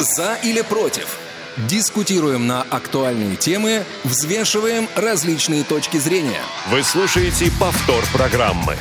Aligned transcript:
За 0.00 0.38
или 0.42 0.62
против? 0.62 1.18
Дискутируем 1.68 2.46
на 2.46 2.62
актуальные 2.62 3.36
темы, 3.36 3.84
взвешиваем 4.02 4.88
различные 4.96 5.62
точки 5.62 5.98
зрения. 5.98 6.40
Вы 6.70 6.82
слушаете 6.82 7.50
повтор 7.60 8.02
программы. 8.10 8.76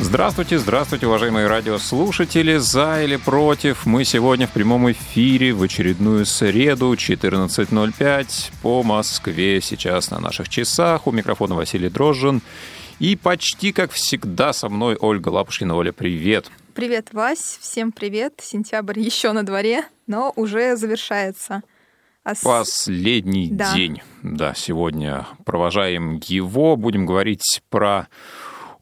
Здравствуйте, 0.00 0.58
здравствуйте, 0.58 1.06
уважаемые 1.06 1.46
радиослушатели. 1.46 2.56
За 2.56 3.00
или 3.00 3.14
против? 3.14 3.86
Мы 3.86 4.04
сегодня 4.04 4.48
в 4.48 4.50
прямом 4.50 4.90
эфире 4.90 5.52
в 5.52 5.62
очередную 5.62 6.26
среду 6.26 6.94
14.05 6.94 8.50
по 8.60 8.82
Москве. 8.82 9.60
Сейчас 9.60 10.10
на 10.10 10.18
наших 10.18 10.48
часах. 10.48 11.06
У 11.06 11.12
микрофона 11.12 11.54
Василий 11.54 11.90
Дрожжин. 11.90 12.42
И 12.98 13.14
почти 13.14 13.72
как 13.72 13.92
всегда 13.92 14.52
со 14.52 14.68
мной 14.68 14.96
Ольга 14.98 15.28
Лапушкина. 15.28 15.76
Оля, 15.76 15.92
привет. 15.92 16.50
Привет, 16.74 17.08
Вась. 17.12 17.58
Всем 17.60 17.92
привет. 17.92 18.40
Сентябрь 18.42 18.98
еще 19.00 19.32
на 19.32 19.42
дворе, 19.42 19.84
но 20.10 20.32
уже 20.34 20.76
завершается. 20.76 21.62
А 22.24 22.34
с... 22.34 22.40
Последний 22.40 23.48
да. 23.50 23.74
день. 23.74 24.02
Да, 24.22 24.52
сегодня 24.54 25.26
провожаем 25.46 26.20
его. 26.24 26.76
Будем 26.76 27.06
говорить 27.06 27.62
про 27.70 28.08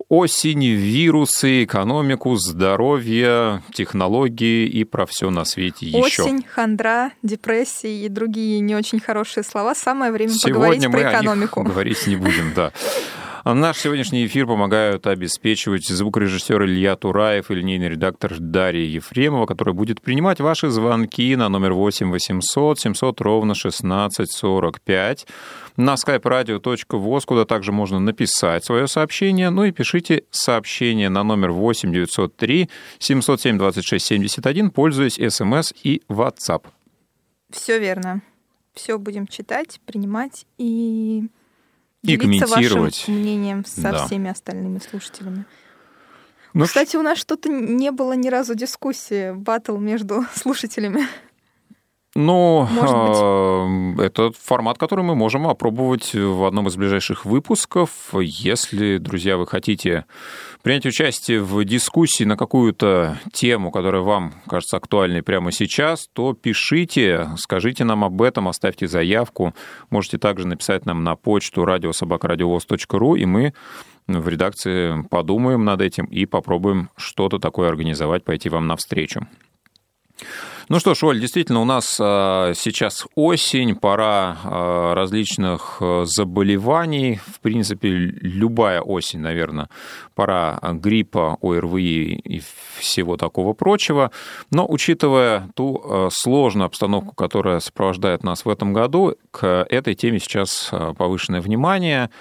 осень, 0.09 0.64
вирусы, 0.64 1.64
экономику, 1.64 2.34
здоровье, 2.36 3.62
технологии 3.74 4.66
и 4.66 4.84
про 4.84 5.05
все 5.05 5.28
на 5.28 5.45
свете 5.45 5.86
еще. 5.86 6.22
Осень, 6.22 6.42
хандра, 6.42 7.12
депрессия 7.22 8.06
и 8.06 8.08
другие 8.08 8.60
не 8.60 8.74
очень 8.74 8.98
хорошие 8.98 9.45
слова. 9.45 9.74
Самое 9.74 10.10
время 10.10 10.33
Сегодня 10.33 10.55
поговорить 10.55 10.91
про 10.91 11.12
экономику. 11.12 11.62
говорить 11.62 12.06
не 12.06 12.16
будем, 12.16 12.55
да. 12.55 12.72
Наш 13.45 13.78
сегодняшний 13.78 14.27
эфир 14.27 14.47
помогают 14.47 15.06
обеспечивать 15.06 15.87
звукорежиссер 15.87 16.65
Илья 16.65 16.97
Тураев 16.97 17.51
и 17.51 17.55
линейный 17.55 17.88
редактор 17.88 18.38
Дарья 18.38 18.84
Ефремова, 18.84 19.47
которая 19.47 19.74
будет 19.74 20.01
принимать 20.01 20.41
ваши 20.41 20.70
звонки 20.70 21.37
на 21.37 21.48
номер 21.48 21.73
8 21.73 22.11
800 22.11 22.80
700 22.80 23.20
ровно 23.20 23.53
1645 23.53 25.27
на 25.77 25.94
skype 25.94 26.22
radio.voz, 26.22 27.20
куда 27.25 27.44
также 27.44 27.70
можно 27.70 28.00
написать 28.00 28.64
свое 28.64 28.89
сообщение. 28.89 29.50
Ну 29.50 29.64
и 29.64 29.70
пишите 29.70 30.25
сообщение 30.31 31.09
на 31.09 31.22
номер 31.22 31.53
8 31.53 31.92
903 31.92 32.69
707 32.98 33.59
26 33.59 34.05
71, 34.05 34.70
пользуясь 34.70 35.20
смс 35.33 35.72
и 35.84 36.03
WhatsApp. 36.09 36.64
Все 37.50 37.78
верно. 37.78 38.20
Все 38.75 38.98
будем 38.98 39.27
читать, 39.27 39.81
принимать 39.86 40.44
и 40.59 41.28
и 42.02 42.16
комментировать. 42.16 43.00
вашим 43.00 43.14
мнением 43.14 43.64
со 43.64 43.92
да. 43.92 44.06
всеми 44.06 44.30
остальными 44.30 44.78
слушателями. 44.78 45.44
Ну, 46.54 46.64
Кстати, 46.64 46.96
у 46.96 47.02
нас 47.02 47.18
что-то 47.18 47.48
не 47.48 47.91
было 47.91 48.14
ни 48.14 48.28
разу 48.28 48.54
дискуссии, 48.54 49.32
батл 49.32 49.77
между 49.77 50.24
слушателями. 50.34 51.06
Ну, 52.14 52.67
э, 52.67 54.03
это 54.03 54.33
формат, 54.33 54.78
который 54.78 55.05
мы 55.05 55.14
можем 55.14 55.47
опробовать 55.47 56.15
в 56.15 56.45
одном 56.45 56.67
из 56.69 56.77
ближайших 56.77 57.27
выпусков. 57.27 57.91
Если, 58.15 58.97
друзья, 58.97 59.37
вы 59.37 59.47
хотите 59.47 60.06
принять 60.62 60.87
участие 60.87 61.42
в 61.42 61.62
дискуссии 61.65 62.25
на 62.25 62.37
какую-то 62.37 63.19
тему, 63.33 63.70
которая 63.70 64.00
вам 64.03 64.33
кажется 64.48 64.78
актуальной 64.78 65.23
прямо 65.23 65.53
сейчас, 65.53 66.09
то 66.12 66.33
пишите, 66.33 67.28
скажите 67.37 67.84
нам 67.84 68.03
об 68.03 68.22
этом, 68.22 68.48
оставьте 68.48 68.89
заявку. 68.89 69.55
Можете 69.91 70.17
также 70.17 70.47
написать 70.47 70.87
нам 70.87 71.05
на 71.05 71.15
почту 71.15 71.67
радиособакарадиовоз.ру, 71.67 73.17
и 73.17 73.27
мы 73.27 73.53
в 74.06 74.27
редакции 74.28 75.03
подумаем 75.11 75.65
над 75.65 75.83
этим 75.83 76.06
и 76.06 76.25
попробуем 76.25 76.89
что-то 76.97 77.39
такое 77.39 77.69
организовать, 77.69 78.25
пойти 78.25 78.48
вам 78.48 78.67
навстречу. 78.67 79.27
Ну 80.69 80.80
что 80.80 80.94
ж, 80.94 81.02
Оль, 81.05 81.19
действительно, 81.19 81.62
у 81.62 81.64
нас 81.64 81.97
а, 81.98 82.52
сейчас 82.55 83.06
осень, 83.14 83.74
пора 83.74 84.36
а, 84.44 84.94
различных 84.94 85.78
а, 85.80 86.05
заболеваний. 86.05 87.20
В 87.27 87.41
принципе, 87.41 87.88
любая 87.88 88.82
осень, 88.82 89.20
наверное, 89.20 89.70
пора 90.15 90.59
гриппа, 90.62 91.38
ОРВИ 91.41 92.20
и 92.22 92.43
всего 92.78 93.16
такого 93.16 93.54
прочего. 93.54 94.10
Но 94.50 94.66
учитывая 94.69 95.48
ту 95.54 96.10
сложную 96.12 96.66
обстановку, 96.66 97.14
которая 97.14 97.60
сопровождает 97.60 98.22
нас 98.22 98.44
в 98.44 98.48
этом 98.50 98.75
году, 98.75 99.16
к 99.31 99.66
этой 99.70 99.94
теме 99.94 100.19
сейчас 100.19 100.70
повышенное 100.98 101.41
внимание– 101.41 102.10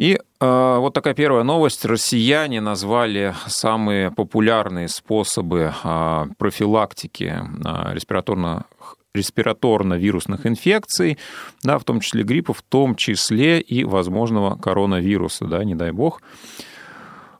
и 0.00 0.14
э, 0.14 0.18
вот 0.46 0.94
такая 0.94 1.12
первая 1.12 1.44
новость. 1.44 1.84
Россияне 1.84 2.60
назвали 2.60 3.34
самые 3.46 4.10
популярные 4.10 4.88
способы 4.88 5.72
э, 5.84 6.26
профилактики 6.38 7.34
э, 7.64 7.94
респираторно 7.94 8.64
респираторно-вирусных 9.12 10.46
инфекций, 10.46 11.18
да, 11.64 11.78
в 11.78 11.84
том 11.84 11.98
числе 11.98 12.22
гриппа, 12.22 12.54
в 12.54 12.62
том 12.62 12.94
числе 12.94 13.60
и 13.60 13.82
возможного 13.82 14.56
коронавируса, 14.56 15.46
да, 15.46 15.64
не 15.64 15.74
дай 15.74 15.90
бог. 15.90 16.22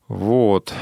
Вот. 0.09 0.75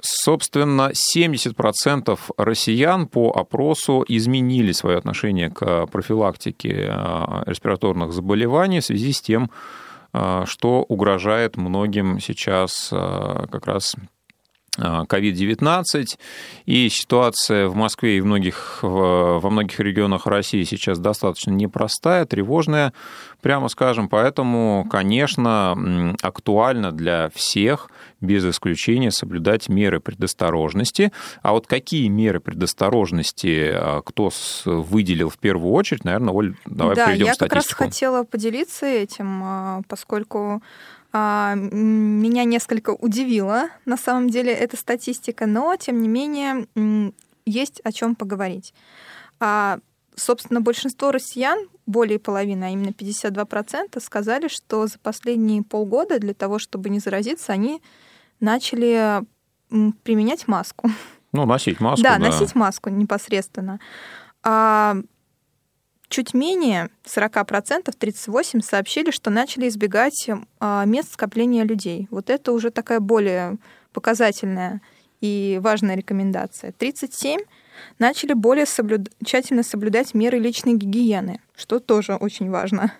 Собственно, 0.00 0.92
70% 0.92 2.18
россиян 2.36 3.08
по 3.08 3.32
опросу 3.32 4.04
изменили 4.06 4.70
свое 4.70 4.98
отношение 4.98 5.50
к 5.50 5.86
профилактике 5.86 6.94
респираторных 7.44 8.12
заболеваний 8.12 8.78
в 8.78 8.84
связи 8.84 9.12
с 9.12 9.20
тем, 9.20 9.50
а, 9.50 9.81
что 10.12 10.84
угрожает 10.88 11.56
многим 11.56 12.20
сейчас 12.20 12.90
а, 12.92 13.46
как 13.50 13.66
раз 13.66 13.94
COVID-19, 14.78 15.64
а, 15.66 16.02
и 16.64 16.88
ситуация 16.88 17.68
в 17.68 17.74
Москве 17.74 18.18
и 18.18 18.20
многих, 18.22 18.78
во 18.82 19.50
многих 19.50 19.80
регионах 19.80 20.26
России 20.26 20.64
сейчас 20.64 20.98
достаточно 20.98 21.50
непростая, 21.50 22.24
тревожная, 22.24 22.92
прямо 23.42 23.68
скажем, 23.68 24.08
поэтому, 24.08 24.86
конечно, 24.90 26.14
актуально 26.22 26.92
для 26.92 27.28
всех 27.34 27.90
без 28.20 28.44
исключения 28.46 29.10
соблюдать 29.10 29.68
меры 29.68 30.00
предосторожности. 30.00 31.12
А 31.42 31.52
вот 31.52 31.66
какие 31.66 32.08
меры 32.08 32.40
предосторожности 32.40 33.74
кто 34.06 34.30
выделил 34.64 35.28
в 35.28 35.38
первую 35.38 35.72
очередь, 35.72 36.04
наверное, 36.04 36.32
Оль, 36.32 36.54
давай 36.64 36.96
да, 36.96 37.06
приведем 37.06 37.26
я 37.26 37.34
статистику. 37.34 37.48
как 37.48 37.54
раз 37.54 37.90
хотела 37.90 38.24
поделиться 38.24 38.86
этим, 38.86 39.84
поскольку 39.88 40.62
а, 41.12 41.54
меня 41.54 42.44
несколько 42.44 42.90
удивила 42.90 43.68
на 43.84 43.96
самом 43.96 44.30
деле 44.30 44.52
эта 44.52 44.76
статистика, 44.76 45.46
но 45.46 45.76
тем 45.76 46.00
не 46.00 46.08
менее 46.08 47.12
есть 47.44 47.80
о 47.84 47.92
чем 47.92 48.14
поговорить. 48.14 48.72
Собственно, 50.14 50.60
большинство 50.60 51.10
россиян, 51.10 51.68
более 51.86 52.18
половины, 52.18 52.64
а 52.64 52.68
именно 52.68 52.90
52%, 52.90 54.00
сказали, 54.00 54.48
что 54.48 54.86
за 54.86 54.98
последние 54.98 55.62
полгода 55.62 56.18
для 56.18 56.34
того, 56.34 56.58
чтобы 56.58 56.90
не 56.90 56.98
заразиться, 56.98 57.52
они 57.52 57.82
начали 58.40 59.22
применять 60.02 60.48
маску. 60.48 60.90
Ну, 61.32 61.46
носить 61.46 61.80
маску. 61.80 62.02
Да, 62.02 62.18
да. 62.18 62.26
носить 62.30 62.54
маску 62.54 62.90
непосредственно. 62.90 63.80
А 64.42 64.96
Чуть 66.12 66.34
менее 66.34 66.90
40%, 67.06 67.90
38% 67.98 68.60
сообщили, 68.60 69.10
что 69.10 69.30
начали 69.30 69.66
избегать 69.66 70.28
а, 70.60 70.84
мест 70.84 71.14
скопления 71.14 71.64
людей. 71.64 72.06
Вот 72.10 72.28
это 72.28 72.52
уже 72.52 72.70
такая 72.70 73.00
более 73.00 73.56
показательная 73.94 74.82
и 75.22 75.58
важная 75.62 75.94
рекомендация. 75.94 76.72
37 76.72 77.40
начали 77.98 78.32
более 78.32 78.66
соблюд... 78.66 79.10
тщательно 79.24 79.62
соблюдать 79.62 80.14
меры 80.14 80.38
личной 80.38 80.74
гигиены, 80.74 81.40
что 81.56 81.78
тоже 81.78 82.14
очень 82.14 82.50
важно. 82.50 82.92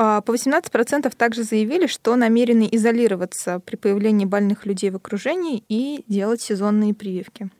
А, 0.00 0.20
по 0.20 0.32
18% 0.32 1.12
также 1.16 1.42
заявили, 1.42 1.86
что 1.88 2.14
намерены 2.14 2.68
изолироваться 2.70 3.60
при 3.60 3.76
появлении 3.76 4.26
больных 4.26 4.64
людей 4.64 4.90
в 4.90 4.96
окружении 4.96 5.64
и 5.68 6.04
делать 6.06 6.40
сезонные 6.40 6.94
прививки. 6.94 7.50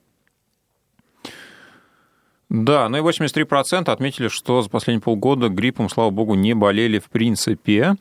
Да, 2.48 2.88
ну 2.88 2.96
и 2.96 3.00
83% 3.00 3.90
отметили, 3.90 4.28
что 4.28 4.62
за 4.62 4.70
последние 4.70 5.02
полгода 5.02 5.48
гриппом, 5.48 5.90
слава 5.90 6.10
богу, 6.10 6.34
не 6.34 6.54
болели 6.54 6.98
в 6.98 7.10
принципе. 7.10 7.96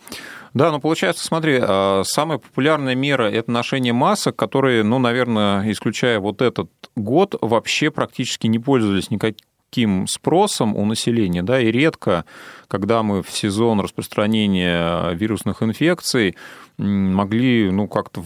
Да, 0.58 0.72
ну 0.72 0.80
получается, 0.80 1.24
смотри, 1.24 1.60
а, 1.62 2.02
самая 2.04 2.40
популярная 2.40 2.96
мера– 2.96 3.30
это 3.32 3.52
ношение 3.52 3.94
масок, 3.94 4.36
которые, 4.36 4.84
ну, 4.84 4.98
наверное, 4.98 5.72
исключая 5.72 6.20
вот 6.20 6.42
этот 6.42 6.72
год, 6.96 7.36
вообще 7.42 7.92
практически 7.92 8.48
не 8.48 8.58
пользовались 8.58 9.12
никаким 9.12 10.08
спросом 10.08 10.76
у 10.76 10.84
населения, 10.86 11.44
да, 11.44 11.62
и 11.62 11.70
редко, 11.72 12.26
когда 12.68 13.04
мы 13.04 13.22
в 13.22 13.30
сезон 13.30 13.82
распространения 13.82 15.12
вирусных 15.12 15.62
инфекций 15.62 16.36
могли, 16.80 17.70
ну, 17.70 17.88
как-то 17.88 18.26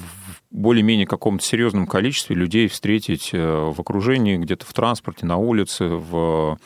более-менее 0.52 1.08
каком-то 1.08 1.44
серьезном 1.44 1.86
количестве 1.86 2.34
людей 2.34 2.70
встретить 2.70 3.32
э, 3.34 3.72
в 3.76 3.78
окружении, 3.78 4.38
где-то 4.38 4.66
в 4.66 4.72
транспорте, 4.72 5.26
на 5.26 5.36
улице, 5.36 5.86
в 5.86 6.58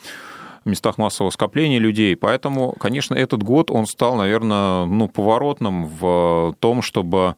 местах 0.66 0.98
массового 0.98 1.30
скопления 1.30 1.78
людей. 1.78 2.16
Поэтому, 2.16 2.72
конечно, 2.72 3.14
этот 3.14 3.42
год, 3.42 3.70
он 3.70 3.86
стал, 3.86 4.16
наверное, 4.16 4.84
ну, 4.86 5.08
поворотным 5.08 5.86
в 5.86 6.54
том, 6.60 6.82
чтобы 6.82 7.36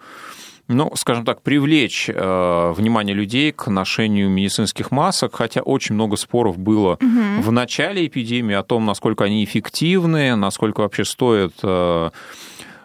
ну, 0.70 0.92
скажем 0.96 1.24
так, 1.24 1.40
привлечь 1.40 2.10
э, 2.10 2.72
внимание 2.76 3.14
людей 3.14 3.52
к 3.52 3.68
ношению 3.68 4.28
медицинских 4.28 4.90
масок, 4.90 5.36
хотя 5.36 5.62
очень 5.62 5.94
много 5.94 6.16
споров 6.16 6.58
было 6.58 6.98
угу. 7.00 7.42
в 7.42 7.50
начале 7.50 8.06
эпидемии 8.06 8.54
о 8.54 8.62
том, 8.62 8.84
насколько 8.84 9.24
они 9.24 9.42
эффективны, 9.44 10.36
насколько 10.36 10.82
вообще 10.82 11.06
стоит 11.06 11.54
э, 11.62 12.10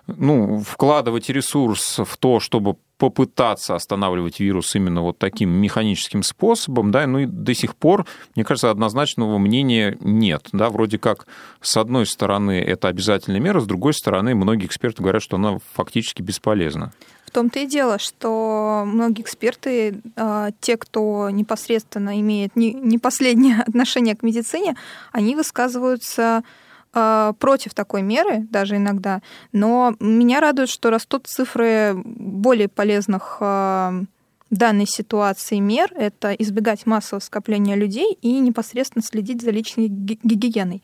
ну, 0.07 0.63
вкладывать 0.65 1.29
ресурс 1.29 1.99
в 1.99 2.17
то, 2.17 2.39
чтобы 2.39 2.77
попытаться 3.03 3.75
останавливать 3.75 4.39
вирус 4.39 4.73
именно 4.75 5.01
вот 5.01 5.17
таким 5.17 5.49
механическим 5.49 6.23
способом, 6.23 6.89
да, 6.89 7.05
ну 7.05 7.19
и 7.19 7.25
до 7.25 7.53
сих 7.53 7.75
пор, 7.75 8.05
мне 8.33 8.45
кажется, 8.45 8.71
однозначного 8.71 9.37
мнения 9.39 9.97
нет, 9.99 10.47
да, 10.53 10.69
вроде 10.69 10.97
как 10.97 11.27
с 11.59 11.75
одной 11.75 12.05
стороны 12.05 12.61
это 12.61 12.87
обязательная 12.87 13.41
мера, 13.41 13.59
с 13.59 13.65
другой 13.65 13.93
стороны 13.93 14.35
многие 14.35 14.67
эксперты 14.67 15.01
говорят, 15.01 15.21
что 15.21 15.35
она 15.35 15.57
фактически 15.73 16.21
бесполезна. 16.21 16.93
В 17.25 17.31
том-то 17.31 17.59
и 17.59 17.67
дело, 17.67 17.99
что 17.99 18.83
многие 18.85 19.23
эксперты, 19.23 19.99
а, 20.15 20.51
те, 20.61 20.77
кто 20.77 21.29
непосредственно 21.29 22.17
имеет 22.21 22.55
не 22.55 22.99
последнее 22.99 23.61
отношение 23.67 24.15
к 24.15 24.23
медицине, 24.23 24.77
они 25.11 25.35
высказываются 25.35 26.43
а, 26.93 27.33
против 27.33 27.73
такой 27.73 28.03
меры, 28.03 28.47
даже 28.49 28.75
иногда, 28.77 29.21
но 29.51 29.95
меня 29.99 30.39
радует, 30.39 30.69
что 30.69 30.91
растут 30.91 31.27
цифры 31.27 31.93
более 31.95 32.67
полезных 32.67 33.37
а, 33.39 33.93
данной 34.51 34.85
ситуации 34.85 35.57
мер. 35.57 35.91
Это 35.95 36.33
избегать 36.33 36.85
массового 36.85 37.21
скопления 37.21 37.75
людей 37.75 38.17
и 38.21 38.39
непосредственно 38.39 39.03
следить 39.03 39.41
за 39.41 39.49
личной 39.49 39.87
гигиеной. 39.87 40.83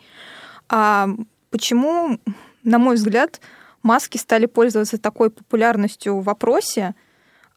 А 0.68 1.10
почему, 1.52 2.20
на 2.64 2.80
мой 2.80 2.96
взгляд, 2.96 3.40
маски 3.84 4.18
стали 4.18 4.48
пользоваться 4.48 4.98
такой 4.98 5.30
популярностью 5.30 6.18
в 6.18 6.24
вопросе? 6.24 6.96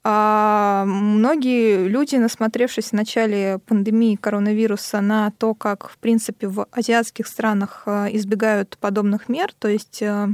А 0.05 0.85
многие 0.85 1.87
люди, 1.87 2.17
насмотревшись 2.17 2.87
в 2.89 2.93
начале 2.93 3.61
пандемии 3.67 4.17
коронавируса 4.17 5.01
на 5.01 5.31
то, 5.39 5.55
как, 5.55 5.89
в 5.89 5.99
принципе, 5.99 6.49
в 6.49 6.67
азиатских 6.73 7.29
странах 7.29 7.85
э, 7.87 8.09
избегают 8.13 8.77
подобных 8.79 9.29
мер, 9.29 9.53
то 9.57 9.69
есть 9.69 10.03
э, 10.03 10.27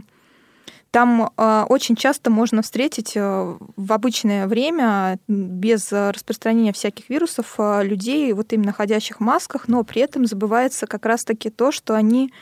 там 0.90 1.30
э, 1.36 1.64
очень 1.68 1.96
часто 1.96 2.30
можно 2.30 2.62
встретить 2.62 3.14
в 3.14 3.92
обычное 3.92 4.46
время, 4.46 5.18
без 5.28 5.92
распространения 5.92 6.72
всяких 6.72 7.10
вирусов, 7.10 7.56
людей, 7.58 8.32
вот 8.32 8.54
именно 8.54 8.72
ходящих 8.72 9.18
в 9.18 9.22
масках, 9.22 9.68
но 9.68 9.84
при 9.84 10.00
этом 10.00 10.24
забывается 10.24 10.86
как 10.86 11.04
раз-таки 11.04 11.50
то, 11.50 11.72
что 11.72 11.94
они, 11.94 12.32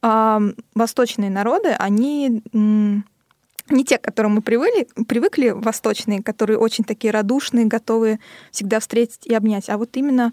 восточные 0.00 1.28
народы, 1.28 1.70
они 1.70 2.42
не 3.70 3.84
те, 3.84 3.98
к 3.98 4.02
которым 4.02 4.36
мы 4.36 4.42
привыкли, 4.42 4.88
привыкли, 5.06 5.50
восточные, 5.50 6.22
которые 6.22 6.58
очень 6.58 6.84
такие 6.84 7.10
радушные, 7.10 7.66
готовые 7.66 8.20
всегда 8.50 8.80
встретить 8.80 9.26
и 9.26 9.34
обнять, 9.34 9.68
а 9.68 9.78
вот 9.78 9.96
именно 9.96 10.32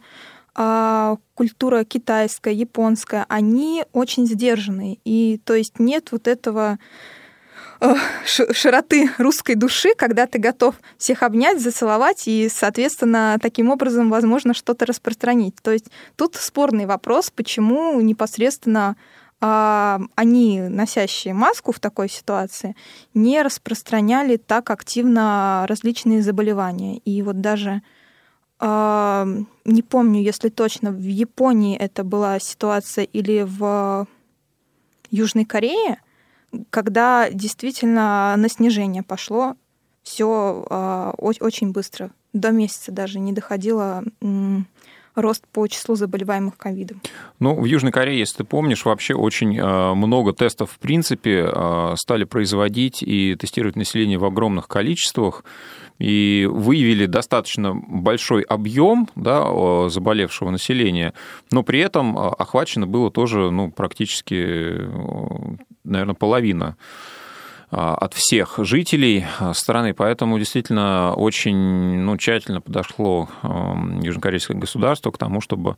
а, 0.58 1.18
культура 1.34 1.84
китайская, 1.84 2.54
японская, 2.54 3.26
они 3.28 3.84
очень 3.92 4.26
сдержанные. 4.26 5.00
И 5.04 5.42
то 5.44 5.54
есть 5.54 5.80
нет 5.80 6.14
вот 6.14 6.30
этого 6.30 6.80
э, 7.82 7.94
широты 8.26 9.10
русской 9.18 9.56
души, 9.56 9.90
когда 9.98 10.28
ты 10.28 10.40
готов 10.40 10.76
всех 10.98 11.24
обнять, 11.24 11.60
зацеловать 11.60 12.30
и, 12.30 12.48
соответственно, 12.50 13.38
таким 13.42 13.70
образом, 13.70 14.10
возможно, 14.10 14.54
что-то 14.54 14.86
распространить. 14.86 15.56
То 15.62 15.72
есть 15.72 15.88
тут 16.16 16.36
спорный 16.36 16.86
вопрос, 16.86 17.32
почему 17.32 18.00
непосредственно 18.00 18.96
они, 19.42 20.62
носящие 20.62 21.34
маску 21.34 21.72
в 21.72 21.80
такой 21.80 22.10
ситуации, 22.10 22.76
не 23.14 23.42
распространяли 23.42 24.38
так 24.38 24.72
активно 24.72 25.66
различные 25.68 26.22
заболевания. 26.22 26.98
И 27.00 27.22
вот 27.22 27.42
даже 27.42 27.82
а, 28.60 29.28
не 29.66 29.82
помню, 29.82 30.22
если 30.22 30.50
точно, 30.50 30.92
в 30.92 31.02
Японии 31.02 31.78
это 31.78 32.04
была 32.04 32.40
ситуация 32.40 33.04
или 33.04 33.46
в 33.46 34.08
Южной 35.12 35.46
Корее, 35.46 36.02
когда 36.70 37.30
действительно 37.30 38.34
на 38.38 38.50
снижение 38.50 39.04
пошло 39.04 39.56
все 40.04 40.66
а, 40.70 41.14
очень 41.18 41.72
быстро. 41.72 42.12
До 42.34 42.52
месяца 42.52 42.92
даже 42.92 43.20
не 43.20 43.34
доходило 43.34 44.04
рост 45.16 45.44
по 45.52 45.68
числу 45.68 45.96
заболеваемых 45.96 46.58
ковидом. 46.58 47.02
Ну, 47.40 47.60
в 47.60 47.66
Южной 47.66 47.92
Корее, 47.92 48.20
если 48.20 48.38
ты 48.38 48.44
помнишь, 48.44 48.86
вообще 48.86 49.14
очень 49.14 49.58
э, 49.58 49.94
много 49.94 50.34
тестов, 50.34 50.72
в 50.72 50.80
принципе, 50.80 51.50
э, 51.52 51.94
стали 51.98 52.26
производить 52.26 53.02
и 53.02 53.36
тестировать 53.36 53.76
население 53.76 54.18
в 54.18 54.26
огромных 54.26 54.68
количествах. 54.68 55.44
И 55.98 56.46
выявили 56.52 57.06
достаточно 57.06 57.74
большой 57.74 58.42
объем 58.42 59.08
да, 59.16 59.88
заболевшего 59.88 60.50
населения, 60.50 61.14
но 61.52 61.64
при 61.64 61.80
этом 61.80 62.18
э, 62.18 62.28
охвачено 62.38 62.86
было 62.86 63.10
тоже 63.10 63.50
ну, 63.50 63.72
практически, 63.72 64.90
наверное, 65.86 66.16
половина 66.16 66.76
от 67.76 68.14
всех 68.14 68.56
жителей 68.60 69.26
а, 69.40 69.54
страны, 69.54 69.94
поэтому 69.94 70.40
действительно 70.40 71.14
очень 71.14 71.56
ну, 71.56 72.18
тщательно 72.18 72.62
подошло 72.62 73.30
южнокорейское 74.02 74.58
государство 74.58 75.12
к 75.12 75.18
тому, 75.18 75.42
чтобы 75.42 75.78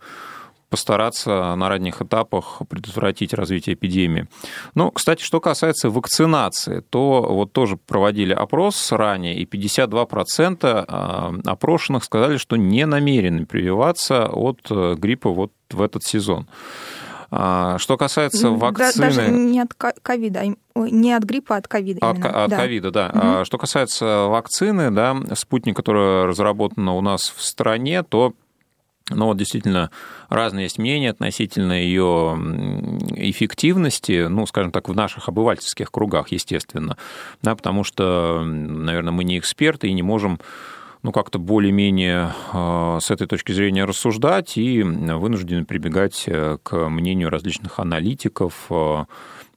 постараться 0.69 1.55
на 1.55 1.69
ранних 1.69 2.01
этапах 2.01 2.61
предотвратить 2.69 3.33
развитие 3.33 3.75
эпидемии. 3.75 4.27
Ну, 4.75 4.91
кстати, 4.91 5.23
что 5.23 5.39
касается 5.39 5.89
вакцинации, 5.89 6.81
то 6.81 7.21
вот 7.21 7.53
тоже 7.53 7.77
проводили 7.77 8.33
опрос 8.33 8.91
ранее, 8.91 9.35
и 9.35 9.45
52% 9.45 10.57
а, 10.63 11.33
опрошенных 11.45 12.03
сказали, 12.03 12.37
что 12.37 12.57
не 12.57 12.85
намерены 12.85 13.45
прививаться 13.45 14.27
от 14.27 14.59
э, 14.69 14.95
гриппа 14.97 15.29
вот 15.29 15.51
в 15.69 15.81
этот 15.81 16.03
сезон. 16.03 16.47
А, 17.29 17.77
что 17.77 17.97
касается 17.97 18.49
вакцины... 18.51 19.05
Даже 19.05 19.27
не 19.29 19.59
от 19.59 19.73
ковида, 19.73 20.43
не 20.75 21.13
от 21.13 21.23
гриппа, 21.23 21.55
а 21.55 21.57
от 21.59 21.67
ковида. 21.67 22.09
От, 22.09 22.17
от 22.23 22.49
да. 22.49 22.57
ковида, 22.57 22.91
да. 22.91 23.11
Угу. 23.39 23.45
Что 23.45 23.57
касается 23.57 24.27
вакцины, 24.27 24.91
да, 24.91 25.15
спутник, 25.33 25.75
которая 25.75 26.25
разработана 26.25 26.93
у 26.93 27.01
нас 27.01 27.33
в 27.35 27.43
стране, 27.43 28.03
то 28.03 28.33
но 29.09 29.27
вот 29.27 29.37
действительно 29.37 29.89
разные 30.27 30.63
есть 30.63 30.77
мнения 30.77 31.11
относительно 31.11 31.71
ее 31.71 32.37
эффективности, 33.15 34.27
ну, 34.27 34.45
скажем 34.45 34.71
так, 34.71 34.89
в 34.89 34.95
наших 34.95 35.29
обывательских 35.29 35.91
кругах, 35.91 36.29
естественно, 36.29 36.97
да, 37.41 37.55
потому 37.55 37.83
что, 37.85 38.43
наверное, 38.43 39.13
мы 39.13 39.23
не 39.23 39.39
эксперты 39.39 39.87
и 39.87 39.93
не 39.93 40.03
можем 40.03 40.39
ну, 41.03 41.11
как-то 41.11 41.39
более-менее 41.39 42.33
а, 42.51 42.99
с 42.99 43.11
этой 43.11 43.27
точки 43.27 43.51
зрения 43.51 43.85
рассуждать 43.85 44.57
и 44.57 44.81
вынуждены 44.83 45.65
прибегать 45.65 46.23
э, 46.27 46.57
к 46.63 46.89
мнению 46.89 47.29
различных 47.29 47.79
аналитиков 47.79 48.65
а, 48.69 49.05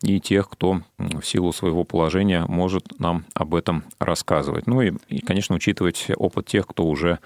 и 0.02 0.20
тех, 0.20 0.48
кто 0.48 0.82
в 0.98 1.22
силу 1.22 1.52
своего 1.52 1.84
положения 1.84 2.44
может 2.46 2.98
нам 2.98 3.24
об 3.34 3.54
этом 3.54 3.84
рассказывать. 3.98 4.66
Ну 4.66 4.82
и, 4.82 4.92
и 5.08 5.20
конечно, 5.20 5.54
учитывать 5.54 6.06
опыт 6.16 6.46
тех, 6.46 6.66
кто 6.66 6.84
уже 6.84 7.18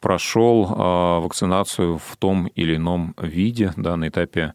прошел 0.00 0.68
а, 0.70 1.20
вакцинацию 1.20 1.98
в 1.98 2.16
том 2.16 2.46
или 2.46 2.76
ином 2.76 3.14
виде 3.20 3.72
да, 3.76 3.96
на 3.96 4.08
этапе 4.08 4.54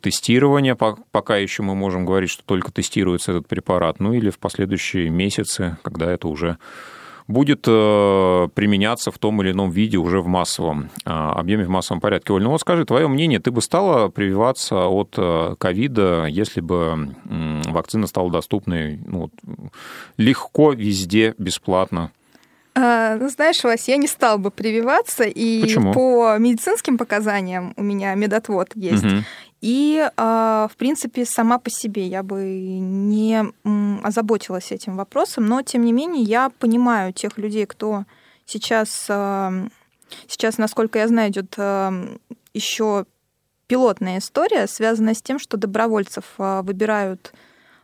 тестирования, 0.00 0.76
пока 0.76 1.36
еще 1.36 1.64
мы 1.64 1.74
можем 1.74 2.06
говорить, 2.06 2.30
что 2.30 2.44
только 2.44 2.70
тестируется 2.70 3.32
этот 3.32 3.48
препарат, 3.48 3.98
ну 3.98 4.14
или 4.14 4.30
в 4.30 4.38
последующие 4.38 5.10
месяцы, 5.10 5.76
когда 5.82 6.10
это 6.10 6.28
уже 6.28 6.58
будет 7.28 7.64
э, 7.68 8.48
применяться 8.54 9.10
в 9.10 9.18
том 9.18 9.40
или 9.42 9.52
ином 9.52 9.70
виде 9.70 9.98
уже 9.98 10.20
в 10.20 10.26
массовом 10.26 10.90
э, 11.04 11.10
объеме, 11.10 11.66
в 11.66 11.68
массовом 11.68 12.00
порядке. 12.00 12.32
Оль, 12.32 12.42
ну 12.42 12.50
вот 12.50 12.60
скажи, 12.60 12.86
твое 12.86 13.06
мнение, 13.06 13.38
ты 13.38 13.50
бы 13.50 13.60
стала 13.60 14.08
прививаться 14.08 14.86
от 14.86 15.14
э, 15.18 15.54
ковида, 15.58 16.24
если 16.24 16.62
бы 16.62 17.14
вакцина 17.66 18.06
стала 18.06 18.30
доступной 18.32 18.98
ну, 19.06 19.30
легко, 20.16 20.72
везде, 20.72 21.34
бесплатно? 21.38 22.10
Ну, 22.74 23.28
знаешь, 23.28 23.64
Вась, 23.64 23.88
я 23.88 23.96
не 23.96 24.06
стал 24.06 24.38
бы 24.38 24.52
прививаться, 24.52 25.24
и 25.24 25.62
Почему? 25.62 25.92
по 25.92 26.38
медицинским 26.38 26.96
показаниям 26.96 27.74
у 27.76 27.82
меня 27.82 28.14
медотвод 28.14 28.70
есть. 28.76 29.04
Угу. 29.04 29.14
И, 29.60 30.08
а, 30.16 30.68
в 30.72 30.76
принципе, 30.76 31.24
сама 31.24 31.58
по 31.58 31.68
себе 31.70 32.06
я 32.06 32.22
бы 32.22 32.44
не 32.44 33.44
озаботилась 34.04 34.70
этим 34.70 34.96
вопросом, 34.96 35.46
но, 35.46 35.62
тем 35.62 35.84
не 35.84 35.92
менее, 35.92 36.22
я 36.22 36.50
понимаю 36.50 37.12
тех 37.12 37.38
людей, 37.38 37.66
кто 37.66 38.04
сейчас, 38.46 39.06
а, 39.08 39.52
сейчас 40.26 40.58
насколько 40.58 40.98
я 40.98 41.08
знаю, 41.08 41.30
идет 41.30 41.56
еще 42.54 43.04
пилотная 43.66 44.18
история, 44.18 44.66
связанная 44.66 45.14
с 45.14 45.22
тем, 45.22 45.38
что 45.38 45.56
добровольцев 45.56 46.24
выбирают 46.38 47.32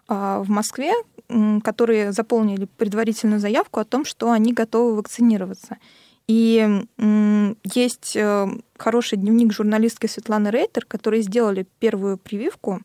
в 0.06 0.44
Москве 0.48 0.92
которые 1.62 2.12
заполнили 2.12 2.66
предварительную 2.76 3.40
заявку 3.40 3.80
о 3.80 3.84
том, 3.84 4.04
что 4.04 4.30
они 4.30 4.52
готовы 4.52 4.96
вакцинироваться. 4.96 5.78
И 6.26 6.86
есть 7.64 8.16
э, 8.16 8.46
хороший 8.78 9.18
дневник 9.18 9.52
журналистки 9.52 10.06
Светланы 10.06 10.48
Рейтер, 10.48 10.86
которые 10.86 11.22
сделали 11.22 11.66
первую 11.80 12.16
прививку. 12.16 12.80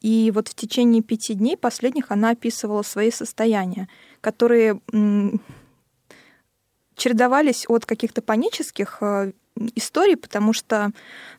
И 0.00 0.32
вот 0.34 0.48
в 0.48 0.54
течение 0.54 1.02
пяти 1.02 1.34
дней 1.34 1.56
последних 1.56 2.10
она 2.10 2.30
описывала 2.30 2.82
свои 2.82 3.10
состояния, 3.10 3.88
которые 4.20 4.80
чередовались 6.96 7.64
от 7.68 7.86
каких-то 7.86 8.22
панических 8.22 8.98
э, 9.00 9.32
историй, 9.74 10.16
потому 10.16 10.52
что, 10.52 10.92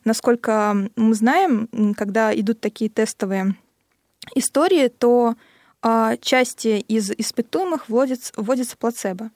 насколько 0.04 0.88
мы 0.96 1.14
знаем, 1.14 1.94
когда 1.96 2.34
идут 2.38 2.60
такие 2.60 2.90
тестовые 2.90 3.54
истории, 4.34 4.88
то 4.88 5.34
а, 5.82 6.16
части 6.16 6.80
из 6.88 7.10
испытуемых 7.10 7.88
вводится, 7.88 8.32
вводится 8.36 8.76
плацебо. 8.76 9.30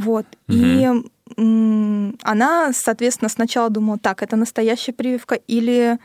Вот. 0.00 0.26
Угу. 0.48 0.56
И 0.56 0.88
она, 2.22 2.72
соответственно, 2.72 3.28
сначала 3.28 3.70
думала, 3.70 3.98
так, 3.98 4.22
это 4.22 4.36
настоящая 4.36 4.92
прививка 4.92 5.36
или 5.36 5.98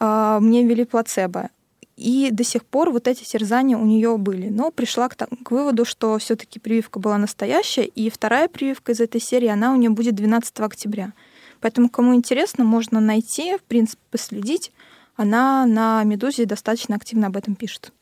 э, 0.00 0.38
мне 0.40 0.64
ввели 0.64 0.84
плацебо. 0.84 1.50
И 1.96 2.30
до 2.30 2.44
сих 2.44 2.64
пор 2.64 2.90
вот 2.90 3.06
эти 3.06 3.24
терзания 3.24 3.76
у 3.76 3.84
нее 3.84 4.16
были. 4.16 4.48
Но 4.48 4.70
пришла 4.70 5.08
к, 5.08 5.16
к 5.16 5.50
выводу, 5.50 5.84
что 5.84 6.16
все-таки 6.18 6.58
прививка 6.58 6.98
была 6.98 7.18
настоящая, 7.18 7.84
и 7.84 8.08
вторая 8.08 8.48
прививка 8.48 8.92
из 8.92 9.00
этой 9.00 9.20
серии, 9.20 9.48
она 9.48 9.72
у 9.72 9.76
нее 9.76 9.90
будет 9.90 10.14
12 10.14 10.60
октября. 10.60 11.12
Поэтому, 11.60 11.90
кому 11.90 12.14
интересно, 12.14 12.64
можно 12.64 13.00
найти, 13.00 13.56
в 13.58 13.62
принципе, 13.62 14.00
последить. 14.10 14.72
Она 15.16 15.66
на 15.66 16.02
«Медузе» 16.04 16.46
достаточно 16.46 16.96
активно 16.96 17.26
об 17.26 17.36
этом 17.36 17.54
пишет. 17.54 17.92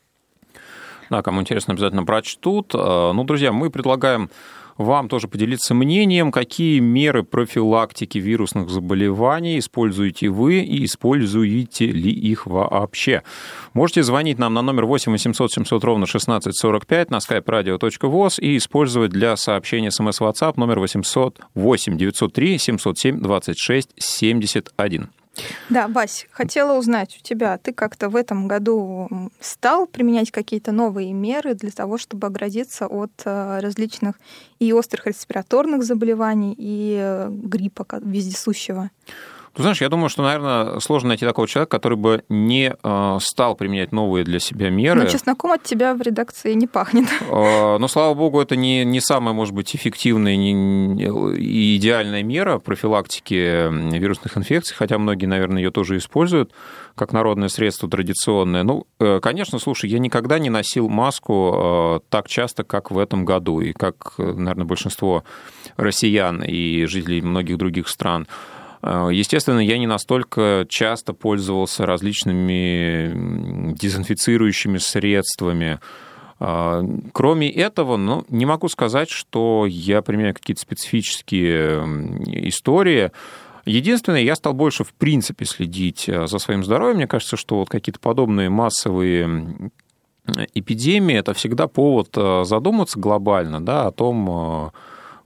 Да, 1.09 1.21
кому 1.21 1.41
интересно, 1.41 1.73
обязательно 1.73 2.05
прочтут. 2.05 2.73
Э, 2.73 3.11
ну, 3.13 3.23
друзья, 3.25 3.51
мы 3.51 3.69
предлагаем 3.69 4.29
вам 4.79 5.09
тоже 5.09 5.27
поделиться 5.27 5.73
мнением, 5.75 6.31
какие 6.31 6.79
меры 6.79 7.23
профилактики 7.23 8.17
вирусных 8.17 8.69
заболеваний 8.69 9.59
используете 9.59 10.29
вы 10.29 10.61
и 10.61 10.85
используете 10.85 11.87
ли 11.87 12.09
их 12.09 12.47
вообще. 12.47 13.23
Можете 13.73 14.03
звонить 14.03 14.39
нам 14.39 14.53
на 14.53 14.61
номер 14.61 14.85
8 14.85 15.11
800 15.11 15.51
700 15.51 15.83
ровно 15.83 16.05
1645 16.05 17.11
на 17.11 17.17
skype 17.17 17.43
radio.voz 17.43 18.39
и 18.39 18.55
использовать 18.55 19.11
для 19.11 19.35
сообщения 19.35 19.91
смс 19.91 20.21
WhatsApp 20.21 20.53
номер 20.55 20.79
800 20.79 21.41
8 21.55 21.97
903 21.97 22.57
707 22.57 23.19
26 23.19 23.89
71. 23.97 25.09
Да, 25.69 25.87
Вась, 25.87 26.27
хотела 26.31 26.77
узнать 26.77 27.17
у 27.19 27.23
тебя, 27.23 27.57
ты 27.57 27.73
как-то 27.73 28.09
в 28.09 28.15
этом 28.15 28.47
году 28.47 29.31
стал 29.39 29.87
применять 29.87 30.31
какие-то 30.31 30.71
новые 30.71 31.13
меры 31.13 31.53
для 31.53 31.71
того, 31.71 31.97
чтобы 31.97 32.27
оградиться 32.27 32.87
от 32.87 33.11
э, 33.25 33.59
различных 33.59 34.15
и 34.59 34.73
острых 34.73 35.07
респираторных 35.07 35.83
заболеваний, 35.83 36.55
и 36.57 36.97
э, 36.99 37.29
гриппа 37.29 37.85
вездесущего? 38.01 38.89
Ты 39.53 39.63
знаешь, 39.63 39.81
я 39.81 39.89
думаю, 39.89 40.09
что, 40.09 40.23
наверное, 40.23 40.79
сложно 40.79 41.09
найти 41.09 41.25
такого 41.25 41.47
человека, 41.47 41.71
который 41.71 41.97
бы 41.97 42.23
не 42.29 42.75
э, 42.81 43.17
стал 43.21 43.55
применять 43.55 43.91
новые 43.91 44.23
для 44.23 44.39
себя 44.39 44.69
меры. 44.69 45.01
Но 45.01 45.09
чесноком 45.09 45.51
от 45.51 45.63
тебя 45.63 45.95
в 45.95 46.01
редакции 46.01 46.53
не 46.53 46.67
пахнет. 46.67 47.07
Э, 47.29 47.77
но, 47.77 47.87
слава 47.87 48.13
богу, 48.13 48.39
это 48.39 48.55
не, 48.55 48.85
не 48.85 49.01
самая, 49.01 49.33
может 49.33 49.53
быть, 49.53 49.75
эффективная 49.75 50.35
и 50.35 51.77
идеальная 51.77 52.23
мера 52.23 52.59
профилактики 52.59 53.97
вирусных 53.97 54.37
инфекций, 54.37 54.75
хотя 54.75 54.97
многие, 54.97 55.25
наверное, 55.25 55.61
ее 55.61 55.71
тоже 55.71 55.97
используют 55.97 56.51
как 56.95 57.11
народное 57.13 57.49
средство 57.49 57.89
традиционное. 57.89 58.63
Ну, 58.63 58.85
э, 58.99 59.19
конечно, 59.19 59.57
слушай, 59.57 59.89
я 59.89 59.99
никогда 59.99 60.37
не 60.37 60.49
носил 60.49 60.89
маску 60.89 62.03
так 62.09 62.27
часто, 62.27 62.63
как 62.63 62.91
в 62.91 62.97
этом 62.97 63.25
году, 63.25 63.61
и 63.61 63.73
как, 63.73 64.13
наверное, 64.17 64.65
большинство 64.65 65.23
россиян 65.77 66.43
и 66.43 66.85
жителей 66.85 67.21
многих 67.21 67.57
других 67.57 67.87
стран. 67.87 68.27
Э, 68.81 69.09
естественно, 69.11 69.59
я 69.59 69.77
не 69.77 69.87
настолько 69.87 70.65
часто 70.69 71.13
пользовался 71.13 71.85
различными 71.85 73.73
дезинфицирующими 73.73 74.77
средствами. 74.77 75.79
Э, 76.39 76.83
кроме 77.11 77.51
этого, 77.51 77.97
ну, 77.97 78.25
не 78.29 78.45
могу 78.45 78.69
сказать, 78.69 79.09
что 79.09 79.65
я 79.67 80.01
применяю 80.01 80.33
какие-то 80.33 80.61
специфические 80.61 82.47
истории. 82.47 83.11
Единственное, 83.65 84.21
я 84.21 84.35
стал 84.35 84.53
больше, 84.53 84.83
в 84.83 84.93
принципе, 84.93 85.45
следить 85.45 86.07
э, 86.07 86.27
за 86.27 86.39
своим 86.39 86.63
здоровьем. 86.63 86.97
Мне 86.97 87.07
кажется, 87.07 87.37
что 87.37 87.57
вот 87.57 87.69
какие-то 87.69 87.99
подобные 87.99 88.49
массовые 88.49 89.71
эпидемии– 90.53 91.15
это 91.17 91.33
всегда 91.33 91.67
повод 91.67 92.09
задуматься 92.45 92.99
глобально 92.99 93.65
да, 93.65 93.87
о 93.87 93.91
том, 93.91 94.71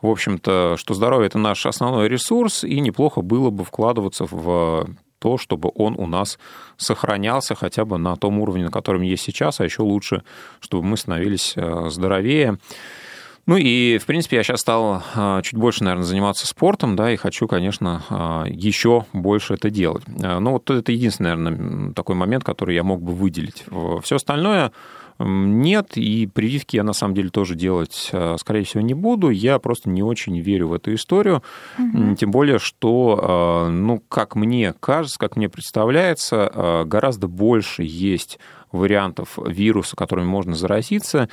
в 0.03 0.07
общем-то, 0.10 0.75
что 0.77 0.93
здоровье– 0.93 1.25
это 1.27 1.39
наш 1.39 1.65
основной 1.65 2.10
ресурс, 2.10 2.63
и 2.63 2.79
неплохо 2.81 3.22
было 3.22 3.50
бы 3.50 3.63
вкладываться 3.63 4.25
в 4.25 4.88
то, 5.19 5.38
чтобы 5.38 5.72
он 5.75 5.95
у 5.98 6.05
нас 6.05 6.38
сохранялся 6.75 7.55
хотя 7.55 7.86
бы 7.86 7.98
на 7.98 8.17
том 8.17 8.39
уровне, 8.39 8.65
на 8.65 8.72
котором 8.72 9.01
есть 9.01 9.24
сейчас, 9.24 9.62
а 9.62 9.63
еще 9.63 9.81
лучше, 9.81 10.24
чтобы 10.60 10.83
мы 10.83 10.98
становились 10.98 11.53
э, 11.55 11.86
здоровее. 11.89 12.57
Ну 13.45 13.55
и, 13.55 13.98
в 13.98 14.05
принципе, 14.05 14.36
я 14.36 14.43
сейчас 14.43 14.60
стал 14.60 15.01
э, 15.15 15.41
чуть 15.43 15.57
больше, 15.57 15.86
наверное, 15.86 16.05
заниматься 16.05 16.45
спортом, 16.45 16.98
да, 16.98 17.10
и 17.10 17.15
хочу, 17.15 17.48
конечно, 17.48 18.03
э, 18.10 18.50
еще 18.50 19.05
больше 19.13 19.53
это 19.53 19.69
делать. 19.69 20.03
Ну 20.07 20.51
вот 20.51 20.69
это 20.69 20.91
единственный, 20.91 21.38
наверное, 21.38 21.93
такой 21.93 22.15
момент, 22.15 22.43
который 22.43 22.75
я 22.75 22.83
мог 22.83 23.01
бы 23.01 23.13
выделить. 23.13 23.63
Все 24.03 24.17
остальное 24.17 24.74
нет, 25.20 25.96
и 25.96 26.27
прививки 26.27 26.75
я 26.75 26.84
на 26.84 26.93
самом 26.93 27.13
деле 27.13 27.29
тоже 27.29 27.55
делать, 27.55 28.10
э, 28.12 28.36
скорее 28.39 28.63
всего, 28.63 28.82
не 28.82 28.93
буду. 28.93 29.29
Я 29.29 29.60
просто 29.60 29.89
не 29.89 30.03
очень 30.03 30.39
верю 30.39 30.70
в 30.70 30.74
эту 30.74 30.93
историю. 30.93 31.43
Угу. 31.77 32.15
Тем 32.15 32.32
более, 32.32 32.60
что, 32.60 33.65
э, 33.67 33.70
ну, 33.70 34.01
как 34.10 34.36
мне 34.36 34.74
кажется, 34.79 35.20
как 35.20 35.36
мне 35.36 35.50
представляется, 35.50 36.51
э, 36.53 36.84
гораздо 36.86 37.27
больше 37.27 37.84
есть 37.84 38.39
вариантов 38.72 39.38
вируса, 39.46 39.96
которыми 39.96 40.25
можно 40.25 40.55
заразиться, 40.55 41.29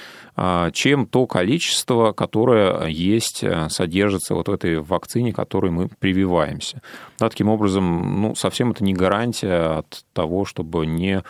чем 0.74 1.06
то 1.06 1.26
количество, 1.26 2.12
которое 2.12 2.84
есть, 2.88 3.42
содержится 3.70 4.34
вот 4.34 4.48
в 4.48 4.52
этой 4.52 4.78
вакцине, 4.80 5.32
которой 5.32 5.70
мы 5.70 5.88
прививаемся. 5.88 6.82
Да, 7.18 7.30
таким 7.30 7.48
образом, 7.48 8.20
ну, 8.20 8.34
совсем 8.34 8.72
это 8.72 8.84
не 8.84 8.92
гарантия 8.92 9.78
от 9.78 10.04
того, 10.12 10.44
чтобы 10.44 10.84
не 10.84 11.22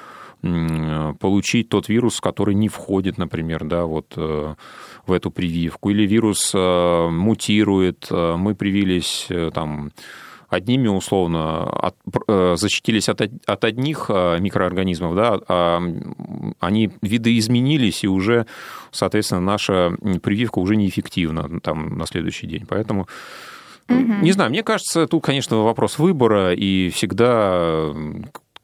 получить 0.42 1.68
тот 1.68 1.88
вирус, 1.88 2.20
который 2.20 2.54
не 2.54 2.68
входит, 2.68 3.18
например, 3.18 3.64
да, 3.64 3.84
вот 3.84 4.14
э, 4.16 4.54
в 5.06 5.12
эту 5.12 5.30
прививку, 5.30 5.90
или 5.90 6.06
вирус 6.06 6.52
э, 6.54 7.08
мутирует, 7.10 8.06
э, 8.10 8.36
мы 8.36 8.54
привились 8.54 9.28
там 9.52 9.92
одними 10.48 10.88
условно 10.88 11.62
от, 11.62 11.94
защитились 12.58 13.08
от, 13.08 13.20
от 13.20 13.64
одних 13.64 14.08
микроорганизмов, 14.08 15.14
да, 15.14 15.40
а 15.46 15.80
они 16.58 16.90
видоизменились, 17.02 18.02
и 18.02 18.08
уже, 18.08 18.46
соответственно, 18.90 19.42
наша 19.42 19.96
прививка 20.22 20.58
уже 20.58 20.74
неэффективна 20.74 21.60
там, 21.60 21.96
на 21.96 22.06
следующий 22.06 22.48
день. 22.48 22.66
Поэтому 22.66 23.06
Угу. 23.88 24.22
Не 24.22 24.30
знаю, 24.32 24.50
мне 24.50 24.62
кажется, 24.62 25.08
тут, 25.08 25.24
конечно, 25.24 25.64
вопрос 25.64 25.98
выбора, 25.98 26.54
и 26.54 26.90
всегда 26.90 27.92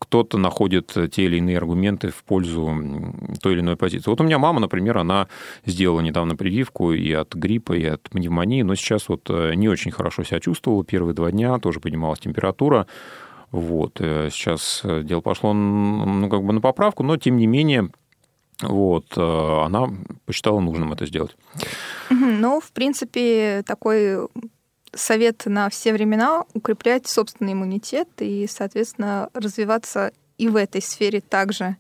кто-то 0.07 0.39
находит 0.39 0.97
те 1.13 1.25
или 1.25 1.39
иные 1.39 1.59
аргументы 1.59 2.11
в 2.11 2.23
пользу 2.23 2.73
той 3.43 3.55
или 3.55 3.61
иной 3.61 3.77
позиции. 3.77 4.09
Вот 4.09 4.21
у 4.21 4.25
меня 4.25 4.39
мама, 4.39 4.61
например, 4.61 4.99
она 4.99 5.29
сделала 5.65 6.01
недавно 6.01 6.37
прививку 6.37 6.93
и 6.93 7.13
от 7.13 7.35
гриппа, 7.35 7.73
и 7.73 7.85
от 7.85 8.03
пневмонии, 8.03 8.63
но 8.63 8.75
сейчас 8.77 9.09
вот 9.09 9.29
э, 9.29 9.55
не 9.55 9.69
очень 9.69 9.91
хорошо 9.91 10.23
себя 10.23 10.41
чувствовала 10.41 10.85
первые 10.85 11.15
два 11.15 11.33
дня, 11.33 11.59
тоже 11.59 11.81
поднималась 11.81 12.21
температура. 12.21 12.87
Вот. 13.51 14.01
Э, 14.01 14.29
сейчас 14.31 14.81
э, 14.85 15.03
дело 15.03 15.21
пошло 15.21 15.53
ну, 15.53 16.29
как 16.29 16.45
бы 16.45 16.53
на 16.53 16.61
поправку, 16.61 17.03
но 17.03 17.17
тем 17.17 17.37
не 17.37 17.47
менее 17.47 17.91
вот, 18.63 19.19
она 19.19 19.91
посчитала 20.25 20.61
нужным 20.61 20.91
это 20.95 21.05
сделать. 21.05 21.37
Ну, 22.09 22.59
в 22.59 22.73
принципе, 22.73 23.63
такой 23.67 24.29
совет 24.97 25.43
на 25.47 25.69
все 25.69 25.93
времена 25.93 26.45
укреплять 26.55 27.07
собственный 27.07 27.53
иммунитет 27.53 28.09
и, 28.19 28.47
соответственно, 28.49 29.31
развиваться 29.35 30.13
и 30.39 30.49
в 30.49 30.57
этой 30.57 30.83
сфере 30.83 31.21
также. 31.21 31.77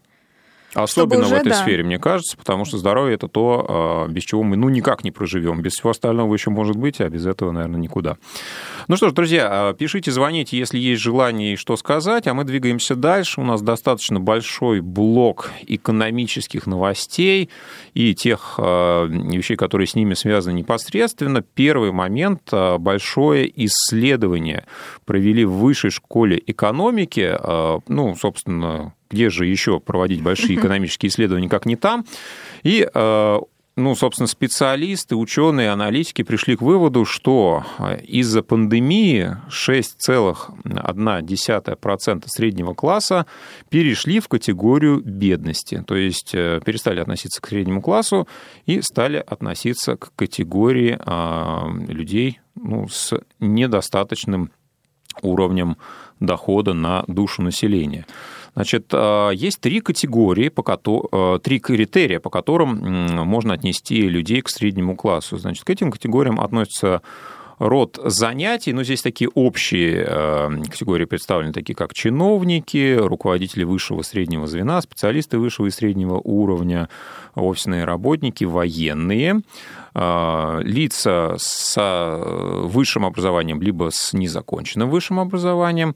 Особенно 0.75 1.23
уже, 1.23 1.37
в 1.37 1.39
этой 1.39 1.51
да. 1.51 1.63
сфере, 1.63 1.83
мне 1.83 1.99
кажется, 1.99 2.37
потому 2.37 2.65
что 2.65 2.77
здоровье 2.77 3.15
это 3.15 3.29
то, 3.29 3.67
а, 3.69 4.09
без 4.09 4.25
чего 4.25 4.43
мы 4.43 4.57
ну 4.57 4.69
никак 4.69 5.05
не 5.05 5.11
проживем. 5.11 5.63
Без 5.63 5.73
всего 5.73 5.91
остального 5.91 6.33
еще 6.35 6.51
может 6.51 6.77
быть, 6.77 7.01
а 7.01 7.09
без 7.09 7.27
этого, 7.27 7.51
наверное, 7.51 7.81
никуда. 7.81 8.19
Ну 8.89 8.97
что 8.97 9.09
ж, 9.09 9.13
друзья, 9.13 9.49
а, 9.51 9.75
пишите, 9.75 10.11
звоните, 10.11 10.59
если 10.59 10.79
есть 10.79 11.01
желание 11.01 11.55
и 11.55 11.57
что 11.57 11.77
сказать, 11.77 12.27
а 12.27 12.35
мы 12.35 12.45
двигаемся 12.45 12.95
дальше. 12.95 13.41
У 13.41 13.45
нас 13.45 13.63
достаточно 13.63 14.21
большой 14.21 14.81
блок 14.81 15.51
экономических 15.67 16.67
новостей 16.67 17.49
и 17.95 18.15
тех 18.15 18.57
а, 18.59 19.07
вещей, 19.07 19.57
которые 19.57 19.87
с 19.87 19.95
ними 19.95 20.15
связаны 20.15 20.59
непосредственно. 20.59 21.41
Первый 21.43 21.93
момент– 21.93 22.53
большое 22.79 23.51
исследование 23.65 24.65
провели 25.05 25.45
в 25.45 25.53
Высшей 25.53 25.91
школе 25.91 26.43
экономики, 26.47 27.37
ну, 27.89 28.15
собственно, 28.15 28.93
где 29.11 29.31
же 29.31 29.47
еще 29.47 29.81
проводить 29.81 30.23
большие 30.23 30.59
экономические 30.59 31.11
исследования, 31.11 31.49
как 31.49 31.67
не 31.67 31.77
там. 31.77 32.05
И 32.63 32.89
э, 32.93 33.39
ну, 33.79 33.95
собственно, 33.95 34.27
специалисты, 34.27 35.17
ученые, 35.17 35.71
аналитики 35.71 36.23
пришли 36.23 36.57
к 36.57 36.63
выводу, 36.63 37.05
что 37.05 37.63
из-за 38.05 38.43
пандемии 38.43 39.37
6,1% 39.51 42.25
среднего 42.27 42.73
класса 42.73 43.27
перешли 43.69 44.21
в 44.21 44.29
категорию 44.29 45.03
бедности, 45.05 45.85
то 45.87 45.95
есть 45.95 46.33
перестали 46.33 47.01
относиться 47.01 47.43
к 47.43 47.49
среднему 47.49 47.83
классу 47.83 48.27
и 48.65 48.81
стали 48.81 49.19
относиться 49.19 49.97
к 49.97 50.11
категории 50.17 50.99
людей 51.93 52.41
ну, 52.55 52.89
с 52.89 53.13
недостаточным 53.41 54.53
уровнем 55.21 55.77
дохода 56.19 56.73
на 56.73 57.05
душу 57.09 57.43
населения. 57.43 58.07
Значит, 58.57 58.87
а, 58.93 59.31
есть 59.31 59.61
три 59.61 59.81
категории, 59.81 60.49
по 60.49 60.65
а, 60.67 61.39
три 61.39 61.61
критерия, 61.61 62.21
по 62.21 62.31
которым 62.31 62.79
можно 63.27 63.53
отнести 63.53 64.09
людей 64.09 64.41
к 64.41 64.49
среднему 64.49 64.97
классу. 64.97 65.37
Значит, 65.37 65.65
к 65.65 65.71
этим 65.71 65.91
категориям 65.93 66.41
относятся 66.41 67.03
род 67.59 67.99
занятий, 68.03 68.73
но 68.73 68.83
здесь 68.83 69.03
такие 69.03 69.29
общие 69.35 70.07
а, 70.09 70.51
категории 70.71 71.05
представлены, 71.05 71.53
такие 71.53 71.75
как 71.75 71.93
чиновники, 71.93 72.97
руководители 72.97 73.65
высшего 73.65 74.01
и 74.01 74.05
среднего 74.05 74.47
звена, 74.47 74.81
специалисты 74.81 75.37
высшего 75.37 75.67
и 75.67 75.71
среднего 75.71 76.19
уровня, 76.25 76.89
офисные 77.35 77.85
работники, 77.85 78.45
военные, 78.45 79.43
лица 79.95 81.37
с 81.39 82.63
высшим 82.65 83.05
образованием, 83.05 83.61
либо 83.61 83.91
с 83.91 84.15
незаконченным 84.15 84.89
высшим 84.89 85.21
образованием, 85.21 85.95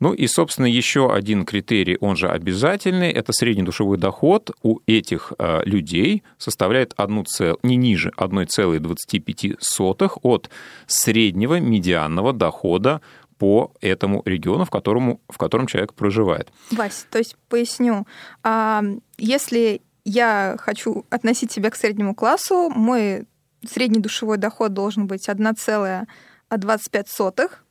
ну 0.00 0.12
и, 0.12 0.26
собственно, 0.26 0.66
еще 0.66 1.12
один 1.12 1.44
критерий, 1.44 1.96
он 2.00 2.16
же 2.16 2.28
обязательный, 2.28 3.10
это 3.10 3.32
средний 3.32 3.62
душевой 3.62 3.98
доход 3.98 4.50
у 4.62 4.80
этих 4.86 5.32
э, 5.38 5.62
людей 5.64 6.22
составляет 6.38 6.94
1, 6.96 7.24
не 7.62 7.76
ниже 7.76 8.12
1,25 8.16 10.18
от 10.22 10.50
среднего 10.86 11.60
медианного 11.60 12.32
дохода 12.32 13.00
по 13.38 13.72
этому 13.80 14.22
региону, 14.24 14.64
в, 14.64 14.70
котором 14.70 15.20
в 15.28 15.38
котором 15.38 15.66
человек 15.66 15.94
проживает. 15.94 16.50
Вась, 16.70 17.06
то 17.10 17.18
есть 17.18 17.36
поясню, 17.48 18.06
а, 18.42 18.82
если 19.18 19.82
я 20.04 20.56
хочу 20.58 21.04
относить 21.10 21.52
себя 21.52 21.70
к 21.70 21.76
среднему 21.76 22.14
классу, 22.14 22.70
мой 22.70 23.26
средний 23.66 24.00
душевой 24.00 24.38
доход 24.38 24.72
должен 24.72 25.06
быть 25.06 25.28
1,25 25.28 26.06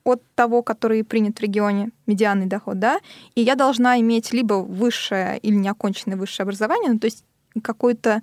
от 0.04 0.22
того, 0.36 0.62
который 0.64 1.04
принят 1.04 1.40
в 1.40 1.42
регионе, 1.42 1.90
медианный 2.06 2.46
доход, 2.46 2.80
да, 2.80 3.00
и 3.36 3.42
я 3.42 3.56
должна 3.56 4.00
иметь 4.00 4.34
либо 4.34 4.56
высшее 4.56 5.38
или 5.40 5.56
неоконченное 5.56 6.18
высшее 6.18 6.46
образование, 6.46 6.92
ну, 6.92 7.00
то 7.00 7.06
есть 7.06 7.24
какое-то 7.62 8.22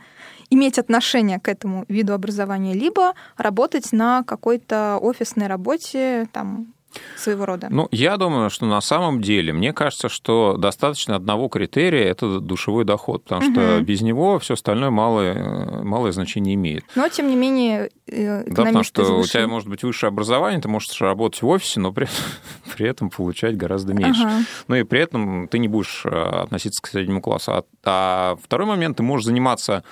иметь 0.50 0.78
отношение 0.78 1.40
к 1.40 1.48
этому 1.48 1.84
виду 1.88 2.12
образования, 2.12 2.74
либо 2.74 3.14
работать 3.36 3.92
на 3.92 4.22
какой-то 4.24 4.98
офисной 5.00 5.46
работе, 5.46 6.28
там, 6.32 6.74
своего 7.16 7.46
рода? 7.46 7.68
Ну, 7.70 7.88
я 7.90 8.16
думаю, 8.16 8.50
что 8.50 8.66
на 8.66 8.80
самом 8.80 9.20
деле, 9.20 9.52
мне 9.52 9.72
кажется, 9.72 10.08
что 10.08 10.56
достаточно 10.56 11.16
одного 11.16 11.48
критерия– 11.48 12.04
это 12.10 12.40
душевой 12.40 12.84
доход, 12.84 13.24
потому 13.24 13.44
угу. 13.44 13.52
что 13.52 13.80
без 13.80 14.02
него 14.02 14.38
все 14.38 14.54
остальное 14.54 14.90
малое, 14.90 15.82
малое 15.82 16.12
значение 16.12 16.54
имеет. 16.54 16.84
Но, 16.94 17.08
тем 17.08 17.28
не 17.28 17.36
менее, 17.36 17.90
Да, 18.06 18.44
потому 18.46 18.82
что 18.82 19.18
у 19.18 19.24
тебя 19.24 19.46
может 19.46 19.68
быть 19.68 19.82
высшее 19.82 20.08
образование, 20.08 20.60
ты 20.60 20.68
можешь 20.68 21.00
работать 21.00 21.42
в 21.42 21.48
офисе, 21.48 21.80
но 21.80 21.92
при, 21.92 22.08
при 22.76 22.86
этом 22.86 23.10
получать 23.10 23.56
гораздо 23.56 23.94
меньше. 23.94 24.22
Ага. 24.22 24.44
Ну 24.68 24.76
и 24.76 24.82
при 24.82 25.00
этом 25.00 25.48
ты 25.48 25.58
не 25.58 25.68
будешь 25.68 26.02
э, 26.04 26.08
относиться 26.08 26.82
к 26.82 26.86
среднему 26.86 27.20
классу. 27.20 27.52
А, 27.52 27.64
а 27.84 28.36
второй 28.42 28.66
момент, 28.66 28.96
ты 28.96 29.02
можешь 29.02 29.26
заниматься 29.26 29.84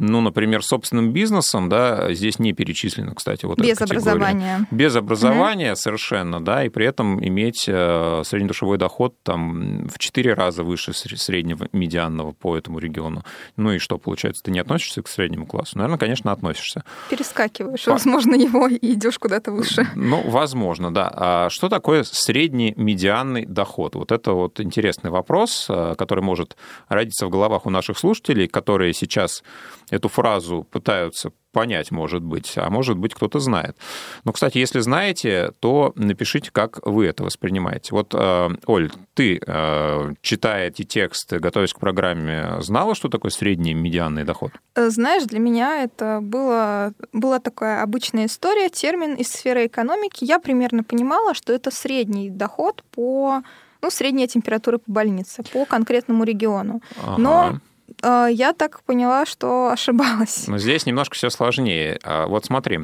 ну, 0.00 0.20
например, 0.20 0.62
собственным 0.62 1.12
бизнесом, 1.12 1.68
да, 1.68 2.12
здесь 2.14 2.38
не 2.38 2.52
перечислено, 2.52 3.14
кстати, 3.14 3.44
вот 3.44 3.58
Без 3.58 3.80
образования. 3.80 4.66
Без 4.70 4.94
образования 4.94 5.72
mm-hmm. 5.72 5.76
совершенно, 5.76 6.44
да, 6.44 6.64
и 6.64 6.68
при 6.68 6.86
этом 6.86 7.24
иметь 7.24 7.64
э, 7.66 8.22
среднедушевой 8.24 8.78
доход 8.78 9.14
там 9.22 9.88
в 9.88 9.98
4 9.98 10.34
раза 10.34 10.62
выше 10.62 10.92
среднего 10.92 11.68
медианного 11.72 12.32
по 12.32 12.56
этому 12.56 12.78
региону. 12.78 13.24
Ну 13.56 13.72
и 13.72 13.78
что, 13.78 13.98
получается, 13.98 14.42
ты 14.44 14.50
не 14.52 14.60
относишься 14.60 15.02
к 15.02 15.08
среднему 15.08 15.46
классу? 15.46 15.76
Наверное, 15.78 15.98
конечно, 15.98 16.30
относишься. 16.30 16.84
Перескакиваешь, 17.10 17.84
по... 17.84 17.92
возможно, 17.92 18.34
его 18.34 18.68
и 18.68 18.94
идешь 18.94 19.18
куда-то 19.18 19.50
выше. 19.50 19.86
Ну, 19.96 20.22
возможно, 20.30 20.94
да. 20.94 21.10
А 21.12 21.50
что 21.50 21.68
такое 21.68 22.04
средний 22.04 22.72
медианный 22.76 23.46
доход? 23.46 23.96
Вот 23.96 24.12
это 24.12 24.32
вот 24.32 24.60
интересный 24.60 25.10
вопрос, 25.10 25.66
э, 25.68 25.94
который 25.98 26.22
может 26.22 26.56
родиться 26.88 27.26
в 27.26 27.30
головах 27.30 27.66
у 27.66 27.70
наших 27.70 27.98
слушателей, 27.98 28.46
которые 28.46 28.92
сейчас 28.92 29.42
эту 29.90 30.08
фразу 30.08 30.66
пытаются 30.70 31.32
понять, 31.52 31.90
может 31.90 32.22
быть, 32.22 32.52
а 32.56 32.70
может 32.70 32.96
быть, 32.98 33.14
кто-то 33.14 33.40
знает. 33.40 33.76
Но, 34.24 34.32
кстати, 34.32 34.58
если 34.58 34.80
знаете, 34.80 35.52
то 35.60 35.92
напишите, 35.96 36.50
как 36.52 36.86
вы 36.86 37.06
это 37.06 37.24
воспринимаете. 37.24 37.88
Вот, 37.92 38.14
э, 38.14 38.48
Оль, 38.66 38.90
ты, 39.14 39.40
э, 39.44 40.12
читая 40.20 40.68
эти 40.68 40.84
тексты, 40.84 41.38
готовясь 41.38 41.72
к 41.72 41.80
программе, 41.80 42.60
знала, 42.60 42.94
что 42.94 43.08
такое 43.08 43.30
средний 43.30 43.74
медианный 43.74 44.24
доход? 44.24 44.52
Э, 44.76 44.90
знаешь, 44.90 45.24
для 45.24 45.38
меня 45.38 45.82
это 45.82 46.20
было, 46.22 46.92
была 47.12 47.38
такая 47.40 47.82
обычная 47.82 48.26
история, 48.26 48.68
термин 48.68 49.14
из 49.14 49.28
сферы 49.28 49.66
экономики. 49.66 50.24
Я 50.24 50.38
примерно 50.38 50.84
понимала, 50.84 51.34
что 51.34 51.52
это 51.52 51.70
средний 51.70 52.30
доход 52.30 52.84
по 52.92 53.42
ну, 53.80 53.90
средняя 53.90 54.26
температура 54.26 54.78
по 54.78 54.90
больнице, 54.90 55.42
по 55.52 55.64
конкретному 55.64 56.24
региону. 56.24 56.82
Ага. 57.00 57.20
Но 57.20 57.60
я 58.02 58.52
так 58.52 58.82
поняла, 58.84 59.26
что 59.26 59.68
ошибалась. 59.72 60.46
Но 60.46 60.58
здесь 60.58 60.86
немножко 60.86 61.14
все 61.14 61.30
сложнее. 61.30 61.98
А, 62.02 62.26
вот 62.26 62.44
смотри, 62.44 62.80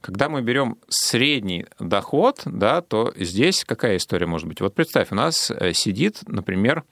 когда 0.00 0.28
мы 0.28 0.42
берем 0.42 0.76
средний 0.88 1.66
доход, 1.78 2.42
да, 2.44 2.80
то 2.80 3.12
здесь 3.16 3.64
какая 3.64 3.96
история 3.96 4.26
может 4.26 4.48
быть? 4.48 4.60
Вот 4.60 4.74
представь, 4.74 5.12
у 5.12 5.14
нас 5.14 5.50
э, 5.50 5.72
сидит, 5.72 6.20
например, 6.26 6.84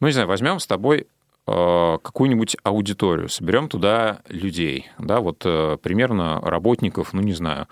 ну, 0.00 0.06
не 0.06 0.12
знаю, 0.12 0.28
возьмем 0.28 0.58
с 0.58 0.66
тобой 0.66 1.06
э, 1.46 1.98
какую-нибудь 2.02 2.56
аудиторию, 2.62 3.28
соберем 3.28 3.68
туда 3.68 4.20
людей, 4.28 4.90
да, 4.98 5.20
вот 5.20 5.42
э, 5.44 5.76
примерно 5.82 6.40
работников, 6.40 7.12
ну, 7.12 7.20
не 7.20 7.34
знаю, 7.34 7.68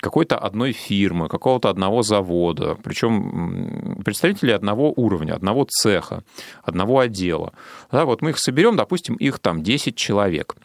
какой-то 0.00 0.38
одной 0.38 0.72
фирмы, 0.72 1.28
какого-то 1.28 1.68
одного 1.70 2.02
завода, 2.02 2.76
причем 2.82 4.02
представители 4.04 4.52
одного 4.52 4.92
уровня, 4.94 5.34
одного 5.34 5.66
цеха, 5.68 6.24
одного 6.62 7.00
отдела. 7.00 7.52
Да, 7.90 8.04
вот 8.04 8.22
мы 8.22 8.30
их 8.30 8.38
соберем, 8.38 8.76
допустим, 8.76 9.14
их 9.14 9.38
там 9.38 9.62
10 9.62 9.96
человек. 9.96 10.56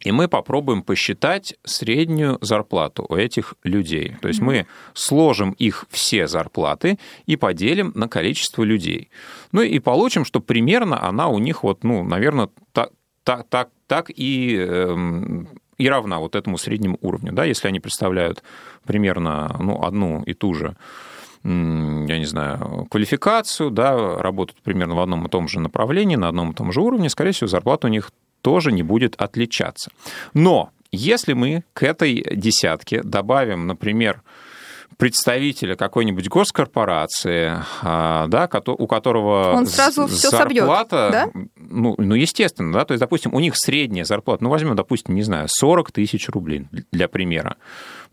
И 0.00 0.12
мы 0.12 0.28
попробуем 0.28 0.82
посчитать 0.82 1.56
среднюю 1.64 2.38
зарплату 2.40 3.04
у 3.08 3.16
этих 3.16 3.54
людей. 3.64 4.16
То 4.20 4.28
есть 4.28 4.40
мы 4.40 4.66
сложим 4.94 5.52
их 5.52 5.86
все 5.90 6.28
зарплаты 6.28 6.98
и 7.26 7.36
поделим 7.36 7.92
на 7.94 8.08
количество 8.08 8.62
людей. 8.62 9.10
Ну 9.50 9.62
и 9.62 9.78
получим, 9.80 10.24
что 10.24 10.40
примерно 10.40 11.02
она 11.02 11.28
у 11.28 11.38
них 11.38 11.64
вот, 11.64 11.82
ну, 11.82 12.04
наверное, 12.04 12.48
так, 12.72 12.90
так, 13.24 13.48
так, 13.48 13.70
так 13.88 14.10
и 14.14 14.56
эм, 14.56 15.48
и 15.78 15.88
равна 15.88 16.18
вот 16.18 16.34
этому 16.34 16.58
среднему 16.58 16.98
уровню, 17.00 17.32
да, 17.32 17.44
если 17.44 17.68
они 17.68 17.80
представляют 17.80 18.42
примерно 18.84 19.56
ну, 19.60 19.82
одну 19.82 20.22
и 20.22 20.34
ту 20.34 20.54
же 20.54 20.76
я 21.44 22.18
не 22.18 22.24
знаю, 22.24 22.86
квалификацию, 22.90 23.70
да, 23.70 24.16
работают 24.18 24.60
примерно 24.62 24.96
в 24.96 25.00
одном 25.00 25.26
и 25.26 25.30
том 25.30 25.48
же 25.48 25.60
направлении, 25.60 26.16
на 26.16 26.28
одном 26.28 26.50
и 26.50 26.54
том 26.54 26.72
же 26.72 26.80
уровне, 26.80 27.08
скорее 27.08 27.30
всего, 27.30 27.46
зарплата 27.46 27.86
у 27.86 27.90
них 27.90 28.10
тоже 28.42 28.72
не 28.72 28.82
будет 28.82 29.14
отличаться. 29.16 29.90
Но 30.34 30.70
если 30.90 31.34
мы 31.34 31.64
к 31.74 31.84
этой 31.84 32.24
десятке 32.34 33.02
добавим, 33.02 33.66
например, 33.66 34.22
представителя 34.98 35.76
какой-нибудь 35.76 36.28
госкорпорации, 36.28 37.62
а, 37.82 38.26
да, 38.26 38.50
у 38.66 38.86
которого 38.88 39.52
Он 39.54 39.66
сразу 39.66 40.08
все 40.08 40.28
зарплата, 40.28 41.10
собьет, 41.12 41.34
да? 41.34 41.48
ну, 41.56 41.94
ну, 41.96 42.14
естественно, 42.16 42.72
да, 42.72 42.84
то 42.84 42.92
есть, 42.92 43.00
допустим, 43.00 43.32
у 43.32 43.40
них 43.40 43.54
средняя 43.56 44.04
зарплата, 44.04 44.42
ну, 44.42 44.50
возьмем, 44.50 44.74
допустим, 44.74 45.14
не 45.14 45.22
знаю, 45.22 45.46
40 45.48 45.92
тысяч 45.92 46.28
рублей 46.28 46.66
для 46.90 47.06
примера, 47.06 47.56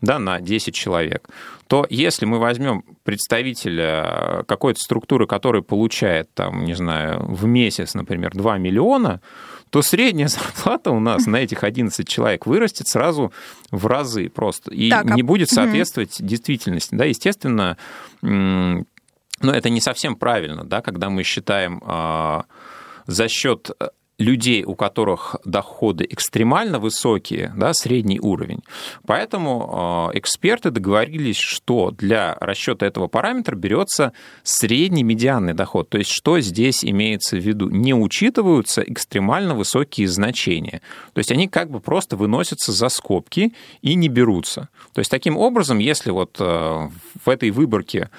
да, 0.02 0.20
на 0.20 0.40
10 0.40 0.76
человек, 0.76 1.28
то 1.68 1.88
если 1.90 2.28
мы 2.28 2.38
возьмем 2.38 2.84
представителя 3.04 4.44
какой-то 4.48 4.80
структуры, 4.80 5.26
который 5.26 5.64
получает, 5.64 6.32
там, 6.36 6.66
не 6.66 6.76
знаю, 6.76 7.26
в 7.28 7.46
месяц, 7.46 7.96
например, 7.96 8.32
2 8.34 8.60
миллиона, 8.60 9.22
то 9.70 9.82
средняя 9.82 10.28
зарплата 10.30 10.92
у 10.92 11.00
нас 11.00 11.26
на 11.26 11.38
этих 11.38 11.64
11 11.64 12.08
человек 12.08 12.46
вырастет 12.46 12.88
сразу 12.88 13.34
в 13.72 13.86
разы 13.86 14.30
просто 14.30 14.74
и 14.74 14.90
так, 14.90 15.12
а... 15.12 15.14
не 15.14 15.24
будет 15.24 15.50
соответствовать 15.50 16.20
угу. 16.20 16.28
действительности. 16.28 16.96
Да, 16.96 17.06
естественно, 17.06 17.78
но 18.22 18.86
это 19.42 19.70
не 19.70 19.82
совсем 19.82 20.16
правильно, 20.16 20.64
да, 20.64 20.82
когда 20.82 21.10
мы 21.10 21.24
считаем 21.24 21.82
а, 21.86 22.46
за 23.06 23.28
счет 23.28 23.72
людей, 24.18 24.64
у 24.64 24.76
которых 24.76 25.36
доходы 25.44 26.08
экстремально 26.10 26.80
высокие, 26.80 27.54
да, 27.56 27.74
средний 27.74 28.20
уровень. 28.20 28.62
Поэтому 29.06 30.12
э, 30.14 30.18
эксперты 30.18 30.72
договорились, 30.72 31.38
что 31.38 31.92
для 31.92 32.38
расчета 32.40 32.86
этого 32.86 33.08
параметра 33.08 33.56
берется 33.56 34.14
средний 34.44 35.04
медианный 35.04 35.54
доход. 35.54 35.90
То 35.90 35.98
есть 35.98 36.12
что 36.12 36.40
здесь 36.40 36.86
имеется 36.86 37.36
в 37.36 37.42
виду? 37.42 37.70
Не 37.70 37.94
учитываются 37.94 38.82
экстремально 38.82 39.54
высокие 39.54 40.08
значения. 40.08 40.82
То 41.14 41.20
есть 41.20 41.32
они 41.32 41.48
как 41.48 41.70
бы 41.70 41.82
просто 41.82 42.16
выносятся 42.16 42.72
за 42.72 42.90
скобки 42.90 43.54
и 43.82 43.96
не 43.96 44.08
берутся. 44.08 44.70
То 44.94 45.00
есть 45.00 45.12
таким 45.12 45.38
образом, 45.38 45.80
если 45.80 46.12
вот 46.12 46.38
э, 46.40 46.44
в 46.44 47.30
этой 47.30 47.52
выборке 47.52 48.10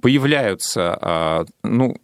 появляются, 0.00 0.98
э, 1.00 1.44
ну, 1.62 1.96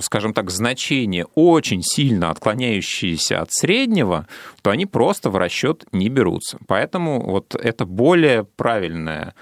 скажем 0.00 0.34
так, 0.34 0.50
значения, 0.50 1.26
очень 1.34 1.82
сильно 1.82 2.30
отклоняющиеся 2.30 3.40
от 3.40 3.52
среднего, 3.52 4.26
то 4.62 4.70
они 4.70 4.86
просто 4.86 5.30
в 5.30 5.36
расчет 5.36 5.84
не 5.92 6.08
берутся. 6.08 6.58
Поэтому 6.66 7.20
вот 7.20 7.54
это 7.54 7.84
более 7.84 8.44
правильное 8.44 9.34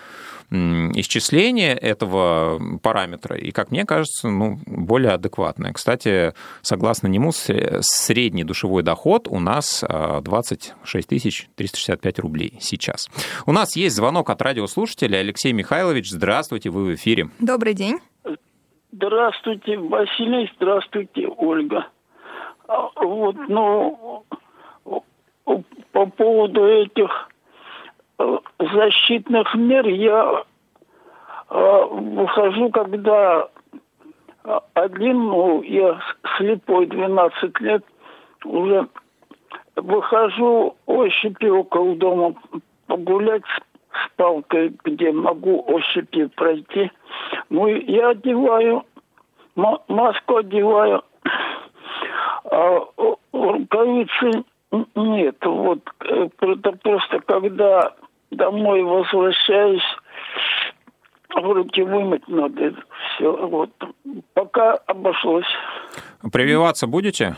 исчисление 0.50 1.74
этого 1.74 2.78
параметра, 2.78 3.36
и, 3.36 3.50
как 3.50 3.72
мне 3.72 3.84
кажется, 3.84 4.28
ну, 4.28 4.60
более 4.66 5.12
адекватное. 5.12 5.72
Кстати, 5.72 6.32
согласно 6.62 7.08
нему, 7.08 7.32
средний 7.32 8.44
душевой 8.44 8.84
доход 8.84 9.26
у 9.26 9.40
нас 9.40 9.82
26 9.88 11.08
365 11.56 12.18
рублей 12.20 12.58
сейчас. 12.60 13.08
У 13.46 13.52
нас 13.52 13.74
есть 13.74 13.96
звонок 13.96 14.30
от 14.30 14.42
радиослушателя. 14.42 15.16
Алексей 15.16 15.52
Михайлович, 15.52 16.10
здравствуйте, 16.10 16.70
вы 16.70 16.84
в 16.84 16.94
эфире. 16.94 17.30
Добрый 17.40 17.74
день. 17.74 17.98
Здравствуйте, 18.96 19.76
Василий, 19.76 20.48
здравствуйте, 20.54 21.26
Ольга. 21.26 21.88
А, 22.68 22.90
вот, 22.94 23.34
ну, 23.48 24.24
по 25.90 26.06
поводу 26.06 26.64
этих 26.64 27.28
э, 28.20 28.38
защитных 28.60 29.52
мер 29.56 29.88
я 29.88 30.44
э, 31.50 31.84
выхожу, 31.90 32.70
когда 32.70 33.48
один, 34.74 35.24
ну, 35.24 35.62
я 35.62 36.00
слепой 36.36 36.86
12 36.86 37.60
лет, 37.62 37.84
уже 38.44 38.86
выхожу 39.74 40.76
ощупью 40.86 41.58
около 41.58 41.96
дома 41.96 42.34
погулять 42.86 43.42
с 43.42 43.60
палкой, 44.16 44.74
где 44.84 45.12
могу 45.12 45.64
ощупью 45.66 46.30
пройти– 46.30 46.90
ну, 47.50 47.68
я 47.68 48.10
одеваю, 48.10 48.84
маску 49.54 50.36
одеваю, 50.38 51.02
а 52.50 52.80
рукавицы 53.32 54.44
нет. 54.94 55.36
Вот 55.44 55.80
это 56.00 56.72
просто 56.82 57.20
когда 57.20 57.92
домой 58.30 58.82
возвращаюсь, 58.82 59.82
руки 61.34 61.82
вымыть 61.82 62.26
надо. 62.28 62.74
Все, 63.14 63.32
вот. 63.46 63.70
Пока 64.34 64.74
обошлось. 64.86 65.46
Прививаться 66.32 66.86
будете? 66.86 67.36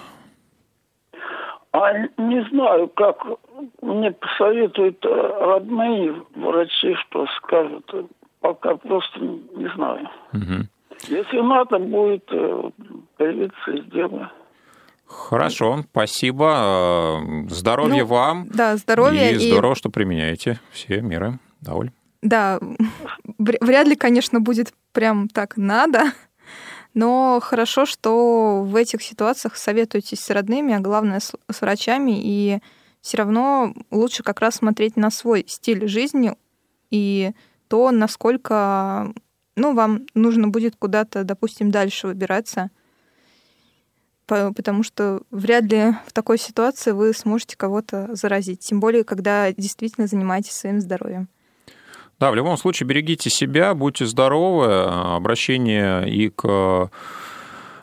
А 1.77 1.93
не 2.17 2.43
знаю, 2.49 2.89
как 2.89 3.23
мне 3.83 4.11
посоветуют 4.11 5.05
э, 5.05 5.09
родные 5.09 6.23
врачи, 6.35 6.95
что 6.95 7.27
скажут 7.37 7.85
пока 8.41 8.77
просто 8.77 9.21
не 9.21 9.69
знаю. 9.75 10.09
Угу. 10.33 10.69
Если 11.09 11.41
надо 11.41 11.79
будет 11.79 12.25
э, 12.31 12.71
появиться, 13.19 13.87
сделаю. 13.89 14.31
Хорошо, 15.07 15.85
спасибо. 15.91 17.21
Здоровья 17.49 18.05
ну, 18.05 18.07
вам. 18.07 18.47
Да, 18.49 18.77
здоровья. 18.77 19.31
И, 19.31 19.35
и 19.35 19.51
здорово, 19.51 19.75
что 19.75 19.91
применяете 19.91 20.59
все 20.71 21.03
меры. 21.03 21.39
Да, 21.61 21.75
Оль? 21.75 21.91
Да, 22.23 22.59
вряд 23.39 23.87
ли, 23.87 23.97
конечно, 23.97 24.41
будет 24.41 24.73
прям 24.93 25.29
так 25.29 25.59
надо, 25.59 26.05
но 26.97 27.41
хорошо, 27.43 27.85
что 27.85 28.63
в 28.63 28.75
этих 28.75 29.03
ситуациях 29.03 29.57
советуетесь 29.57 30.19
с 30.19 30.31
родными, 30.31 30.73
а 30.73 30.81
главное 30.81 31.21
с, 31.21 31.35
с 31.51 31.61
врачами, 31.61 32.13
и 32.17 32.61
все 33.03 33.19
равно 33.19 33.75
лучше 33.91 34.23
как 34.23 34.41
раз 34.41 34.57
смотреть 34.57 34.97
на 34.97 35.11
свой 35.11 35.45
стиль 35.47 35.87
жизни 35.89 36.35
и 36.91 37.33
то 37.69 37.91
насколько 37.91 39.13
ну, 39.57 39.75
вам 39.75 40.07
нужно 40.15 40.49
будет 40.49 40.77
куда-то, 40.77 41.25
допустим, 41.25 41.71
дальше 41.71 42.07
выбираться, 42.07 42.71
потому 44.27 44.83
что 44.83 45.21
вряд 45.31 45.65
ли 45.65 45.93
в 46.07 46.15
такой 46.15 46.39
ситуации 46.39 46.93
вы 46.93 47.13
сможете 47.13 47.59
кого-то 47.59 48.09
заразить, 48.15 48.61
тем 48.61 48.81
более, 48.81 49.05
когда 49.05 49.53
действительно 49.53 50.07
занимаетесь 50.07 50.53
своим 50.53 50.81
здоровьем. 50.81 51.29
Да, 52.19 52.31
в 52.31 52.35
любом 52.35 52.57
случае 52.57 52.87
берегите 52.87 53.31
себя, 53.31 53.75
будьте 53.75 54.07
здоровы, 54.07 54.85
обращение 54.85 56.09
и 56.09 56.31
к 56.31 56.91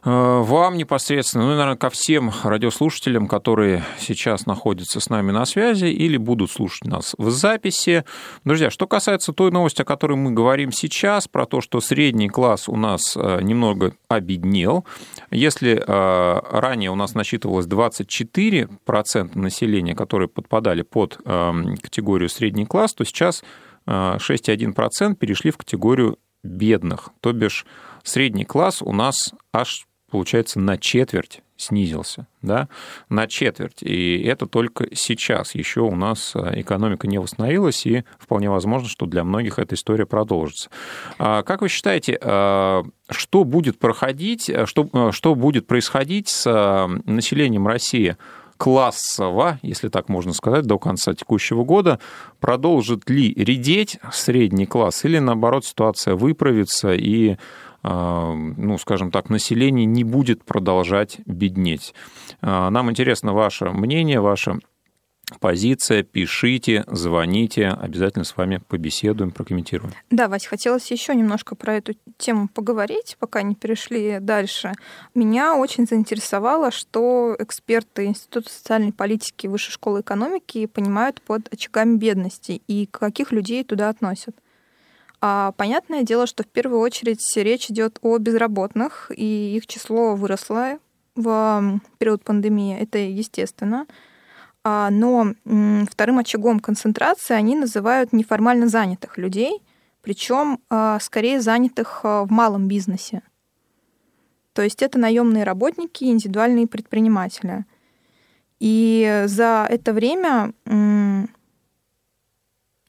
Э, 0.06 0.42
вам 0.44 0.78
непосредственно, 0.78 1.46
ну 1.46 1.52
и, 1.52 1.56
наверное, 1.56 1.78
ко 1.78 1.90
всем 1.90 2.32
радиослушателям, 2.44 3.28
которые 3.28 3.84
сейчас 3.98 4.46
находятся 4.46 5.00
с 5.00 5.10
нами 5.10 5.32
на 5.32 5.46
связи 5.46 5.86
или 5.86 6.18
будут 6.18 6.52
слушать 6.52 6.86
нас 6.86 7.16
в 7.18 7.30
записи. 7.30 8.04
Друзья, 8.44 8.70
что 8.70 8.86
касается 8.86 9.32
той 9.32 9.52
новости, 9.52 9.82
о 9.82 9.86
которой 9.86 10.18
мы 10.18 10.32
говорим 10.32 10.74
сейчас, 10.74 11.28
про 11.30 11.46
то, 11.46 11.62
что 11.62 11.80
средний 11.80 12.28
класс 12.28 12.68
у 12.68 12.76
нас 12.76 13.16
э, 13.16 13.40
немного 13.42 13.94
обеднел. 14.10 14.86
Если 15.32 15.76
э, 15.76 16.42
ранее 16.52 16.92
у 16.92 16.96
нас 16.96 17.14
насчитывалось 17.14 17.68
24% 17.68 19.38
населения, 19.38 19.96
которые 19.96 20.28
подпадали 20.28 20.82
под 20.82 21.18
категорию 21.24 22.30
средний 22.30 22.66
класс, 22.66 22.94
то 22.94 23.06
сейчас 23.06 23.44
6,1% 23.88 25.16
перешли 25.16 25.52
в 25.52 25.58
категорию 25.58 26.18
бедных, 26.44 27.10
то 27.22 27.32
бишь 27.34 27.66
средний 28.04 28.46
класс 28.46 28.82
у 28.82 28.92
нас 28.92 29.34
аж 29.52 29.86
получается, 30.14 30.60
на 30.60 30.78
четверть 30.78 31.42
снизился, 31.58 32.28
да, 32.44 32.70
на 33.10 33.26
четверть. 33.26 33.82
И 33.82 34.22
это 34.22 34.46
только 34.46 34.86
сейчас. 34.94 35.56
Еще 35.56 35.82
у 35.82 35.96
нас 35.96 36.34
э, 36.36 36.62
экономика 36.62 37.08
не 37.08 37.18
восстановилась, 37.18 37.84
и 37.88 38.04
вполне 38.20 38.52
возможно, 38.52 38.88
что 38.88 39.08
для 39.08 39.24
многих 39.24 39.58
эта 39.58 39.74
история 39.74 40.06
продолжится. 40.06 40.70
А 41.18 41.42
как 41.42 41.62
вы 41.62 41.70
считаете, 41.70 42.20
э, 42.22 42.84
что 43.10 43.44
будет 43.44 43.80
проходить, 43.80 44.52
что, 44.66 45.12
что 45.12 45.34
будет 45.34 45.66
происходить 45.66 46.30
с 46.30 46.46
населением 47.06 47.68
России 47.68 48.16
классово, 48.64 49.60
если 49.62 49.90
так 49.90 50.08
можно 50.08 50.32
сказать, 50.32 50.64
до 50.64 50.80
конца 50.80 51.14
текущего 51.14 51.66
года, 51.66 52.00
продолжит 52.40 53.10
ли 53.10 53.34
редеть 53.34 54.00
средний 54.14 54.66
класс 54.66 55.04
или, 55.04 55.20
наоборот, 55.20 55.66
ситуация 55.66 56.16
выправится 56.16 56.94
и 56.94 57.36
а, 57.84 58.34
ну, 58.34 58.78
скажем 58.78 59.12
так, 59.12 59.30
население 59.30 59.86
не 59.86 60.06
будет 60.06 60.46
продолжать 60.46 61.18
беднеть. 61.26 61.94
А, 62.40 62.70
нам 62.70 62.90
интересно 62.90 63.34
ваше 63.34 63.70
мнение, 63.70 64.22
ваша 64.22 64.60
позиция, 65.40 66.04
пишите, 66.04 66.84
звоните, 66.88 67.70
обязательно 67.70 68.26
с 68.26 68.36
вами 68.36 68.62
побеседуем, 68.68 69.32
прокомментируем. 69.32 69.94
Да, 70.10 70.28
Вась, 70.28 70.46
хотелось 70.46 70.90
еще 70.92 71.16
немножко 71.16 71.56
про 71.56 71.76
эту 71.76 71.94
тему 72.18 72.48
поговорить, 72.48 73.18
пока 73.20 73.42
не 73.42 73.56
перешли 73.56 74.20
дальше. 74.20 74.74
Меня 75.16 75.56
очень 75.56 75.86
заинтересовало, 75.88 76.72
что 76.72 77.36
эксперты 77.40 78.06
Института 78.06 78.50
социальной 78.50 78.92
политики 78.92 79.48
Высшей 79.48 79.72
школы 79.72 80.02
экономики 80.02 80.66
понимают 80.66 81.22
под 81.22 81.52
очагами 81.54 81.98
бедности 81.98 82.62
и 82.68 82.88
каких 82.88 83.32
людей 83.32 83.64
туда 83.64 83.90
относят. 83.90 84.36
А 85.26 85.54
понятное 85.54 86.04
дело, 86.04 86.28
что 86.28 86.44
в 86.44 86.48
первую 86.48 86.82
очередь 86.82 87.26
речь 87.38 87.72
идет 87.72 87.98
о 88.02 88.18
безработных, 88.18 89.10
и 89.16 89.56
их 89.56 89.68
число 89.68 90.16
выросло 90.16 90.80
в 91.16 91.80
период 91.98 92.24
пандемии, 92.24 92.78
это 92.78 92.98
естественно. 92.98 93.86
А, 94.64 94.90
но 94.90 95.34
вторым 95.90 96.20
очагом 96.20 96.60
концентрации 96.60 97.34
они 97.34 97.56
называют 97.56 98.14
неформально 98.14 98.68
занятых 98.68 99.18
людей, 99.18 99.62
причем 100.02 100.60
а, 100.70 101.00
скорее 101.00 101.42
занятых 101.42 102.02
а, 102.04 102.24
в 102.24 102.32
малом 102.32 102.68
бизнесе. 102.68 103.24
То 104.54 104.62
есть 104.62 104.82
это 104.82 104.98
наемные 105.00 105.44
работники, 105.44 106.06
индивидуальные 106.06 106.68
предприниматели. 106.68 107.66
И 108.60 109.24
за 109.26 109.68
это 109.70 109.92
время 109.92 110.54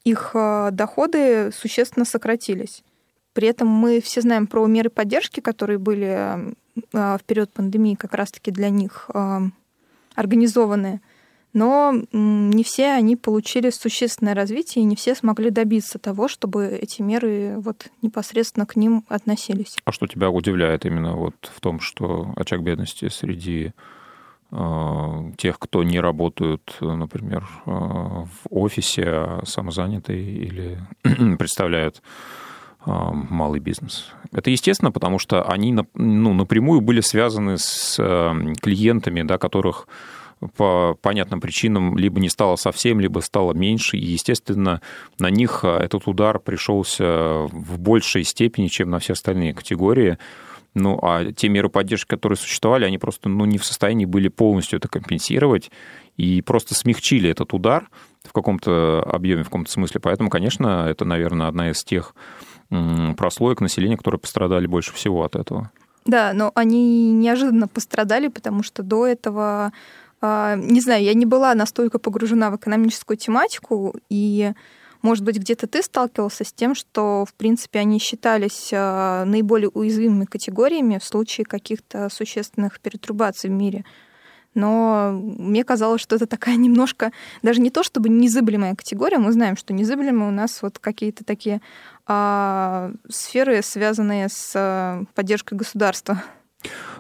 их 0.05 0.37
доходы 0.73 1.51
существенно 1.53 2.05
сократились. 2.05 2.85
При 3.33 3.49
этом 3.49 3.67
мы 3.69 4.01
все 4.03 4.21
знаем 4.21 4.47
про 4.47 4.65
меры 4.67 4.91
поддержки, 4.91 5.41
которые 5.41 5.79
были 5.79 6.55
в 6.93 7.21
период 7.27 7.51
пандемии 7.51 7.95
как 7.95 8.13
раз-таки 8.13 8.51
для 8.51 8.69
них 8.69 9.11
организованы. 10.15 11.01
Но 11.55 11.95
не 12.13 12.65
все 12.65 12.91
они 12.91 13.17
получили 13.17 13.71
существенное 13.71 14.35
развитие, 14.35 14.83
и 14.83 14.87
не 14.87 14.97
все 14.97 15.15
смогли 15.15 15.51
добиться 15.51 15.99
того, 15.99 16.29
чтобы 16.29 16.67
эти 16.67 17.01
меры 17.01 17.55
вот 17.59 17.87
непосредственно 18.03 18.67
к 18.67 18.77
ним 18.77 19.05
относились. 19.09 19.77
А 19.85 19.93
что 19.93 20.07
тебя 20.07 20.31
удивляет 20.31 20.85
именно 20.85 21.15
вот 21.15 21.35
в 21.41 21.61
том, 21.61 21.79
что 21.81 22.33
очаг 22.37 22.63
бедности 22.63 23.09
среди 23.09 23.73
тех, 25.37 25.59
кто 25.59 25.83
не 25.83 25.99
работают, 25.99 26.77
например, 26.81 27.45
в 27.65 28.29
офисе, 28.51 29.05
а 29.07 29.43
самозанятые 29.45 30.23
или 30.23 30.79
представляют 31.39 32.03
малый 32.87 33.61
бизнес. 33.61 34.13
Это 34.33 34.51
естественно, 34.51 34.93
потому 34.93 35.19
что 35.19 35.43
они 35.45 35.73
ну, 35.95 36.35
напрямую 36.35 36.83
были 36.83 37.01
связаны 37.01 37.59
с 37.59 37.97
клиентами, 38.61 39.23
да, 39.23 39.39
которых 39.39 39.89
по 40.57 40.97
понятным 41.01 41.41
причинам 41.41 41.97
либо 41.97 42.21
не 42.21 42.29
стало 42.29 42.57
совсем, 42.57 43.01
либо 43.01 43.21
стало 43.21 43.53
меньше. 43.53 43.97
И, 43.97 44.05
естественно, 44.05 44.81
на 45.19 45.31
них 45.31 45.65
а, 45.65 45.79
этот 45.79 46.07
удар 46.07 46.39
пришелся 46.39 47.47
в 47.51 47.79
большей 47.79 48.25
степени, 48.25 48.69
чем 48.69 48.91
на 48.91 48.99
все 48.99 49.15
остальные 49.15 49.55
категории. 49.55 50.19
Ну, 50.75 50.99
а 51.03 51.33
те 51.33 51.49
меры 51.49 51.69
поддержки, 51.69 52.09
которые 52.09 52.37
существовали, 52.37 52.85
они 52.85 52.99
просто 52.99 53.29
ну, 53.29 53.45
не 53.45 53.59
в 53.59 53.65
состоянии 53.65 54.07
были 54.07 54.29
полностью 54.29 54.79
это 54.79 54.89
компенсировать 54.89 55.71
и 56.17 56.43
просто 56.43 56.75
смягчили 56.75 57.31
этот 57.31 57.55
удар 57.55 57.89
в 58.25 58.33
каком-то 58.33 59.01
объеме, 59.03 59.43
в 59.43 59.47
каком-то 59.47 59.71
смысле. 59.71 60.01
Поэтому, 60.01 60.31
конечно, 60.31 60.87
это, 60.89 61.05
наверное, 61.05 61.47
одна 61.47 61.71
из 61.71 61.85
тех 61.85 62.15
прослоек 63.17 63.61
населения, 63.61 63.97
которые 63.97 64.19
пострадали 64.19 64.67
больше 64.67 64.93
всего 64.93 65.23
от 65.23 65.37
этого. 65.37 65.71
Да, 66.07 66.33
но 66.35 66.53
они 66.55 67.13
неожиданно 67.13 67.67
пострадали, 67.67 68.29
потому 68.29 68.63
что 68.63 68.83
до 68.83 69.07
этого 69.07 69.73
не 70.23 70.81
знаю, 70.81 71.03
я 71.05 71.15
не 71.15 71.27
была 71.27 71.55
настолько 71.55 71.99
погружена 71.99 72.51
в 72.51 72.57
экономическую 72.57 73.17
тематику, 73.17 73.95
и, 74.09 74.53
может 75.03 75.25
быть, 75.25 75.39
где-то 75.39 75.67
ты 75.67 75.83
сталкивался 75.83 76.45
с 76.45 76.53
тем, 76.53 76.75
что, 76.75 77.25
в 77.27 77.35
принципе, 77.35 77.81
они 77.81 77.99
считались 77.99 78.71
а, 78.73 79.25
наиболее 79.25 79.69
уязвимыми 79.69 80.25
категориями 80.25 80.99
в 80.99 81.05
случае 81.05 81.45
каких-то 81.45 82.09
существенных 82.09 82.81
перетрубаций 82.81 83.51
в 83.51 83.53
мире. 83.53 83.85
Но 84.55 85.11
мне 85.13 85.65
казалось, 85.65 86.01
что 86.01 86.17
это 86.17 86.27
такая 86.27 86.57
немножко, 86.57 87.13
даже 87.43 87.61
не 87.61 87.71
то 87.71 87.83
чтобы 87.83 88.09
незыблемая 88.09 88.75
категория, 88.75 89.19
мы 89.19 89.33
знаем, 89.33 89.57
что 89.57 89.73
незыблемые 89.73 90.29
у 90.29 90.33
нас 90.33 90.63
вот 90.63 90.79
какие-то 90.79 91.25
такие 91.25 91.61
а, 92.07 92.93
сферы, 93.09 93.63
связанные 93.63 94.29
с 94.29 94.53
а, 94.55 95.05
поддержкой 95.15 95.55
государства. 95.55 96.23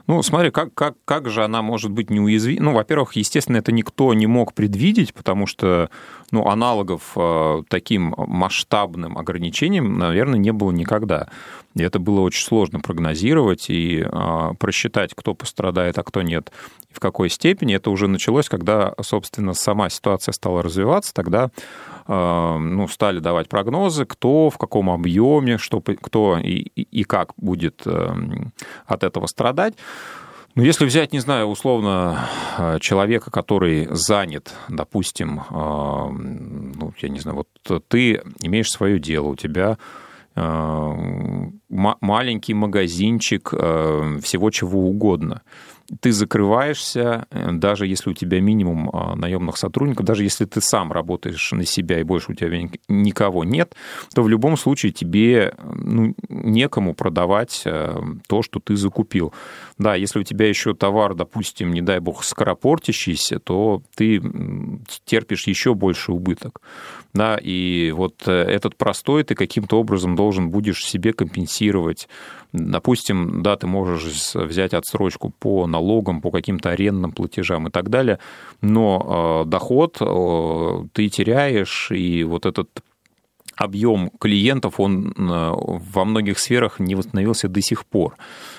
Ну, 0.06 0.22
смотри, 0.22 0.50
как, 0.50 0.74
как, 0.74 0.96
как 1.06 1.30
же 1.30 1.44
она 1.44 1.62
может 1.62 1.90
быть 1.90 2.10
неуязвима? 2.10 2.64
Ну, 2.64 2.72
во-первых, 2.72 3.14
естественно, 3.14 3.56
это 3.56 3.72
никто 3.72 4.12
не 4.12 4.26
мог 4.26 4.52
предвидеть, 4.52 5.14
потому 5.14 5.46
что 5.46 5.88
ну, 6.30 6.46
аналогов 6.46 7.12
э, 7.16 7.62
таким 7.68 8.14
масштабным 8.18 9.16
ограничениям, 9.16 9.96
наверное, 9.98 10.38
не 10.38 10.52
было 10.52 10.72
никогда. 10.72 11.28
И 11.74 11.82
это 11.82 11.98
было 11.98 12.20
очень 12.20 12.44
сложно 12.44 12.80
прогнозировать 12.80 13.70
и 13.70 14.04
э, 14.04 14.50
просчитать, 14.58 15.14
кто 15.14 15.32
пострадает, 15.32 15.98
а 15.98 16.02
кто 16.02 16.20
нет, 16.20 16.52
и 16.90 16.94
в 16.94 17.00
какой 17.00 17.30
степени. 17.30 17.74
Это 17.74 17.90
уже 17.90 18.06
началось, 18.06 18.50
когда, 18.50 18.94
собственно, 19.00 19.54
сама 19.54 19.88
ситуация 19.88 20.32
стала 20.32 20.62
развиваться, 20.62 21.14
тогда 21.14 21.50
ну, 22.06 22.88
стали 22.88 23.18
давать 23.18 23.48
прогнозы, 23.48 24.04
кто 24.04 24.50
в 24.50 24.58
каком 24.58 24.90
объеме, 24.90 25.58
что, 25.58 25.80
кто 25.80 26.38
и, 26.38 26.58
и 26.58 27.04
как 27.04 27.32
будет 27.36 27.82
э, 27.86 28.14
от 28.86 29.04
этого 29.04 29.26
страдать. 29.26 29.74
Ну, 30.56 30.62
если 30.62 30.84
взять, 30.84 31.12
не 31.12 31.18
знаю, 31.18 31.46
условно, 31.46 32.28
э, 32.58 32.78
человека, 32.80 33.30
который 33.32 33.88
занят, 33.90 34.54
допустим, 34.68 35.40
э, 35.40 35.42
ну, 35.50 36.94
я 36.98 37.08
не 37.08 37.18
знаю, 37.18 37.38
вот 37.38 37.82
ты 37.88 38.22
имеешь 38.40 38.70
свое 38.70 39.00
дело, 39.00 39.28
у 39.28 39.36
тебя 39.36 39.78
э, 40.36 40.94
маленький 41.68 42.54
магазинчик 42.54 43.48
всего 43.48 44.50
чего 44.50 44.88
угодно– 44.88 45.42
ты 46.00 46.12
закрываешься, 46.12 47.26
э, 47.30 47.52
даже 47.52 47.86
если 47.86 48.10
у 48.10 48.14
тебя 48.14 48.40
минимум 48.40 48.90
а, 48.92 49.14
наемных 49.16 49.56
сотрудников, 49.56 50.04
даже 50.04 50.22
если 50.22 50.44
ты 50.44 50.60
сам 50.60 50.92
работаешь 50.92 51.52
на 51.52 51.64
себя 51.64 52.00
и 52.00 52.04
больше 52.04 52.32
у 52.32 52.34
тебя 52.34 52.68
никого 52.88 53.44
нет, 53.44 53.74
то 54.14 54.22
в 54.22 54.28
любом 54.28 54.56
случае 54.56 54.92
тебе 54.92 55.54
ну, 55.58 56.14
некому 56.28 56.94
продавать 56.94 57.62
э, 57.64 57.96
то, 58.26 58.42
что 58.42 58.60
ты 58.60 58.76
закупил. 58.76 59.32
Да, 59.78 59.94
если 59.94 60.20
у 60.20 60.22
тебя 60.22 60.48
еще 60.48 60.74
товар, 60.74 61.14
допустим, 61.14 61.72
не 61.72 61.82
дай 61.82 62.00
бог, 62.00 62.24
скоропортящийся, 62.24 63.38
то 63.38 63.82
ты 63.94 64.22
терпишь 65.04 65.46
еще 65.46 65.74
больше 65.74 66.12
убыток. 66.12 66.60
Да, 67.12 67.38
и 67.40 67.92
вот 67.92 68.26
э, 68.26 68.32
этот 68.32 68.76
простой 68.76 69.22
ты 69.24 69.34
каким-то 69.34 69.78
образом 69.78 70.16
должен 70.16 70.50
будешь 70.50 70.84
себе 70.84 71.12
компенсировать 71.12 72.08
Допустим, 72.56 73.42
да, 73.42 73.56
ты 73.56 73.66
можешь 73.66 74.32
взять 74.36 74.74
отсрочку 74.74 75.30
по 75.30 75.66
налогам, 75.66 76.20
по 76.20 76.30
каким-то 76.30 76.70
арендным 76.70 77.10
платежам 77.10 77.66
и 77.66 77.70
так 77.72 77.90
далее, 77.90 78.20
но 78.60 79.42
э, 79.44 79.50
доход 79.50 79.96
э, 80.00 80.84
ты 80.92 81.08
теряешь, 81.08 81.90
и 81.90 82.22
вот 82.22 82.46
этот 82.46 82.68
объем 83.56 84.08
клиентов, 84.20 84.78
он 84.78 85.08
э, 85.08 85.12
во 85.18 86.04
многих 86.04 86.38
сферах 86.38 86.78
не 86.78 86.94
восстановился 86.94 87.48
до 87.48 87.60
сих 87.60 87.84
пор. 87.86 88.14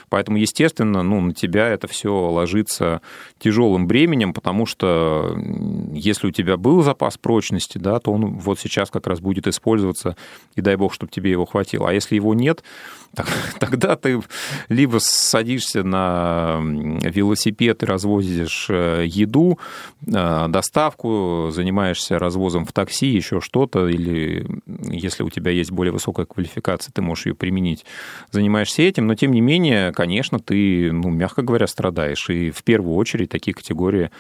Поэтому, 0.10 0.38
естественно, 0.38 1.04
ну, 1.04 1.22
на 1.22 1.34
тебя 1.34 1.68
это 1.68 1.88
все 1.88 2.13
ложится 2.13 3.02
тяжелым 3.39 3.88
бременем, 3.88 4.34
потому 4.34 4.65
что 4.65 5.38
если 5.91 6.28
у 6.28 6.32
тебя 6.32 6.58
был 6.58 6.82
запас 6.82 7.18
прочности, 7.18 7.78
да, 7.78 8.00
то 8.00 8.12
он 8.12 8.38
вот 8.38 8.60
сейчас 8.60 8.89
как 8.89 9.08
раз 9.08 9.20
будет 9.20 9.48
использоваться, 9.48 10.15
и 10.56 10.62
дай 10.62 10.76
бог, 10.76 10.94
чтобы 10.94 11.12
тебе 11.12 11.32
его 11.32 11.46
хватило. 11.46 11.89
А 11.89 11.94
если 11.94 12.15
его 12.15 12.34
нет, 12.34 12.63
тогда 13.60 13.96
ты 13.96 14.22
либо 14.70 14.98
садишься 15.00 15.84
на 15.84 16.60
велосипед 16.62 17.84
и 17.84 17.86
развозишь 17.86 18.68
э, 18.70 19.06
еду, 19.08 19.60
э, 20.06 20.48
доставку, 20.48 21.50
занимаешься 21.52 22.20
развозом 22.20 22.65
в 22.65 22.74
такси, 22.74 23.08
еще 23.08 23.41
что-то, 23.41 23.88
или 23.88 24.46
если 24.89 25.24
у 25.24 25.30
тебя 25.30 25.52
есть 25.52 25.72
более 25.72 25.91
высокая 25.91 26.26
квалификация, 26.26 26.91
ты 26.91 27.02
можешь 27.02 27.28
ее 27.28 27.36
применить, 27.36 27.86
занимаешься 28.32 28.82
этим, 28.82 29.08
но 29.08 29.15
тем 29.15 29.32
не 29.32 29.41
менее, 29.41 29.91
конечно, 29.96 30.40
ты, 30.40 30.92
ну, 30.92 31.10
мягко 31.10 31.42
говоря, 31.42 31.66
страдаешь. 31.68 32.30
И 32.30 32.52
в 32.52 32.64
первую 32.64 32.96
очередь 32.96 33.30
такие 33.30 33.54
категории 33.54 34.12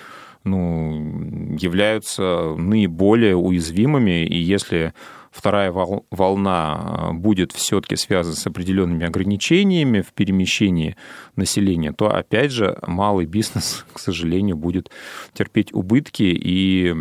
ну, 0.43 1.55
являются 1.59 2.55
наиболее 2.57 3.35
уязвимыми, 3.35 4.25
и 4.25 4.37
если 4.37 4.93
вторая 5.31 5.71
волна 5.71 7.09
будет 7.13 7.51
все-таки 7.51 7.97
связана 7.97 8.35
с 8.35 8.47
определенными 8.47 9.05
ограничениями 9.05 10.01
в 10.01 10.13
перемещении 10.13 10.95
населения, 11.35 11.91
то 11.91 12.15
опять 12.15 12.51
же 12.51 12.77
малый 12.87 13.25
бизнес, 13.25 13.85
к 13.93 13.99
сожалению, 13.99 14.55
будет 14.55 14.89
терпеть 15.33 15.73
убытки, 15.73 16.23
и 16.23 16.95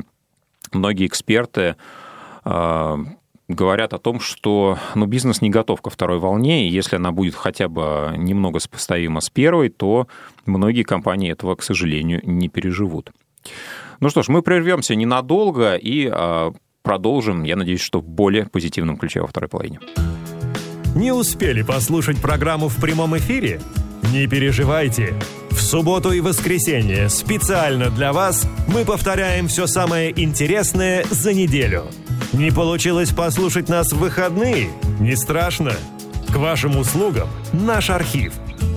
многие 0.72 1.06
эксперты 1.06 1.76
а, 2.44 2.98
говорят 3.48 3.92
о 3.92 3.98
том, 3.98 4.20
что 4.20 4.78
ну, 4.94 5.06
бизнес 5.06 5.42
не 5.42 5.50
готов 5.50 5.82
ко 5.82 5.90
второй 5.90 6.18
волне, 6.18 6.66
и 6.66 6.70
если 6.70 6.96
она 6.96 7.12
будет 7.12 7.34
хотя 7.34 7.68
бы 7.68 8.14
немного 8.16 8.58
сопоставима 8.58 9.20
с 9.20 9.30
первой, 9.30 9.68
то 9.68 10.08
многие 10.46 10.82
компании 10.82 11.30
этого, 11.30 11.54
к 11.54 11.62
сожалению, 11.62 12.20
не 12.24 12.48
переживут. 12.48 13.10
Ну 14.00 14.08
что 14.08 14.22
ж, 14.22 14.28
мы 14.28 14.42
прервемся 14.42 14.94
ненадолго 14.94 15.76
и 15.76 16.08
а, 16.10 16.52
продолжим, 16.82 17.44
я 17.44 17.56
надеюсь, 17.56 17.80
что 17.80 18.00
в 18.00 18.08
более 18.08 18.46
позитивном 18.46 18.96
ключе 18.96 19.20
во 19.20 19.26
второй 19.26 19.48
половине. 19.48 19.80
Не 20.94 21.12
успели 21.12 21.62
послушать 21.62 22.20
программу 22.20 22.68
в 22.68 22.80
прямом 22.80 23.16
эфире? 23.18 23.60
Не 24.12 24.26
переживайте. 24.26 25.14
В 25.50 25.60
субботу 25.60 26.12
и 26.12 26.20
воскресенье 26.20 27.08
специально 27.08 27.90
для 27.90 28.12
вас 28.12 28.46
мы 28.68 28.84
повторяем 28.84 29.48
все 29.48 29.66
самое 29.66 30.12
интересное 30.22 31.04
за 31.10 31.32
неделю. 31.32 31.84
Не 32.32 32.50
получилось 32.50 33.10
послушать 33.10 33.68
нас 33.68 33.92
в 33.92 33.98
выходные? 33.98 34.70
Не 35.00 35.16
страшно. 35.16 35.72
К 36.32 36.36
вашим 36.36 36.76
услугам 36.76 37.28
наш 37.52 37.90
архив. 37.90 38.32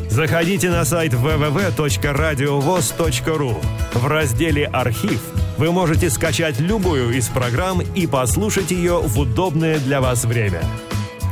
Заходите 0.10 0.70
на 0.70 0.86
сайт 0.86 1.14
www.radiovoz.ru. 1.14 3.56
В 3.94 4.08
разделе 4.08 4.66
«Архив» 4.66 5.22
вы 5.58 5.72
можете 5.72 6.10
скачать 6.10 6.60
любую 6.60 7.18
из 7.18 7.30
программ 7.30 7.82
и 7.82 8.08
послушать 8.08 8.72
ее 8.72 9.00
в 9.00 9.20
удобное 9.20 9.80
для 9.80 10.02
вас 10.02 10.26
время. 10.26 10.62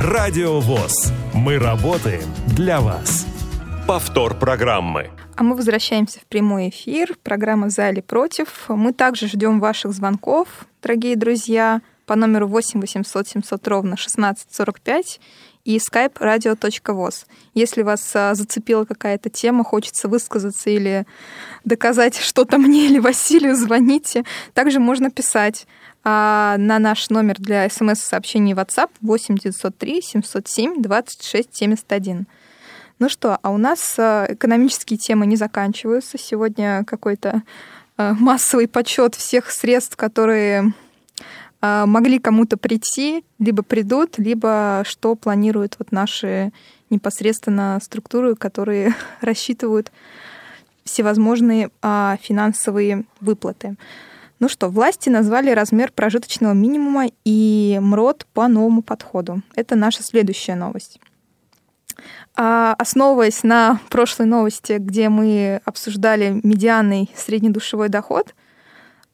Радио 0.01 0.59
ВОЗ. 0.59 1.11
Мы 1.33 1.57
работаем 1.57 2.27
для 2.47 2.81
вас. 2.81 3.25
Повтор 3.87 4.33
программы. 4.33 5.09
А 5.35 5.43
мы 5.43 5.55
возвращаемся 5.55 6.19
в 6.19 6.25
прямой 6.25 6.69
эфир. 6.69 7.15
Программа 7.21 7.69
«За 7.69 7.89
или 7.89 8.01
против». 8.01 8.65
Мы 8.67 8.93
также 8.93 9.27
ждем 9.27 9.59
ваших 9.59 9.93
звонков, 9.93 10.47
дорогие 10.81 11.15
друзья, 11.15 11.81
по 12.05 12.15
номеру 12.15 12.47
8 12.47 12.79
800 12.79 13.27
700 13.27 13.67
ровно 13.67 13.93
1645 13.93 15.19
и 15.65 15.77
skype 15.77 16.13
radio.voz. 16.19 17.25
Если 17.55 17.81
вас 17.81 18.11
а, 18.15 18.35
зацепила 18.35 18.85
какая-то 18.85 19.29
тема, 19.29 19.63
хочется 19.63 20.07
высказаться 20.07 20.69
или 20.69 21.05
доказать 21.63 22.17
что-то 22.17 22.57
мне 22.59 22.85
или 22.85 22.99
Василию, 22.99 23.55
звоните. 23.55 24.23
Также 24.53 24.79
можно 24.79 25.09
писать 25.09 25.65
а, 26.03 26.55
на 26.59 26.77
наш 26.77 27.09
номер 27.09 27.37
для 27.39 27.67
смс-сообщений 27.67 28.53
WhatsApp 28.53 28.91
8 29.01 29.37
903 29.37 30.01
707 30.01 30.81
26 30.83 31.55
71. 31.55 32.27
Ну 32.99 33.09
что, 33.09 33.39
а 33.41 33.49
у 33.49 33.57
нас 33.57 33.95
э, 33.97 34.27
экономические 34.29 34.97
темы 34.97 35.25
не 35.25 35.35
заканчиваются. 35.35 36.17
Сегодня 36.17 36.85
какой-то 36.85 37.43
массовый 37.97 38.69
подсчет 38.69 39.15
всех 39.15 39.51
средств, 39.51 39.97
которые 39.97 40.73
могли 41.85 42.19
кому-то 42.19 42.57
прийти, 42.57 43.23
либо 43.39 43.63
придут, 43.63 44.17
либо 44.17 44.83
что 44.85 45.15
планируют 45.15 45.75
вот 45.79 45.91
наши 45.91 46.51
непосредственно 46.89 47.79
структуры, 47.81 48.35
которые 48.35 48.93
рассчитывают 49.21 49.91
всевозможные 50.83 51.69
а, 51.81 52.17
финансовые 52.21 53.05
выплаты. 53.19 53.75
Ну 54.39 54.49
что, 54.49 54.69
власти 54.69 55.09
назвали 55.09 55.49
размер 55.51 55.91
прожиточного 55.91 56.53
минимума 56.53 57.07
и 57.23 57.79
МРОД 57.81 58.27
по 58.33 58.47
новому 58.47 58.81
подходу. 58.81 59.41
Это 59.55 59.75
наша 59.75 60.03
следующая 60.03 60.55
новость. 60.55 60.99
А, 62.35 62.75
основываясь 62.77 63.43
на 63.43 63.79
прошлой 63.89 64.25
новости, 64.25 64.73
где 64.77 65.09
мы 65.09 65.61
обсуждали 65.63 66.41
медианный 66.43 67.09
среднедушевой 67.15 67.89
доход, 67.89 68.35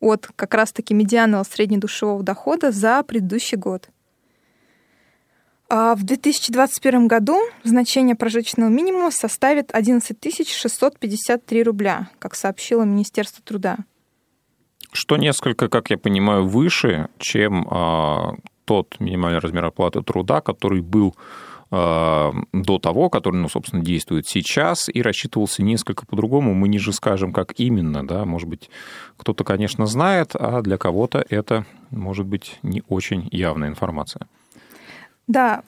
от 0.00 0.28
как 0.34 0.54
раз-таки 0.54 0.94
медианного 0.94 1.44
среднедушевого 1.44 2.22
дохода 2.22 2.72
за 2.72 3.02
предыдущий 3.02 3.58
год. 3.58 3.90
А 5.68 5.94
в 5.94 6.02
2021 6.02 7.06
году 7.06 7.38
значение 7.64 8.16
прожиточного 8.16 8.70
минимума 8.70 9.10
составит 9.10 9.70
11 9.72 10.48
653 10.48 11.62
рубля, 11.62 12.08
как 12.18 12.34
сообщило 12.34 12.82
Министерство 12.82 13.44
труда. 13.44 13.76
Что 14.92 15.16
несколько, 15.16 15.68
как 15.68 15.90
я 15.90 15.98
понимаю, 15.98 16.46
выше, 16.46 17.08
чем 17.18 17.66
а, 17.70 18.34
тот 18.64 18.96
минимальный 18.98 19.38
размер 19.38 19.64
оплаты 19.64 20.02
труда, 20.02 20.40
который 20.40 20.80
был 20.80 21.14
Э, 21.72 22.32
до 22.52 22.78
того, 22.80 23.08
который, 23.10 23.36
ну, 23.36 23.48
собственно, 23.48 23.82
действует 23.82 24.26
сейчас, 24.26 24.88
и 24.92 25.02
рассчитывался 25.02 25.62
несколько 25.62 26.04
по-другому. 26.04 26.52
Мы 26.52 26.68
ниже 26.68 26.92
скажем, 26.92 27.32
как 27.32 27.54
именно, 27.58 28.04
да, 28.04 28.24
может 28.24 28.48
быть, 28.48 28.70
кто-то, 29.16 29.44
конечно, 29.44 29.86
знает, 29.86 30.34
а 30.34 30.62
для 30.62 30.78
кого-то 30.78 31.24
это, 31.28 31.64
может 31.90 32.26
быть, 32.26 32.58
не 32.62 32.82
очень 32.88 33.28
явная 33.30 33.68
информация. 33.68 34.26
Да, 35.28 35.62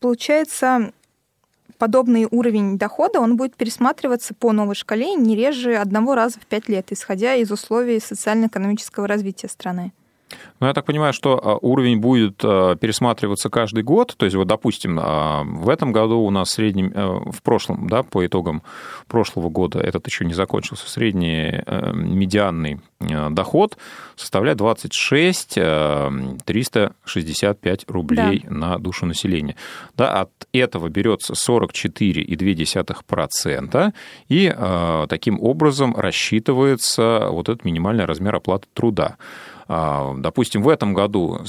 получается, 0.00 0.92
подобный 1.76 2.26
уровень 2.30 2.78
дохода, 2.78 3.20
он 3.20 3.36
будет 3.36 3.56
пересматриваться 3.56 4.34
по 4.34 4.52
новой 4.52 4.74
шкале 4.74 5.14
не 5.14 5.36
реже 5.36 5.76
одного 5.76 6.14
раза 6.14 6.40
в 6.40 6.46
пять 6.46 6.68
лет, 6.68 6.92
исходя 6.92 7.34
из 7.34 7.50
условий 7.50 8.00
социально-экономического 8.00 9.06
развития 9.06 9.48
страны. 9.48 9.92
Ну, 10.58 10.66
я 10.66 10.72
так 10.72 10.86
понимаю, 10.86 11.12
что 11.12 11.38
а, 11.42 11.58
уровень 11.60 12.00
будет 12.00 12.40
а, 12.42 12.76
пересматриваться 12.76 13.50
каждый 13.50 13.84
год. 13.84 14.14
То 14.16 14.24
есть, 14.24 14.36
вот, 14.36 14.46
допустим, 14.46 14.98
а, 15.00 15.42
в 15.44 15.68
этом 15.68 15.92
году 15.92 16.20
у 16.20 16.30
нас 16.30 16.48
средний, 16.50 16.84
в 16.84 17.42
прошлом, 17.42 17.88
да, 17.88 18.02
по 18.02 18.26
итогам 18.26 18.62
прошлого 19.06 19.50
года, 19.50 19.80
этот 19.80 20.06
еще 20.06 20.24
не 20.24 20.32
закончился, 20.34 20.88
средний 20.88 21.62
медианный 21.92 22.80
доход 23.30 23.76
составляет 24.16 24.58
26 24.58 25.58
365 26.44 27.84
рублей 27.88 28.42
да. 28.44 28.54
на 28.54 28.78
душу 28.78 29.06
населения. 29.06 29.56
Да, 29.96 30.22
от 30.22 30.30
этого 30.52 30.88
берется 30.88 31.34
44,2%, 31.34 33.92
и 34.28 34.56
таким 35.08 35.42
образом 35.42 35.96
рассчитывается 35.96 37.28
вот 37.30 37.48
этот 37.48 37.64
минимальный 37.64 38.04
размер 38.06 38.36
оплаты 38.36 38.66
труда. 38.72 39.16
А, 39.68 40.14
допустим, 40.16 40.62
в 40.62 40.68
этом 40.68 40.94
году 40.94 41.40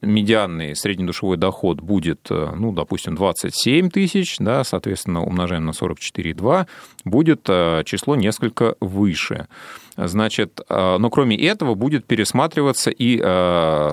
медианный 0.00 0.76
среднедушевой 0.76 1.36
доход 1.36 1.80
будет, 1.80 2.28
э, 2.30 2.52
ну, 2.56 2.72
допустим, 2.72 3.16
27 3.16 3.90
тысяч, 3.90 4.36
да, 4.38 4.62
соответственно, 4.62 5.24
умножаем 5.24 5.64
на 5.64 5.70
44,2, 5.70 6.66
будет 7.04 7.46
э, 7.48 7.82
число 7.84 8.14
несколько 8.14 8.76
выше. 8.80 9.48
Значит, 9.96 10.60
э, 10.68 10.96
но 10.98 11.10
кроме 11.10 11.36
этого 11.36 11.74
будет 11.74 12.06
пересматриваться 12.06 12.90
и 12.90 13.20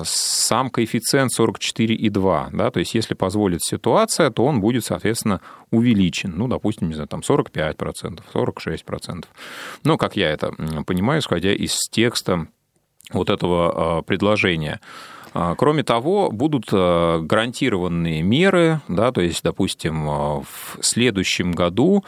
сам 0.04 0.70
коэффициент 0.70 1.32
44,2, 1.38 2.50
да, 2.54 2.70
то 2.72 2.80
есть 2.80 2.94
если 2.94 3.14
позволит 3.14 3.64
ситуация, 3.64 4.30
то 4.30 4.46
он 4.46 4.62
будет, 4.62 4.86
соответственно, 4.86 5.42
увеличен, 5.72 6.34
ну, 6.36 6.48
допустим, 6.48 6.88
не 6.90 6.94
знаю, 6.94 7.08
там 7.08 7.22
45%, 7.22 8.22
46%. 8.34 9.26
Ну, 9.84 9.98
как 9.98 10.16
я 10.16 10.30
это 10.30 10.52
понимаю, 10.86 11.22
исходя 11.22 11.54
из 11.54 11.78
текста 11.92 12.48
вот 13.14 13.30
этого 13.30 14.00
а, 14.00 14.02
предложения. 14.02 14.80
А, 15.34 15.56
кроме 15.56 15.84
того, 15.84 16.30
будут 16.32 16.66
а, 16.72 17.20
гарантированные 17.20 18.22
меры, 18.22 18.82
да, 18.88 19.12
то 19.12 19.22
есть, 19.22 19.44
допустим, 19.44 20.06
в 20.06 20.46
следующем 20.82 21.52
году 21.52 22.04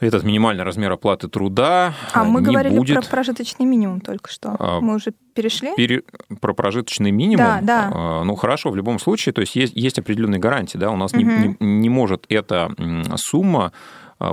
этот 0.00 0.24
минимальный 0.24 0.64
размер 0.64 0.90
оплаты 0.90 1.28
труда 1.28 1.94
А 2.12 2.24
мы 2.24 2.40
не 2.40 2.46
говорили 2.46 2.76
будет... 2.76 3.00
про 3.02 3.08
прожиточный 3.08 3.66
минимум 3.66 4.00
только 4.00 4.32
что. 4.32 4.56
Мы 4.80 4.96
уже 4.96 5.12
перешли? 5.32 5.76
Пере... 5.76 6.02
Про 6.40 6.54
прожиточный 6.54 7.12
минимум? 7.12 7.46
Да, 7.46 7.60
да. 7.62 8.24
Ну, 8.24 8.34
хорошо, 8.34 8.70
в 8.70 8.76
любом 8.76 8.98
случае, 8.98 9.32
то 9.32 9.42
есть 9.42 9.54
есть, 9.54 9.74
есть 9.76 10.00
определенные 10.00 10.40
гарантии, 10.40 10.76
да, 10.76 10.90
у 10.90 10.96
нас 10.96 11.12
угу. 11.12 11.20
не, 11.20 11.56
не, 11.60 11.66
не 11.66 11.88
может 11.88 12.26
эта 12.28 12.74
сумма 13.14 13.72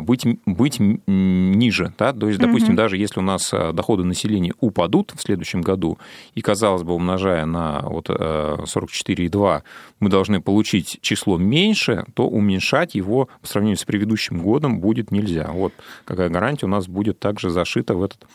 быть, 0.01 0.25
быть 0.45 0.79
ниже. 0.79 1.93
Да? 1.97 2.13
То 2.13 2.27
есть, 2.27 2.39
допустим, 2.39 2.69
угу. 2.69 2.77
даже 2.77 2.97
если 2.97 3.19
у 3.19 3.23
нас 3.23 3.49
а, 3.53 3.73
доходы 3.73 4.03
населения 4.03 4.53
упадут 4.59 5.13
в 5.15 5.21
следующем 5.21 5.61
году, 5.61 5.97
и, 6.35 6.41
казалось 6.41 6.83
бы, 6.83 6.93
умножая 6.93 7.45
на 7.45 7.81
вот 7.81 8.09
44,2, 8.09 9.57
э, 9.57 9.61
мы 9.99 10.09
должны 10.09 10.41
получить 10.41 10.99
число 11.01 11.37
меньше, 11.37 12.05
то 12.13 12.27
уменьшать 12.27 12.95
его 12.95 13.29
по 13.41 13.47
сравнению 13.47 13.77
с 13.77 13.83
предыдущим 13.83 14.39
годом 14.41 14.79
будет 14.79 15.11
нельзя. 15.11 15.49
Вот 15.51 15.73
какая 16.05 16.29
гарантия 16.29 16.65
у 16.65 16.69
нас 16.69 16.87
будет 16.87 17.19
также 17.19 17.49
зашита 17.49 17.95
в 17.95 18.03
этот 18.03 18.27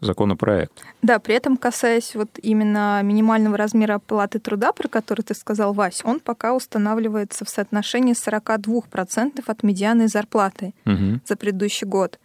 законопроект. 0.00 0.72
Да, 1.02 1.18
при 1.18 1.34
этом 1.34 1.56
касаясь 1.56 2.14
вот 2.14 2.30
именно 2.40 3.00
минимального 3.02 3.56
размера 3.56 3.94
оплаты 3.94 4.38
труда, 4.38 4.72
про 4.72 4.88
который 4.88 5.22
ты 5.22 5.34
сказал, 5.34 5.72
Вась, 5.74 6.02
он 6.04 6.20
пока 6.20 6.54
устанавливается 6.54 7.44
в 7.44 7.48
соотношении 7.48 8.14
42% 8.14 9.42
от 9.44 9.62
медианной 9.62 10.06
зарплаты. 10.06 10.72
Угу 10.86 11.00
угу. 11.00 11.20
за 11.24 11.36
предыдущий 11.36 11.86
год. 11.86 12.18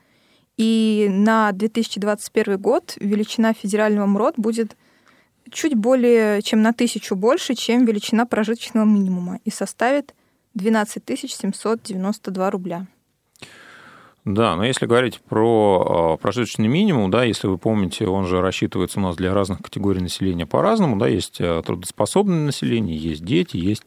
И 0.57 1.07
на 1.09 1.51
2021 1.51 2.57
год 2.57 2.95
величина 2.99 3.53
федерального 3.53 4.05
МРОД 4.05 4.35
будет 4.37 4.77
чуть 5.51 5.75
более 5.75 6.41
чем 6.41 6.61
на 6.61 6.73
тысячу 6.73 7.15
больше, 7.15 7.55
чем 7.55 7.85
величина 7.85 8.25
прожиточного 8.25 8.85
минимума 8.85 9.39
и 9.43 9.51
составит 9.51 10.13
12 10.53 11.03
792 11.05 12.49
рубля. 12.49 12.87
Да, 14.25 14.55
но 14.55 14.65
если 14.65 14.87
говорить 14.87 15.21
про 15.21 16.15
а, 16.15 16.17
прожиточный 16.17 16.67
минимум, 16.67 17.11
да, 17.11 17.23
если 17.23 17.47
вы 17.47 17.57
помните, 17.57 18.07
он 18.07 18.25
же 18.25 18.41
рассчитывается 18.41 18.99
у 18.99 19.03
нас 19.03 19.15
для 19.15 19.33
разных 19.33 19.59
категорий 19.59 20.01
населения 20.01 20.47
по-разному, 20.47 20.97
да, 20.97 21.07
есть 21.07 21.37
а, 21.39 21.61
трудоспособное 21.61 22.45
население, 22.45 22.97
есть 22.97 23.23
дети, 23.23 23.57
есть 23.57 23.83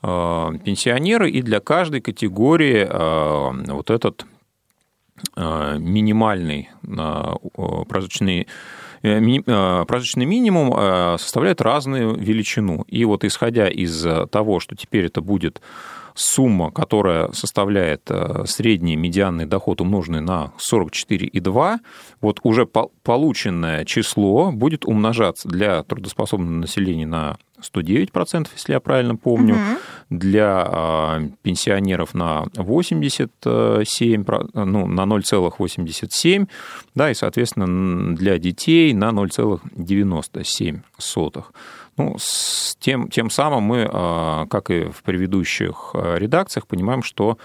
Э, 0.00 0.52
пенсионеры, 0.64 1.28
и 1.28 1.42
для 1.42 1.58
каждой 1.58 2.00
категории 2.00 2.86
э, 2.88 3.72
вот 3.72 3.90
этот 3.90 4.26
э, 5.36 5.76
минимальный 5.78 6.70
прожиточный 7.88 8.46
прожиточный 9.00 10.24
минимум 10.24 10.72
составляет 11.18 11.60
разную 11.60 12.16
величину. 12.16 12.82
И 12.88 13.04
вот 13.04 13.22
исходя 13.22 13.68
из 13.68 14.04
того, 14.32 14.58
что 14.58 14.74
теперь 14.74 15.04
это 15.04 15.20
будет 15.20 15.62
сумма, 16.18 16.72
которая 16.72 17.30
составляет 17.32 18.02
э, 18.10 18.44
средний 18.46 18.96
медианный 18.96 19.46
доход, 19.46 19.80
умноженный 19.80 20.20
на 20.20 20.52
44,2, 20.72 21.78
вот 22.20 22.40
уже 22.42 22.66
полученное 22.66 23.84
число 23.84 24.50
будет 24.50 24.84
умножаться 24.84 25.48
для 25.48 25.84
трудоспособного 25.84 26.58
населения 26.58 27.06
на 27.06 27.36
109%, 27.60 28.48
если 28.52 28.72
я 28.72 28.80
правильно 28.80 29.14
помню, 29.16 29.54
угу. 29.54 29.62
для 30.10 30.64
а, 30.66 31.20
пенсионеров 31.42 32.14
на 32.14 32.46
87, 32.54 34.24
ну, 34.54 34.86
на 34.86 35.02
0,87, 35.02 36.48
да, 36.94 37.10
и, 37.10 37.14
соответственно, 37.14 38.16
для 38.16 38.38
детей 38.38 38.92
на 38.92 39.10
0,97. 39.10 40.80
Ну, 41.98 42.14
с 42.16 42.76
тем, 42.78 43.08
тем 43.08 43.28
самым 43.28 43.64
мы, 43.64 43.88
а, 43.90 44.46
как 44.46 44.70
и 44.70 44.84
в 44.84 45.02
предыдущих 45.02 45.90
а, 45.94 46.14
редакциях, 46.16 46.66
понимаем, 46.66 47.02
что 47.02 47.38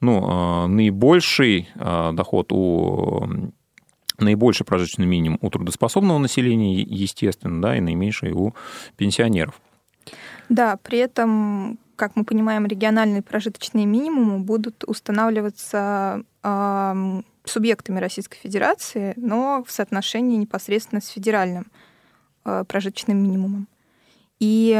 ну, 0.00 0.26
а, 0.28 0.66
наибольший 0.66 1.68
доход 1.74 2.52
у 2.52 3.28
наибольший 4.18 4.66
прожиточный 4.66 5.06
минимум 5.06 5.38
у 5.40 5.50
трудоспособного 5.50 6.18
населения, 6.18 6.80
естественно, 6.82 7.62
да, 7.62 7.76
и 7.76 7.80
наименьший 7.80 8.32
у 8.32 8.54
пенсионеров. 8.96 9.60
Да, 10.48 10.76
при 10.82 10.98
этом 10.98 11.78
как 11.96 12.16
мы 12.16 12.24
понимаем, 12.24 12.66
региональные 12.66 13.22
прожиточные 13.22 13.86
минимумы 13.86 14.40
будут 14.40 14.82
устанавливаться 14.84 16.24
э, 16.42 17.22
субъектами 17.44 18.00
Российской 18.00 18.38
Федерации, 18.38 19.12
но 19.16 19.62
в 19.64 19.70
соотношении 19.70 20.36
непосредственно 20.36 21.00
с 21.00 21.06
федеральным 21.06 21.66
э, 22.44 22.64
прожиточным 22.66 23.22
минимумом. 23.22 23.68
И 24.42 24.76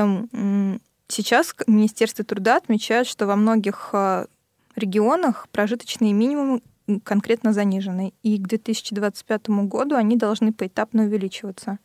сейчас 1.06 1.54
Министерство 1.68 2.24
труда 2.24 2.56
отмечает, 2.56 3.06
что 3.06 3.26
во 3.26 3.36
многих 3.36 3.90
э, 3.92 4.26
регионах 4.74 5.46
прожиточные 5.52 6.12
минимумы 6.12 6.62
конкретно 7.04 7.52
занижены, 7.52 8.12
и 8.24 8.38
к 8.38 8.48
2025 8.48 9.50
году 9.68 9.94
они 9.94 10.16
должны 10.16 10.52
поэтапно 10.52 11.04
увеличиваться. 11.04 11.78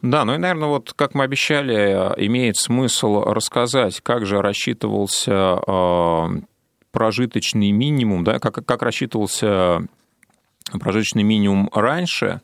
Да, 0.00 0.24
ну 0.24 0.34
и, 0.34 0.38
наверное, 0.38 0.68
вот 0.68 0.94
как 0.96 1.12
мы 1.12 1.24
обещали, 1.24 2.14
имеет 2.26 2.56
смысл 2.56 3.20
рассказать, 3.24 4.00
как 4.00 4.24
же 4.24 4.40
рассчитывался 4.40 5.60
э, 5.66 6.40
прожиточный 6.92 7.72
минимум, 7.72 8.24
да, 8.24 8.38
как, 8.38 8.64
как 8.64 8.80
рассчитывался 8.80 9.86
прожиточный 10.80 11.24
минимум 11.24 11.68
раньше, 11.74 12.40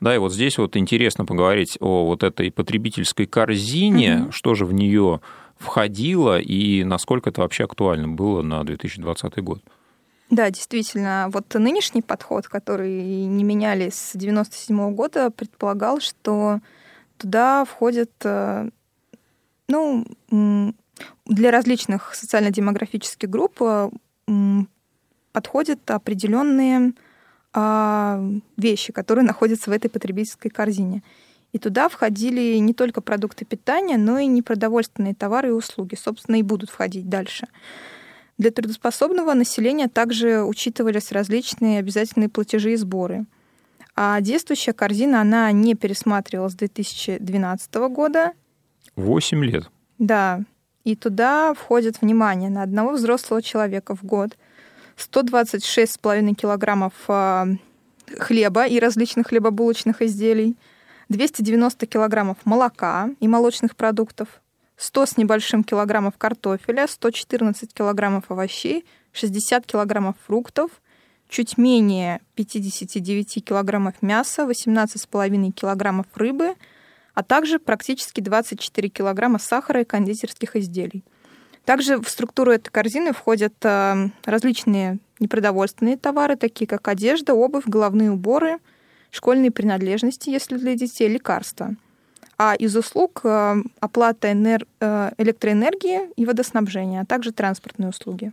да, 0.00 0.14
и 0.14 0.18
вот 0.18 0.32
здесь 0.32 0.58
вот 0.58 0.76
интересно 0.76 1.24
поговорить 1.24 1.78
о 1.80 2.06
вот 2.06 2.22
этой 2.22 2.50
потребительской 2.50 3.26
корзине, 3.26 4.22
угу. 4.24 4.32
что 4.32 4.54
же 4.54 4.66
в 4.66 4.72
нее 4.72 5.20
входило 5.58 6.38
и 6.38 6.84
насколько 6.84 7.30
это 7.30 7.40
вообще 7.40 7.64
актуально 7.64 8.08
было 8.08 8.42
на 8.42 8.62
2020 8.62 9.38
год. 9.38 9.62
Да, 10.28 10.50
действительно. 10.50 11.28
Вот 11.32 11.54
нынешний 11.54 12.02
подход, 12.02 12.48
который 12.48 13.00
не 13.26 13.44
меняли 13.44 13.90
с 13.90 14.14
1997 14.14 14.94
года, 14.94 15.30
предполагал, 15.30 16.00
что 16.00 16.58
туда 17.16 17.64
входят, 17.64 18.10
э, 18.24 18.68
ну, 19.68 20.04
для 21.26 21.50
различных 21.50 22.14
социально-демографических 22.14 23.30
групп 23.30 23.62
э, 23.62 23.90
подходят 25.32 25.90
определенные 25.90 26.92
вещи, 28.56 28.92
которые 28.92 29.24
находятся 29.24 29.70
в 29.70 29.72
этой 29.72 29.88
потребительской 29.88 30.50
корзине. 30.50 31.02
И 31.52 31.58
туда 31.58 31.88
входили 31.88 32.58
не 32.58 32.74
только 32.74 33.00
продукты 33.00 33.44
питания, 33.44 33.96
но 33.96 34.18
и 34.18 34.26
непродовольственные 34.26 35.14
товары 35.14 35.48
и 35.48 35.52
услуги, 35.52 35.94
собственно, 35.94 36.36
и 36.36 36.42
будут 36.42 36.70
входить 36.70 37.08
дальше. 37.08 37.46
Для 38.36 38.50
трудоспособного 38.50 39.32
населения 39.32 39.88
также 39.88 40.42
учитывались 40.42 41.12
различные 41.12 41.78
обязательные 41.78 42.28
платежи 42.28 42.72
и 42.72 42.76
сборы. 42.76 43.24
А 43.94 44.20
действующая 44.20 44.74
корзина, 44.74 45.22
она 45.22 45.50
не 45.52 45.74
пересматривалась 45.74 46.52
с 46.52 46.56
2012 46.56 47.74
года. 47.88 48.32
Восемь 48.94 49.42
лет. 49.42 49.70
Да. 49.98 50.42
И 50.84 50.94
туда 50.94 51.54
входит 51.54 52.02
внимание 52.02 52.50
на 52.50 52.62
одного 52.62 52.92
взрослого 52.92 53.40
человека 53.40 53.96
в 53.96 54.04
год, 54.04 54.36
126,5 54.96 56.34
килограммов 56.34 56.92
а, 57.08 57.46
хлеба 58.18 58.66
и 58.66 58.78
различных 58.78 59.28
хлебобулочных 59.28 60.02
изделий, 60.02 60.56
290 61.08 61.86
килограммов 61.86 62.38
молока 62.44 63.10
и 63.20 63.28
молочных 63.28 63.76
продуктов, 63.76 64.40
100 64.76 65.06
с 65.06 65.16
небольшим 65.16 65.64
килограммов 65.64 66.18
картофеля, 66.18 66.86
114 66.88 67.72
килограммов 67.72 68.30
овощей, 68.30 68.84
60 69.12 69.66
килограммов 69.66 70.16
фруктов, 70.26 70.70
чуть 71.28 71.58
менее 71.58 72.20
59 72.34 73.44
килограммов 73.44 73.94
мяса, 74.02 74.42
18,5 74.42 75.52
килограммов 75.52 76.06
рыбы, 76.14 76.54
а 77.14 77.22
также 77.22 77.58
практически 77.58 78.20
24 78.20 78.88
килограмма 78.88 79.38
сахара 79.38 79.80
и 79.80 79.84
кондитерских 79.84 80.56
изделий. 80.56 81.04
Также 81.66 82.00
в 82.00 82.08
структуру 82.08 82.52
этой 82.52 82.70
корзины 82.70 83.12
входят 83.12 83.52
э, 83.62 84.08
различные 84.24 84.98
непродовольственные 85.18 85.98
товары, 85.98 86.36
такие 86.36 86.66
как 86.66 86.88
одежда, 86.88 87.34
обувь, 87.34 87.64
головные 87.66 88.10
уборы, 88.10 88.58
школьные 89.10 89.50
принадлежности, 89.50 90.30
если 90.30 90.56
для 90.56 90.74
детей, 90.74 91.08
лекарства– 91.08 91.74
а 92.38 92.54
из 92.54 92.76
услуг 92.76 93.20
э, 93.24 93.62
оплата 93.80 94.28
энер... 94.28 94.66
Э, 94.80 95.10
электроэнергии 95.18 96.12
и 96.16 96.26
водоснабжения, 96.26 97.00
а 97.00 97.06
также 97.06 97.32
транспортные 97.32 97.88
услуги. 97.88 98.32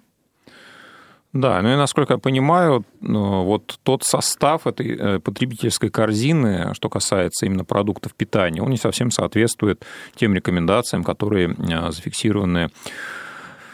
Да, 1.32 1.62
ну 1.62 1.74
и 1.74 1.76
насколько 1.76 2.14
я 2.14 2.20
понимаю, 2.20 2.86
вот 3.02 3.80
тот 3.84 4.04
состав 4.04 4.68
этой 4.68 5.20
потребительской 5.20 5.90
корзины, 5.90 6.74
что 6.74 6.90
касается 6.90 7.46
именно 7.46 7.64
продуктов 7.64 8.14
питания, 8.14 8.62
он 8.62 8.70
не 8.70 8.78
совсем 8.78 9.10
соответствует 9.10 9.84
тем 10.16 10.36
рекомендациям, 10.36 11.04
которые 11.04 11.56
зафиксированы 11.90 12.70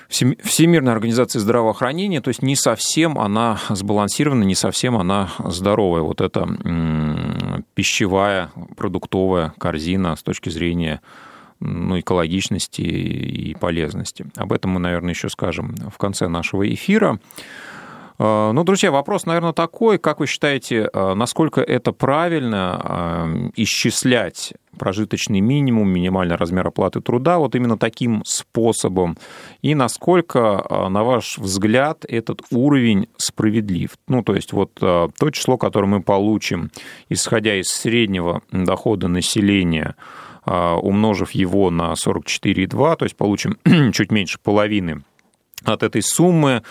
Всемирной 0.10 0.92
организации 0.92 1.38
здравоохранения, 1.38 2.20
то 2.20 2.30
есть 2.30 2.42
не 2.42 2.56
совсем 2.56 3.20
она 3.20 3.60
сбалансирована, 3.70 4.44
не 4.44 4.56
совсем 4.56 4.98
она 4.98 5.30
здоровая. 5.38 6.02
Вот 6.02 6.20
эта 6.20 6.48
пищевая, 7.76 8.50
продуктовая 8.76 9.54
корзина 9.60 10.16
с 10.16 10.24
точки 10.24 10.50
зрения 10.50 11.02
ну, 11.60 12.00
экологичности 12.00 12.82
и 12.82 13.54
полезности. 13.54 14.26
Об 14.36 14.52
этом 14.52 14.72
мы, 14.72 14.80
наверное, 14.80 15.14
еще 15.14 15.30
скажем 15.30 15.76
в 15.94 15.98
конце 16.00 16.28
нашего 16.28 16.68
эфира. 16.74 17.20
А, 18.22 18.52
ну, 18.52 18.66
друзья, 18.66 18.92
вопрос, 18.92 19.26
наверное, 19.26 19.54
такой. 19.54 19.98
Как 19.98 20.20
вы 20.20 20.28
считаете, 20.28 20.90
а, 20.92 21.16
насколько 21.16 21.62
это 21.62 21.94
правильно 21.94 22.82
а, 22.84 23.30
исчислять 23.56 24.54
прожиточный 24.78 25.40
минимум, 25.40 25.90
минимальный 25.90 26.36
размер 26.36 26.68
оплаты 26.68 27.00
труда 27.00 27.38
вот 27.40 27.56
именно 27.56 27.78
таким 27.78 28.22
способом? 28.26 29.18
И 29.62 29.74
насколько, 29.74 30.66
на 30.90 31.04
ваш 31.04 31.38
взгляд, 31.38 32.06
этот 32.08 32.42
уровень 32.52 33.08
справедлив? 33.18 33.92
Ну, 34.10 34.22
то 34.22 34.36
есть 34.36 34.52
вот 34.52 34.74
то 34.74 35.10
число, 35.32 35.58
которое 35.58 35.88
мы 35.88 36.02
получим, 36.02 36.72
исходя 37.08 37.56
из 37.56 37.68
среднего 37.68 38.42
дохода 38.52 39.08
населения, 39.08 39.96
умножив 40.46 41.32
его 41.32 41.72
на 41.72 41.94
44,2, 41.94 42.96
то 42.96 43.04
есть 43.04 43.18
получим 43.18 43.58
чуть 43.94 44.12
меньше 44.12 44.40
половины 44.42 45.04
от 45.64 45.84
этой 45.84 46.02
суммы. 46.02 46.64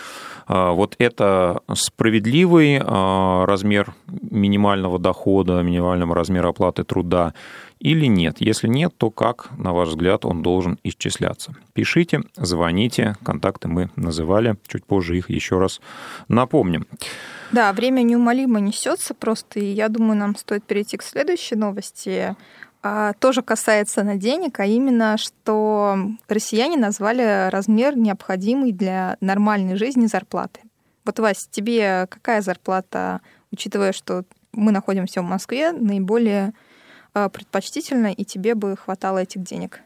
А, 0.49 0.71
вот 0.71 0.95
это 0.97 1.61
справедливый 1.75 2.81
а, 2.83 3.45
размер 3.45 3.93
минимального 4.07 4.97
дохода, 4.97 5.61
минимального 5.61 6.15
размера 6.15 6.49
оплаты 6.49 6.83
труда 6.83 7.35
или 7.79 8.07
нет? 8.07 8.37
Если 8.39 8.67
нет, 8.67 8.93
то 8.97 9.11
как, 9.11 9.49
на 9.57 9.73
ваш 9.73 9.89
взгляд, 9.89 10.25
он 10.25 10.41
должен 10.41 10.79
исчисляться? 10.83 11.53
Пишите, 11.73 12.21
звоните, 12.35 13.15
контакты 13.23 13.67
мы 13.67 13.91
называли, 13.95 14.57
чуть 14.67 14.85
позже 14.85 15.19
их 15.19 15.29
еще 15.29 15.59
раз 15.59 15.81
напомним. 16.27 16.87
Да, 17.51 17.71
время 17.71 18.01
неумолимо 18.01 18.59
несется 18.59 19.13
просто, 19.13 19.59
и 19.59 19.65
я 19.65 19.87
думаю, 19.87 20.17
нам 20.17 20.35
стоит 20.35 20.63
перейти 20.63 20.97
к 20.97 21.03
следующей 21.03 21.55
новости. 21.55 22.35
А, 22.81 23.13
тоже 23.13 23.41
касается 23.41 24.03
на 24.03 24.15
денег, 24.15 24.59
а 24.59 24.65
именно, 24.65 25.17
что 25.17 25.97
россияне 26.29 26.77
назвали 26.77 27.49
размер 27.49 27.97
необходимый 27.97 28.71
для 28.71 29.17
нормальной 29.19 29.75
жизни 29.75 30.05
зарплаты. 30.05 30.61
Вот, 31.03 31.19
Вась, 31.19 31.47
тебе 31.51 32.07
какая 32.09 32.41
зарплата, 32.41 33.19
учитывая, 33.51 33.91
что 33.91 34.23
мы 34.53 34.71
находимся 34.71 35.21
в 35.21 35.25
Москве, 35.25 35.73
наиболее 35.73 36.53
а, 37.13 37.27
предпочтительна, 37.27 38.13
и 38.13 38.23
тебе 38.23 38.55
бы 38.55 38.77
хватало 38.77 39.19
этих 39.19 39.43
денег? 39.43 39.81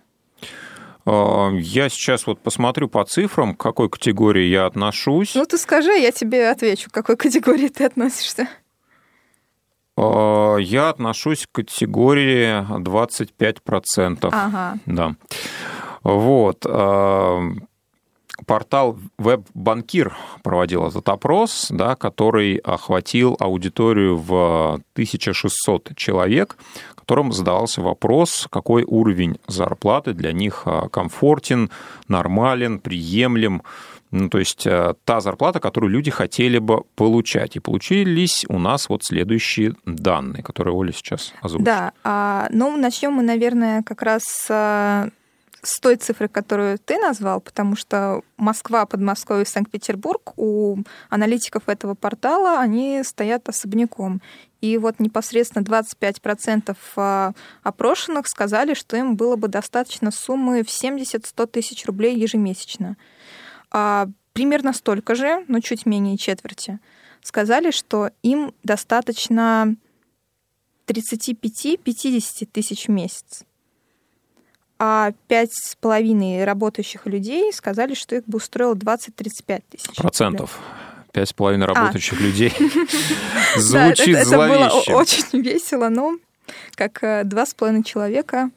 А, 1.05 1.49
я 1.51 1.89
сейчас 1.89 2.27
вот 2.27 2.41
посмотрю 2.41 2.89
по 2.89 3.03
цифрам, 3.05 3.55
к 3.55 3.59
какой 3.59 3.89
категории 3.89 4.45
я 4.45 4.67
отношусь. 4.67 5.33
Ну, 5.33 5.45
ты 5.45 5.57
скажи, 5.57 5.93
я 5.93 6.11
тебе 6.11 6.49
отвечу, 6.49 6.91
к 6.91 6.93
какой 6.93 7.17
категории 7.17 7.69
ты 7.69 7.85
относишься. 7.85 8.47
А, 9.97 10.57
я 10.57 10.89
отношусь 10.89 11.45
к 11.45 11.55
категории 11.55 12.65
25%. 12.79 14.29
Ага. 14.31 14.77
Да. 14.85 15.15
Вот. 16.03 16.65
А, 16.67 17.41
портал 18.45 18.97
WebBankir 19.19 20.11
проводил 20.43 20.87
этот 20.87 21.07
опрос, 21.09 21.67
да, 21.69 21.95
который 21.95 22.57
охватил 22.57 23.37
аудиторию 23.39 24.17
в 24.17 24.81
1600 24.93 25.95
человек, 25.95 26.57
которым 26.95 27.31
задавался 27.31 27.81
вопрос, 27.81 28.47
какой 28.49 28.83
уровень 28.83 29.37
зарплаты 29.47 30.13
для 30.13 30.31
них 30.31 30.63
а, 30.65 30.89
комфортен, 30.89 31.69
нормален, 32.07 32.79
приемлем. 32.79 33.63
Ну, 34.13 34.29
то 34.29 34.37
есть 34.37 34.67
э, 34.67 34.93
та 35.05 35.21
зарплата, 35.21 35.59
которую 35.59 35.89
люди 35.89 36.11
хотели 36.11 36.59
бы 36.59 36.83
получать. 36.95 37.55
И 37.55 37.59
получились 37.59 38.45
у 38.47 38.59
нас 38.59 38.87
вот 38.87 39.03
следующие 39.03 39.73
данные, 39.85 40.43
которые 40.43 40.75
Оля 40.75 40.91
сейчас 40.91 41.33
озвучит. 41.41 41.65
Да, 41.65 41.93
а, 42.03 42.47
ну 42.51 42.77
начнем 42.77 43.13
мы, 43.13 43.23
наверное, 43.23 43.81
как 43.81 44.03
раз 44.03 44.23
с 44.23 45.09
с 45.65 45.79
той 45.79 45.95
цифрой, 45.95 46.27
которую 46.27 46.77
ты 46.77 46.97
назвал, 46.97 47.39
потому 47.39 47.77
что 47.77 48.21
Москва, 48.35 48.85
Подмосковье 48.85 49.43
и 49.43 49.47
Санкт-Петербург 49.47 50.33
у 50.35 50.77
аналитиков 51.09 51.63
этого 51.67 51.95
портала, 51.95 52.59
они 52.59 53.01
стоят 53.03 53.47
особняком. 53.47 54.21
И 54.59 54.77
вот 54.77 54.99
непосредственно 54.99 55.63
25% 55.63 56.75
а, 56.97 57.31
опрошенных 57.63 58.27
сказали, 58.27 58.73
что 58.73 58.97
им 58.97 59.15
было 59.15 59.37
бы 59.37 59.47
достаточно 59.47 60.11
суммы 60.11 60.63
в 60.63 60.67
70-100 60.67 61.47
тысяч 61.47 61.85
рублей 61.85 62.15
ежемесячно. 62.17 62.97
А 63.73 64.07
примерно 64.31 64.71
столько 64.71 65.15
же, 65.15 65.43
но 65.47 65.59
чуть 65.59 65.85
менее 65.85 66.17
четверти, 66.17 66.79
сказали, 67.21 67.71
что 67.71 68.11
им 68.21 68.53
достаточно 68.63 69.75
35-50 70.87 72.45
тысяч 72.51 72.87
в 72.87 72.91
месяц 72.91 73.43
а 74.85 75.13
пять 75.29 75.53
с 75.53 75.75
половиной 75.75 76.43
работающих 76.43 77.05
людей 77.05 77.53
сказали, 77.53 77.93
что 77.93 78.17
их 78.17 78.25
бы 78.25 78.35
устроило 78.35 78.75
20-35 78.75 79.63
тысяч. 79.69 79.95
Процентов. 79.95 80.59
Пять 81.13 81.29
с 81.29 81.33
половиной 81.33 81.67
а. 81.67 81.73
работающих 81.73 82.19
а. 82.19 82.23
людей. 82.23 82.53
Звучит 83.55 84.15
это, 84.15 84.29
было 84.31 84.67
очень 84.89 85.41
весело, 85.41 85.87
но 85.87 86.17
как 86.75 87.01
э, 87.01 87.23
два 87.23 87.45
с 87.45 87.53
половиной 87.53 87.83
человека, 87.83 88.49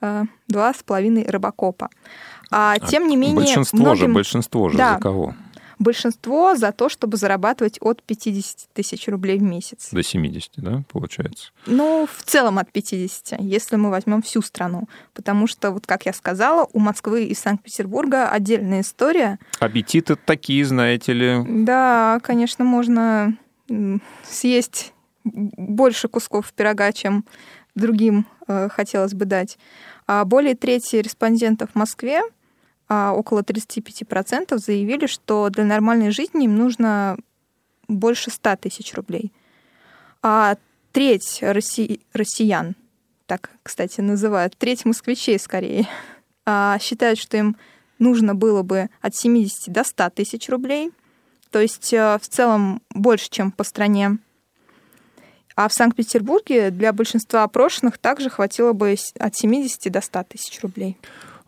э, 0.00 0.24
два 0.48 0.74
с 0.74 0.82
половиной 0.82 1.24
рыбакопа. 1.28 1.88
А, 2.50 2.74
а 2.74 2.78
тем 2.80 3.08
не 3.08 3.16
менее... 3.16 3.36
Большинство 3.36 3.94
же, 3.94 4.08
большинство 4.08 4.68
же 4.68 4.76
за 4.76 4.98
кого? 5.00 5.34
Большинство 5.78 6.56
за 6.56 6.72
то, 6.72 6.90
чтобы 6.90 7.16
зарабатывать 7.16 7.78
от 7.80 8.02
50 8.02 8.68
тысяч 8.74 9.08
рублей 9.08 9.38
в 9.38 9.42
месяц. 9.42 9.88
До 9.92 10.02
70, 10.02 10.50
да, 10.56 10.82
получается? 10.92 11.52
Ну, 11.64 12.06
в 12.06 12.22
целом 12.22 12.58
от 12.58 12.70
50, 12.70 13.40
если 13.40 13.76
мы 13.76 13.88
возьмем 13.88 14.20
всю 14.20 14.42
страну. 14.42 14.90
Потому 15.14 15.46
что, 15.46 15.70
вот 15.70 15.86
как 15.86 16.04
я 16.04 16.12
сказала, 16.12 16.68
у 16.74 16.80
Москвы 16.80 17.24
и 17.24 17.34
Санкт-Петербурга 17.34 18.28
отдельная 18.28 18.82
история. 18.82 19.38
Аппетиты 19.58 20.16
такие, 20.16 20.66
знаете 20.66 21.14
ли. 21.14 21.42
Да, 21.48 22.20
конечно, 22.22 22.62
можно 22.62 23.38
съесть 24.28 24.92
больше 25.24 26.08
кусков 26.08 26.52
пирога, 26.52 26.92
чем 26.92 27.24
другим 27.74 28.26
э, 28.48 28.68
хотелось 28.68 29.14
бы 29.14 29.24
дать. 29.24 29.58
А 30.06 30.26
более 30.26 30.54
трети 30.54 30.96
респондентов 30.96 31.70
в 31.70 31.74
Москве 31.76 32.20
около 32.90 33.42
35% 33.42 34.58
заявили, 34.58 35.06
что 35.06 35.48
для 35.48 35.64
нормальной 35.64 36.10
жизни 36.10 36.44
им 36.44 36.56
нужно 36.56 37.16
больше 37.86 38.30
100 38.30 38.56
тысяч 38.56 38.94
рублей. 38.94 39.32
А 40.22 40.56
треть 40.92 41.38
росси... 41.40 42.00
россиян, 42.12 42.74
так, 43.26 43.50
кстати, 43.62 44.00
называют, 44.00 44.56
треть 44.56 44.84
москвичей 44.84 45.38
скорее, 45.38 45.86
а, 46.46 46.78
считают, 46.80 47.18
что 47.18 47.36
им 47.36 47.56
нужно 48.00 48.34
было 48.34 48.62
бы 48.62 48.90
от 49.00 49.14
70 49.14 49.72
до 49.72 49.84
100 49.84 50.10
тысяч 50.10 50.48
рублей, 50.48 50.90
то 51.50 51.60
есть 51.60 51.92
э, 51.92 52.18
в 52.20 52.28
целом 52.28 52.80
больше, 52.90 53.28
чем 53.30 53.50
по 53.52 53.64
стране. 53.64 54.18
А 55.56 55.68
в 55.68 55.72
Санкт-Петербурге 55.72 56.70
для 56.70 56.92
большинства 56.92 57.42
опрошенных 57.42 57.98
также 57.98 58.30
хватило 58.30 58.72
бы 58.72 58.96
от 59.18 59.36
70 59.36 59.92
до 59.92 60.00
100 60.00 60.24
тысяч 60.24 60.60
рублей. 60.62 60.96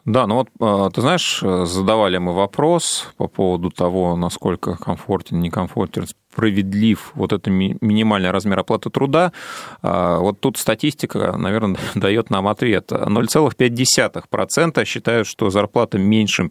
Да, 0.04 0.26
ну 0.26 0.34
вот 0.34 0.48
а, 0.60 0.90
ты 0.90 1.00
знаешь, 1.00 1.40
задавали 1.40 2.18
мы 2.18 2.32
вопрос 2.32 3.12
по 3.16 3.28
поводу 3.28 3.70
того, 3.70 4.16
насколько 4.16 4.76
комфортен, 4.76 5.40
некомфортен, 5.40 6.06
справедлив 6.08 7.12
вот 7.14 7.32
это 7.32 7.50
минимальный 7.50 8.32
размер 8.32 8.58
оплаты 8.58 8.90
труда. 8.90 9.32
А, 9.80 10.18
вот 10.18 10.40
тут 10.40 10.56
статистика, 10.56 11.36
наверное, 11.36 11.78
дает 11.94 12.30
нам 12.30 12.48
ответ. 12.48 12.90
0,5% 12.90 14.84
считают, 14.84 15.28
что 15.28 15.50
зарплата 15.50 15.98
меньше 15.98 16.50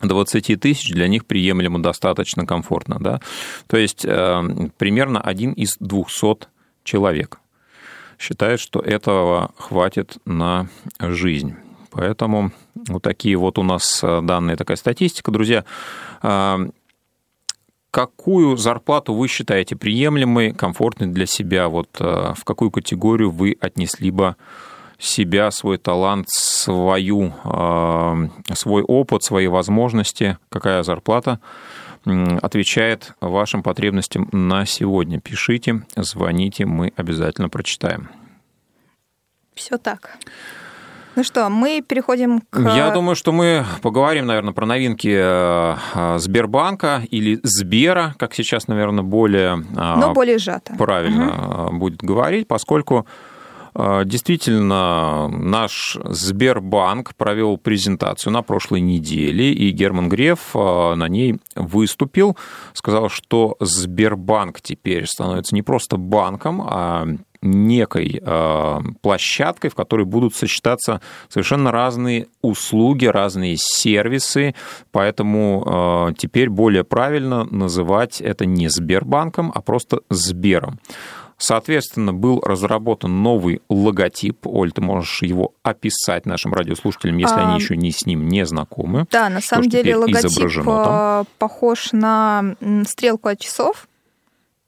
20 0.00 0.60
тысяч 0.60 0.90
для 0.90 1.08
них 1.08 1.26
приемлемо 1.26 1.82
достаточно 1.82 2.46
комфортно. 2.46 2.96
Да? 2.98 3.20
То 3.66 3.76
есть 3.76 4.04
э, 4.06 4.70
примерно 4.78 5.20
один 5.20 5.52
из 5.52 5.76
200 5.78 6.48
человек 6.84 7.40
считает, 8.18 8.60
что 8.60 8.80
этого 8.80 9.50
хватит 9.58 10.16
на 10.24 10.68
жизнь. 10.98 11.56
Поэтому 11.90 12.52
вот 12.88 13.02
такие 13.02 13.36
вот 13.36 13.58
у 13.58 13.62
нас 13.62 14.00
э, 14.02 14.20
данные, 14.22 14.56
такая 14.56 14.76
статистика. 14.76 15.30
Друзья, 15.30 15.64
э, 16.22 16.70
какую 17.90 18.56
зарплату 18.56 19.14
вы 19.14 19.28
считаете 19.28 19.76
приемлемой, 19.76 20.52
комфортной 20.52 21.08
для 21.08 21.26
себя? 21.26 21.68
Вот 21.68 21.88
э, 22.00 22.34
в 22.36 22.44
какую 22.44 22.70
категорию 22.70 23.30
вы 23.30 23.56
отнесли 23.60 24.10
бы 24.10 24.36
себя, 24.98 25.50
свой 25.50 25.78
талант, 25.78 26.28
свою, 26.28 27.32
свой 28.52 28.82
опыт, 28.82 29.22
свои 29.22 29.46
возможности, 29.46 30.36
какая 30.50 30.82
зарплата 30.82 31.40
отвечает 32.04 33.14
вашим 33.22 33.62
потребностям 33.62 34.28
на 34.30 34.66
сегодня. 34.66 35.18
Пишите, 35.18 35.86
звоните, 35.96 36.66
мы 36.66 36.92
обязательно 36.96 37.48
прочитаем. 37.48 38.10
Все 39.54 39.78
так. 39.78 40.18
Ну 41.16 41.24
что, 41.24 41.48
мы 41.48 41.82
переходим 41.86 42.40
к... 42.50 42.60
Я 42.74 42.90
думаю, 42.90 43.16
что 43.16 43.32
мы 43.32 43.64
поговорим, 43.82 44.26
наверное, 44.26 44.52
про 44.52 44.64
новинки 44.64 45.12
э, 45.12 45.76
э, 45.94 46.18
Сбербанка 46.18 47.02
или 47.10 47.40
Сбера, 47.42 48.14
как 48.18 48.34
сейчас, 48.34 48.68
наверное, 48.68 49.02
более... 49.02 49.64
Э, 49.76 49.96
Но 49.96 50.12
более 50.12 50.38
сжато. 50.38 50.74
Правильно 50.78 51.66
угу. 51.66 51.78
будет 51.78 52.02
говорить, 52.02 52.46
поскольку 52.48 53.06
Действительно, 53.72 55.28
наш 55.28 55.96
Сбербанк 56.04 57.14
провел 57.14 57.56
презентацию 57.56 58.32
на 58.32 58.42
прошлой 58.42 58.80
неделе, 58.80 59.52
и 59.52 59.70
Герман 59.70 60.08
Греф 60.08 60.56
на 60.56 61.06
ней 61.08 61.38
выступил, 61.54 62.36
сказал, 62.72 63.08
что 63.08 63.56
Сбербанк 63.60 64.60
теперь 64.60 65.06
становится 65.06 65.54
не 65.54 65.62
просто 65.62 65.98
банком, 65.98 66.60
а 66.62 67.06
некой 67.42 68.20
э, 68.22 68.78
площадкой, 69.00 69.68
в 69.68 69.74
которой 69.74 70.04
будут 70.04 70.34
сочетаться 70.34 71.00
совершенно 71.28 71.72
разные 71.72 72.28
услуги, 72.42 73.06
разные 73.06 73.56
сервисы, 73.58 74.54
поэтому 74.92 76.10
э, 76.10 76.14
теперь 76.18 76.50
более 76.50 76.84
правильно 76.84 77.44
называть 77.44 78.20
это 78.20 78.46
не 78.46 78.68
Сбербанком, 78.68 79.52
а 79.54 79.62
просто 79.62 80.00
Сбером. 80.10 80.78
Соответственно, 81.40 82.12
был 82.12 82.40
разработан 82.42 83.22
новый 83.22 83.62
логотип. 83.70 84.46
Оль, 84.46 84.72
ты 84.72 84.82
можешь 84.82 85.22
его 85.22 85.54
описать 85.62 86.26
нашим 86.26 86.52
радиослушателям, 86.52 87.16
если 87.16 87.36
а, 87.36 87.48
они 87.48 87.58
еще 87.58 87.78
не 87.78 87.92
с 87.92 88.04
ним 88.04 88.28
не 88.28 88.44
знакомы. 88.44 89.06
Да, 89.10 89.30
на 89.30 89.40
самом 89.40 89.70
деле 89.70 89.96
логотип. 89.96 90.66
Э, 90.66 91.24
похож 91.38 91.92
на 91.92 92.56
стрелку 92.86 93.28
от 93.28 93.40
часов, 93.40 93.88
а, 93.88 93.89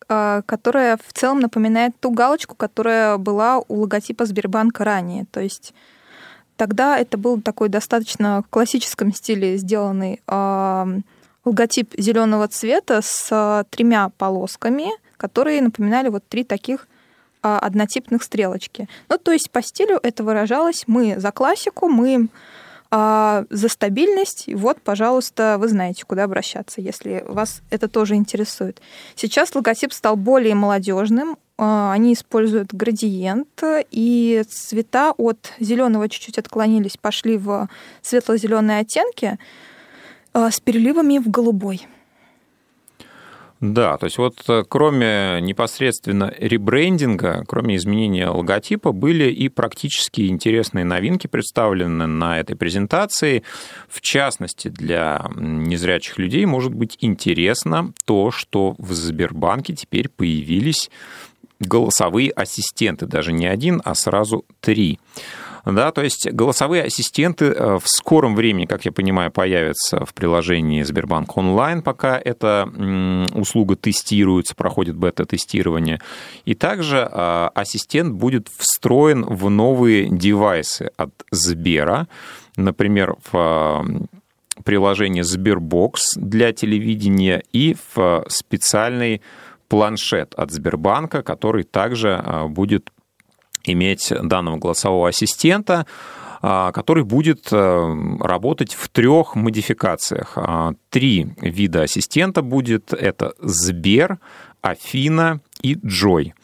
которая 0.06 0.96
в 0.96 1.12
целом 1.12 1.40
напоминает 1.40 1.98
ту 2.00 2.10
галочку, 2.10 2.54
которая 2.54 3.18
была 3.18 3.58
у 3.58 3.80
логотипа 3.80 4.26
Сбербанка 4.26 4.84
ранее. 4.84 5.26
То 5.30 5.40
есть 5.40 5.74
тогда 6.56 6.98
это 6.98 7.18
был 7.18 7.40
такой 7.40 7.68
достаточно 7.68 8.42
в 8.42 8.50
классическом 8.50 9.12
стиле 9.12 9.56
сделанный 9.56 10.20
э, 10.26 10.86
логотип 11.44 11.94
зеленого 11.98 12.48
цвета 12.48 13.00
с 13.02 13.28
э, 13.30 13.64
тремя 13.70 14.10
полосками, 14.18 14.90
которые 15.16 15.62
напоминали 15.62 16.08
вот 16.08 16.24
три 16.28 16.44
таких 16.44 16.88
однотипных 17.42 18.22
стрелочки. 18.22 18.88
Ну, 19.08 19.18
то 19.18 19.32
есть 19.32 19.50
по 19.50 19.62
стилю 19.62 19.98
это 20.00 20.22
выражалось 20.22 20.84
мы 20.86 21.18
за 21.18 21.32
классику, 21.32 21.88
мы 21.88 22.28
а 22.94 23.46
за 23.48 23.70
стабильность, 23.70 24.50
вот, 24.52 24.82
пожалуйста, 24.82 25.56
вы 25.58 25.68
знаете, 25.68 26.04
куда 26.04 26.24
обращаться, 26.24 26.82
если 26.82 27.24
вас 27.26 27.62
это 27.70 27.88
тоже 27.88 28.16
интересует. 28.16 28.82
Сейчас 29.14 29.54
логотип 29.54 29.94
стал 29.94 30.14
более 30.16 30.54
молодежным, 30.54 31.38
а, 31.56 31.90
они 31.94 32.12
используют 32.12 32.74
градиент, 32.74 33.62
и 33.90 34.44
цвета 34.46 35.14
от 35.16 35.54
зеленого 35.58 36.06
чуть-чуть 36.10 36.36
отклонились, 36.36 36.98
пошли 36.98 37.38
в 37.38 37.66
светло-зеленые 38.02 38.80
оттенки 38.80 39.38
а, 40.34 40.50
с 40.50 40.60
переливами 40.60 41.16
в 41.16 41.30
голубой. 41.30 41.88
Да, 43.62 43.96
то 43.96 44.06
есть 44.06 44.18
вот 44.18 44.42
э, 44.48 44.64
кроме 44.68 45.40
непосредственно 45.40 46.34
ребрендинга, 46.36 47.44
кроме 47.46 47.76
изменения 47.76 48.26
логотипа, 48.26 48.90
были 48.90 49.30
и 49.30 49.48
практически 49.48 50.22
интересные 50.22 50.84
новинки 50.84 51.28
представлены 51.28 52.08
на 52.08 52.40
этой 52.40 52.56
презентации. 52.56 53.44
В 53.88 54.00
частности, 54.00 54.66
для 54.66 55.30
незрячих 55.36 56.18
людей 56.18 56.44
может 56.44 56.74
быть 56.74 56.96
интересно 56.98 57.92
то, 58.04 58.32
что 58.32 58.74
в 58.78 58.92
Сбербанке 58.94 59.74
теперь 59.74 60.08
появились 60.08 60.90
голосовые 61.60 62.32
ассистенты, 62.32 63.06
даже 63.06 63.32
не 63.32 63.46
один, 63.46 63.80
а 63.84 63.94
сразу 63.94 64.44
три. 64.58 64.98
Да, 65.64 65.92
то 65.92 66.02
есть 66.02 66.28
голосовые 66.30 66.84
ассистенты 66.84 67.46
э, 67.46 67.78
в 67.78 67.86
скором 67.86 68.34
времени, 68.34 68.66
как 68.66 68.84
я 68.84 68.90
понимаю, 68.90 69.30
появятся 69.30 70.04
в 70.04 70.12
приложении 70.12 70.82
Сбербанк 70.82 71.36
онлайн, 71.36 71.82
пока 71.82 72.18
эта 72.18 72.68
услуга 73.34 73.76
тестируется, 73.76 74.56
проходит 74.56 74.96
бета-тестирование. 74.96 76.00
И 76.44 76.54
также 76.54 77.08
э, 77.10 77.48
ассистент 77.54 78.14
будет 78.14 78.48
встроен 78.56 79.24
в 79.24 79.50
новые 79.50 80.08
девайсы 80.08 80.90
от 80.96 81.10
Сбера, 81.30 82.08
например, 82.56 83.14
в 83.30 84.08
приложение 84.64 85.22
Sberbox 85.22 85.98
для 86.16 86.52
телевидения 86.52 87.42
и 87.52 87.76
в 87.94 88.24
специальный 88.28 89.22
планшет 89.68 90.34
от 90.34 90.50
Сбербанка, 90.50 91.22
который 91.22 91.62
также 91.62 92.22
будет 92.48 92.90
иметь 93.64 94.12
данного 94.22 94.56
голосового 94.56 95.08
ассистента, 95.08 95.86
а, 96.44 96.72
который 96.72 97.04
будет 97.04 97.48
э, 97.52 98.16
работать 98.20 98.74
в 98.74 98.88
трех 98.88 99.36
модификациях. 99.36 100.32
А, 100.34 100.72
три 100.90 101.34
вида 101.40 101.82
ассистента 101.82 102.42
будет. 102.42 102.92
Это 102.92 103.34
Сбер, 103.38 104.18
Афина 104.60 105.40
и 105.60 105.74
Джой. 105.74 106.34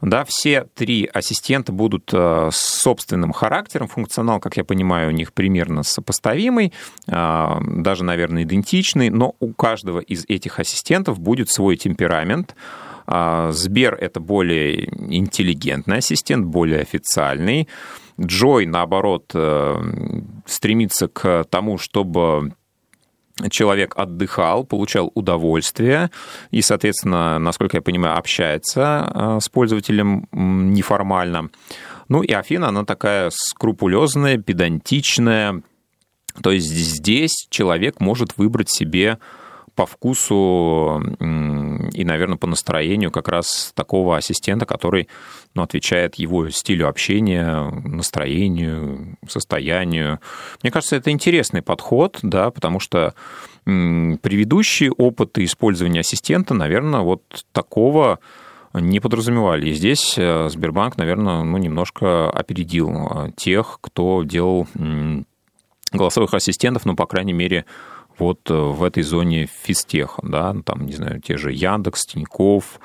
Да, 0.00 0.24
все 0.24 0.66
три 0.74 1.10
ассистента 1.12 1.72
будут 1.72 2.10
э, 2.12 2.50
с 2.52 2.56
собственным 2.56 3.32
характером. 3.32 3.88
Функционал, 3.88 4.38
как 4.38 4.56
я 4.56 4.64
понимаю, 4.64 5.08
у 5.08 5.12
них 5.12 5.32
примерно 5.32 5.82
сопоставимый, 5.82 6.72
а, 7.08 7.60
даже, 7.66 8.04
наверное, 8.04 8.44
идентичный, 8.44 9.10
но 9.10 9.34
у 9.40 9.52
каждого 9.52 9.98
из 9.98 10.24
этих 10.28 10.60
ассистентов 10.60 11.18
будет 11.18 11.50
свой 11.50 11.76
темперамент, 11.76 12.54
Сбер— 13.50 13.94
это 14.00 14.20
более 14.20 14.88
интеллигентный 15.14 15.98
ассистент, 15.98 16.46
более 16.46 16.80
официальный. 16.80 17.68
Джой, 18.20 18.66
наоборот, 18.66 19.30
э, 19.34 19.76
стремится 20.46 21.08
к 21.08 21.44
тому, 21.48 21.78
чтобы 21.78 22.52
человек 23.48 23.94
отдыхал, 23.96 24.64
получал 24.64 25.10
удовольствие 25.14 26.10
и, 26.50 26.60
соответственно, 26.60 27.38
насколько 27.38 27.78
я 27.78 27.82
понимаю, 27.82 28.18
общается 28.18 29.10
э, 29.12 29.38
с 29.40 29.48
пользователем 29.48 30.28
неформально. 30.32 31.50
Ну 32.08 32.22
и 32.22 32.32
Афина, 32.32 32.68
она 32.68 32.84
такая 32.84 33.30
скрупулезная, 33.32 34.36
педантичная. 34.36 35.62
То 36.42 36.50
есть 36.50 36.68
здесь 36.68 37.46
человек 37.48 38.00
может 38.00 38.36
выбрать 38.36 38.70
себе 38.70 39.18
по 39.74 39.86
вкусу 39.86 41.02
и, 41.20 42.04
наверное, 42.04 42.36
по 42.36 42.46
настроению 42.46 43.10
как 43.10 43.28
раз 43.28 43.72
такого 43.74 44.16
ассистента, 44.16 44.66
который 44.66 45.08
ну, 45.54 45.62
отвечает 45.62 46.16
его 46.16 46.48
стилю 46.50 46.88
общения, 46.88 47.70
настроению, 47.84 49.16
состоянию. 49.28 50.20
Мне 50.62 50.70
кажется, 50.70 50.96
это 50.96 51.10
интересный 51.10 51.62
подход, 51.62 52.18
да, 52.22 52.50
потому 52.50 52.80
что 52.80 53.14
предыдущие 53.64 54.92
опыты 54.92 55.44
использования 55.44 56.00
ассистента, 56.00 56.54
наверное, 56.54 57.00
вот 57.00 57.22
такого 57.52 58.20
не 58.72 59.00
подразумевали. 59.00 59.70
И 59.70 59.74
здесь 59.74 60.14
э, 60.16 60.48
Сбербанк, 60.48 60.96
наверное, 60.96 61.42
ну, 61.42 61.58
немножко 61.58 62.30
опередил 62.30 62.90
э, 62.90 63.32
тех, 63.36 63.78
кто 63.80 64.22
делал 64.22 64.68
голосовых 65.92 66.34
ассистентов, 66.34 66.84
ну, 66.84 66.94
по 66.94 67.06
крайней 67.06 67.32
мере, 67.32 67.64
вот 68.20 68.50
э, 68.50 68.54
в 68.54 68.84
этой 68.84 69.02
зоне 69.02 69.46
физтеха, 69.46 70.20
да, 70.22 70.52
ну, 70.52 70.62
там, 70.62 70.86
не 70.86 70.92
знаю, 70.92 71.20
те 71.20 71.36
же 71.36 71.52
Яндекс, 71.52 72.06
Тиньков, 72.06 72.78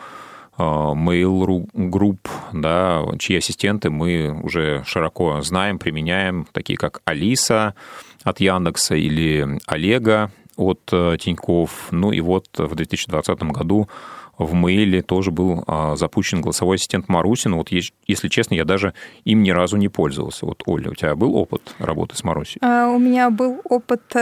э, 0.58 0.62
Mail 0.62 1.68
Group, 1.74 2.20
да, 2.54 3.04
чьи 3.20 3.38
ассистенты 3.38 3.90
мы 3.90 4.40
уже 4.44 4.84
широко 4.86 5.42
знаем, 5.42 5.78
применяем, 5.78 6.48
такие 6.52 6.78
как 6.78 7.02
Алиса 7.06 7.76
от 8.24 8.40
Яндекса 8.40 8.96
или 8.96 9.60
Олега 9.68 10.32
от 10.56 10.90
э, 10.94 11.18
Тиньков. 11.20 11.90
Ну 11.92 12.12
и 12.12 12.22
вот 12.22 12.48
в 12.58 12.74
2020 12.74 13.44
году 13.44 13.90
в 14.38 14.54
Мейле 14.54 15.02
тоже 15.02 15.32
был 15.32 15.64
запущен 15.96 16.42
голосовой 16.42 16.76
ассистент 16.76 17.08
Марусин. 17.08 17.56
Вот, 17.56 17.70
если 17.72 18.28
честно, 18.28 18.56
я 18.56 18.66
даже 18.66 18.94
им 19.24 19.44
ни 19.44 19.52
разу 19.52 19.78
не 19.78 19.88
пользовался. 19.88 20.46
Вот, 20.46 20.62
Оля, 20.66 20.92
у 20.92 20.94
тебя 20.94 21.16
был 21.16 21.38
опыт 21.38 21.74
работы 21.80 22.18
с 22.18 22.24
Марусей? 22.26 22.60
А, 22.62 22.90
у 22.90 23.00
меня 23.00 23.30
был 23.30 23.62
опыт 23.64 24.14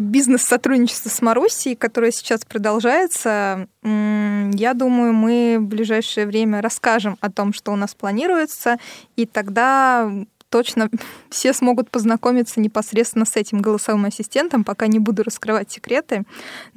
бизнес-сотрудничество 0.00 1.08
с 1.08 1.22
Маруссией, 1.22 1.76
которое 1.76 2.10
сейчас 2.10 2.44
продолжается, 2.44 3.68
я 3.82 4.74
думаю, 4.74 5.12
мы 5.12 5.58
в 5.60 5.64
ближайшее 5.64 6.26
время 6.26 6.60
расскажем 6.60 7.16
о 7.20 7.30
том, 7.30 7.52
что 7.52 7.72
у 7.72 7.76
нас 7.76 7.94
планируется, 7.94 8.78
и 9.16 9.26
тогда 9.26 10.10
точно 10.54 10.88
все 11.30 11.52
смогут 11.52 11.90
познакомиться 11.90 12.60
непосредственно 12.60 13.24
с 13.24 13.34
этим 13.34 13.60
голосовым 13.60 14.04
ассистентом, 14.04 14.62
пока 14.62 14.86
не 14.86 15.00
буду 15.00 15.24
раскрывать 15.24 15.72
секреты. 15.72 16.22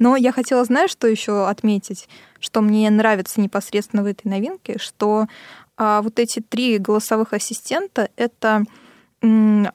Но 0.00 0.16
я 0.16 0.32
хотела, 0.32 0.64
знаешь, 0.64 0.90
что 0.90 1.06
еще 1.06 1.48
отметить, 1.48 2.08
что 2.40 2.60
мне 2.60 2.90
нравится 2.90 3.40
непосредственно 3.40 4.02
в 4.02 4.06
этой 4.06 4.26
новинке, 4.26 4.78
что 4.80 5.26
а, 5.76 6.02
вот 6.02 6.18
эти 6.18 6.40
три 6.40 6.78
голосовых 6.78 7.32
ассистента— 7.32 8.10
это 8.16 8.64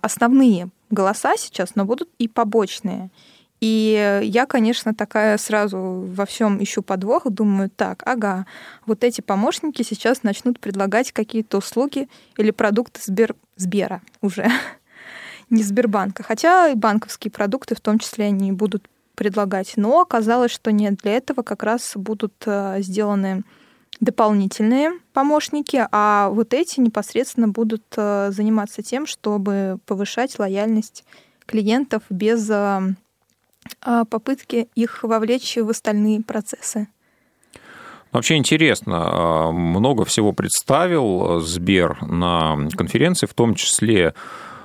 основные 0.01 0.69
голоса 0.93 1.35
сейчас, 1.37 1.75
но 1.75 1.85
будут 1.85 2.09
и 2.17 2.27
побочные. 2.27 3.09
И 3.61 4.19
я, 4.23 4.45
конечно, 4.45 4.93
такая 4.93 5.37
сразу 5.37 5.77
во 5.79 6.25
всем 6.25 6.61
ищу 6.61 6.81
подвох, 6.81 7.29
думаю, 7.29 7.69
так, 7.69 8.03
ага, 8.05 8.45
вот 8.85 9.05
эти 9.05 9.21
помощники 9.21 9.83
сейчас 9.83 10.23
начнут 10.23 10.59
предлагать 10.59 11.13
какие-то 11.13 11.59
услуги 11.59 12.09
или 12.37 12.51
продукты 12.51 12.99
Сбер... 13.01 13.35
Сбера 13.55 14.01
уже, 14.19 14.49
не 15.49 15.63
Сбербанка. 15.63 16.23
Хотя 16.23 16.69
и 16.69 16.75
банковские 16.75 17.31
продукты 17.31 17.75
в 17.75 17.79
том 17.79 17.99
числе 17.99 18.25
они 18.25 18.51
будут 18.51 18.89
предлагать. 19.15 19.73
Но 19.77 20.01
оказалось, 20.01 20.51
что 20.51 20.73
нет, 20.73 20.95
для 20.95 21.13
этого 21.13 21.41
как 21.41 21.63
раз 21.63 21.93
будут 21.95 22.33
э, 22.45 22.77
сделаны 22.81 23.43
дополнительные 23.99 24.91
помощники, 25.13 25.85
а 25.91 26.29
вот 26.29 26.53
эти 26.53 26.79
непосредственно 26.79 27.47
будут 27.47 27.83
э, 27.95 28.31
заниматься 28.31 28.81
тем, 28.81 29.05
чтобы 29.05 29.77
повышать 29.85 30.39
лояльность 30.39 31.03
клиентов 31.45 32.03
без 32.09 32.49
э, 32.49 32.81
а, 33.81 34.05
попытки 34.05 34.67
их 34.75 35.03
вовлечь 35.03 35.57
в 35.57 35.69
остальные 35.69 36.21
процессы. 36.21 36.87
Вообще 38.11 38.35
интересно, 38.35 39.51
много 39.51 40.05
всего 40.05 40.33
представил 40.33 41.39
Сбер 41.39 41.99
на 42.03 42.69
конференции, 42.77 43.25
в 43.25 43.33
том 43.33 43.55
числе 43.55 44.13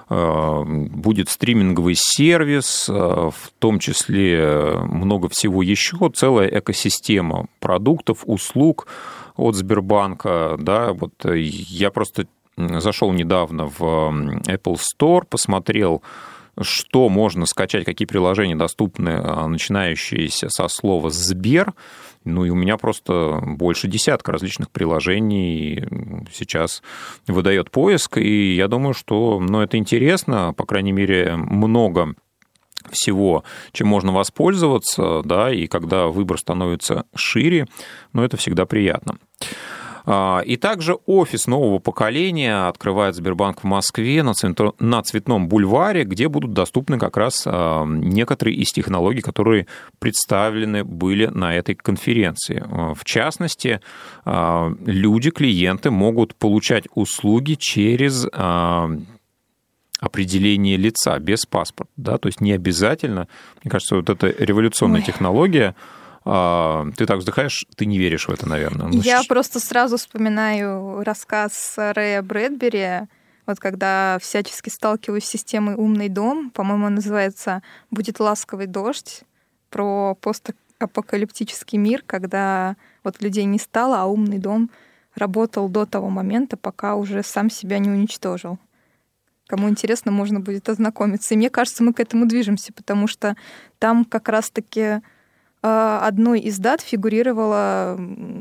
будет 0.09 1.29
стриминговый 1.29 1.95
сервис, 1.97 2.89
в 2.89 3.35
том 3.59 3.79
числе 3.79 4.73
много 4.85 5.29
всего 5.29 5.63
еще, 5.63 6.11
целая 6.15 6.49
экосистема 6.49 7.47
продуктов, 7.61 8.23
услуг, 8.25 8.87
от 9.39 9.55
Сбербанка, 9.55 10.57
да, 10.59 10.93
вот 10.93 11.13
э, 11.25 11.39
я 11.39 11.91
просто 11.91 12.27
зашел 12.57 13.13
недавно 13.13 13.67
в 13.67 13.83
Apple 13.83 14.77
Store, 14.77 15.25
посмотрел, 15.25 16.03
что 16.61 17.09
можно 17.09 17.47
скачать, 17.47 17.85
какие 17.85 18.07
приложения 18.07 18.57
доступны, 18.57 19.11
а, 19.11 19.47
начинающиеся 19.47 20.49
со 20.49 20.67
слова 20.67 21.09
«Сбер», 21.11 21.73
ну 22.25 22.45
и 22.45 22.51
у 22.51 22.55
меня 22.55 22.77
просто 22.77 23.41
больше 23.43 23.89
десятка 23.89 24.33
различных 24.33 24.71
приложений 24.71 25.87
сейчас 26.33 26.83
выдает 27.27 27.71
поиск, 27.71 28.19
и 28.19 28.55
я 28.55 28.69
думаю, 28.69 28.95
что 28.95 29.41
ну, 29.41 29.61
это 29.61 29.77
интересно, 29.77 30.53
по 30.57 30.67
крайней 30.67 30.93
мере, 30.93 31.37
много 31.37 32.15
всего, 32.91 33.45
чем 33.73 33.89
можно 33.89 34.13
воспользоваться, 34.13 35.23
да, 35.25 35.53
и 35.53 35.67
когда 35.67 36.07
выбор 36.07 36.39
становится 36.39 37.05
шире, 37.15 37.67
ну, 38.13 38.23
это 38.23 38.37
всегда 38.37 38.67
приятно. 38.67 39.19
А, 40.11 40.41
и 40.41 40.57
также 40.57 40.95
офис 41.05 41.47
нового 41.47 41.81
поколения 41.81 42.67
открывает 42.67 43.15
Сбербанк 43.15 43.61
в 43.61 43.65
Москве 43.65 44.23
на, 44.23 44.33
Цветном 45.03 45.49
бульваре, 45.49 46.05
где 46.05 46.29
будут 46.29 46.55
доступны 46.55 46.99
как 46.99 47.19
раз 47.19 47.43
а, 47.45 47.85
некоторые 47.85 48.57
из 48.57 48.71
технологий, 48.71 49.21
которые 49.21 49.67
представлены 49.99 50.83
были 50.83 51.27
на 51.27 51.55
этой 51.55 51.75
конференции. 51.75 52.65
А, 52.67 52.95
в 52.95 53.05
частности, 53.05 53.83
люди, 54.25 55.31
клиенты 55.31 55.91
могут 55.91 56.35
получать 56.35 56.85
услуги 56.95 57.55
через 57.55 58.27
определение 60.01 60.77
лица 60.77 61.19
без 61.19 61.45
паспорта, 61.45 61.93
да, 61.97 62.19
то 62.19 62.29
есть 62.29 62.41
не 62.41 62.53
обязательно, 62.53 63.27
мне 63.63 63.71
кажется, 63.71 63.97
вот 63.97 64.09
эта 64.09 64.29
революционная 64.29 65.01
Ой. 65.01 65.07
технология, 65.07 65.75
ты 66.97 67.07
так 67.07 67.19
вздыхаешь, 67.19 67.65
ты 67.77 67.87
не 67.87 67.99
веришь 67.99 68.29
в 68.29 68.31
это, 68.31 68.49
наверное. 68.49 68.89
Ну, 68.89 69.01
Я 69.01 69.23
просто 69.29 69.61
сразу 69.61 69.97
вспоминаю 69.97 71.03
рассказ 71.03 71.75
Рэя 71.77 72.23
Брэдбери, 72.23 73.09
вот 73.47 73.61
когда 73.61 74.19
всячески 74.21 74.69
сталкиваюсь 74.69 75.25
с 75.25 75.31
системой 75.31 75.75
«Умный 75.75 76.11
дом», 76.11 76.51
по-моему, 76.51 76.91
называется 76.91 77.63
«Будет 77.91 78.21
ласковый 78.21 78.67
дождь», 78.67 79.25
про 79.71 80.15
постапокалиптический 80.21 81.79
мир, 81.79 82.03
когда 82.07 82.77
вот 83.05 83.21
людей 83.23 83.45
не 83.45 83.59
стало, 83.59 84.01
а 84.01 84.07
умный 84.07 84.39
дом 84.39 84.71
работал 85.15 85.69
до 85.69 85.87
того 85.87 86.11
момента, 86.11 86.57
пока 86.57 86.95
уже 86.95 87.23
сам 87.23 87.51
себя 87.51 87.79
не 87.79 87.91
уничтожил. 87.91 88.59
Кому 89.47 89.69
интересно, 89.69 90.13
можно 90.13 90.41
будет 90.41 90.69
ознакомиться. 90.69 91.35
И 91.35 91.37
мне 91.37 91.49
кажется, 91.49 91.83
мы 91.83 91.93
к 91.95 92.01
этому 92.01 92.27
движемся, 92.27 92.73
потому 92.73 93.07
что 93.07 93.35
там 93.79 94.05
как 94.05 94.29
раз-таки 94.29 94.83
а, 94.83 95.03
одной 95.63 96.41
из 96.41 96.59
дат 96.59 96.81
фигурировало 96.81 97.99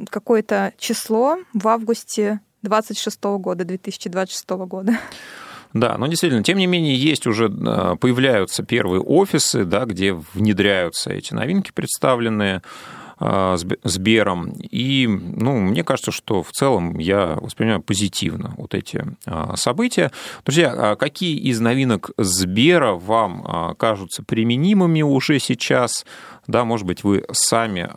какое-то 0.09 0.73
число 0.77 1.37
в 1.53 1.67
августе 1.67 2.41
26 2.63 3.23
года, 3.39 3.63
2026 3.65 4.49
года. 4.49 4.97
Да, 5.73 5.97
но 5.97 6.07
действительно, 6.07 6.43
тем 6.43 6.57
не 6.57 6.67
менее, 6.67 6.95
есть 6.95 7.27
уже, 7.27 7.51
а, 7.65 7.95
появляются 7.95 8.63
первые 8.63 9.01
офисы, 9.01 9.65
да, 9.65 9.85
где 9.85 10.13
внедряются 10.33 11.11
эти 11.11 11.33
новинки 11.33 11.71
представленные. 11.73 12.61
А, 13.19 13.57
Сбером. 13.83 14.51
И, 14.61 15.07
ну, 15.07 15.59
мне 15.59 15.83
кажется, 15.83 16.11
что 16.11 16.43
в 16.43 16.51
целом 16.51 16.99
я 16.99 17.37
воспринимаю 17.41 17.81
позитивно 17.81 18.53
вот 18.57 18.75
эти 18.75 19.03
а, 19.25 19.55
события. 19.55 20.11
Друзья, 20.45 20.73
а 20.75 20.95
какие 20.95 21.37
из 21.37 21.59
новинок 21.59 22.11
Сбера 22.17 22.93
вам 22.93 23.75
кажутся 23.77 24.23
применимыми 24.23 25.01
уже 25.01 25.39
сейчас? 25.39 26.05
Да, 26.45 26.63
может 26.63 26.85
быть, 26.85 27.03
вы 27.03 27.25
сами 27.31 27.89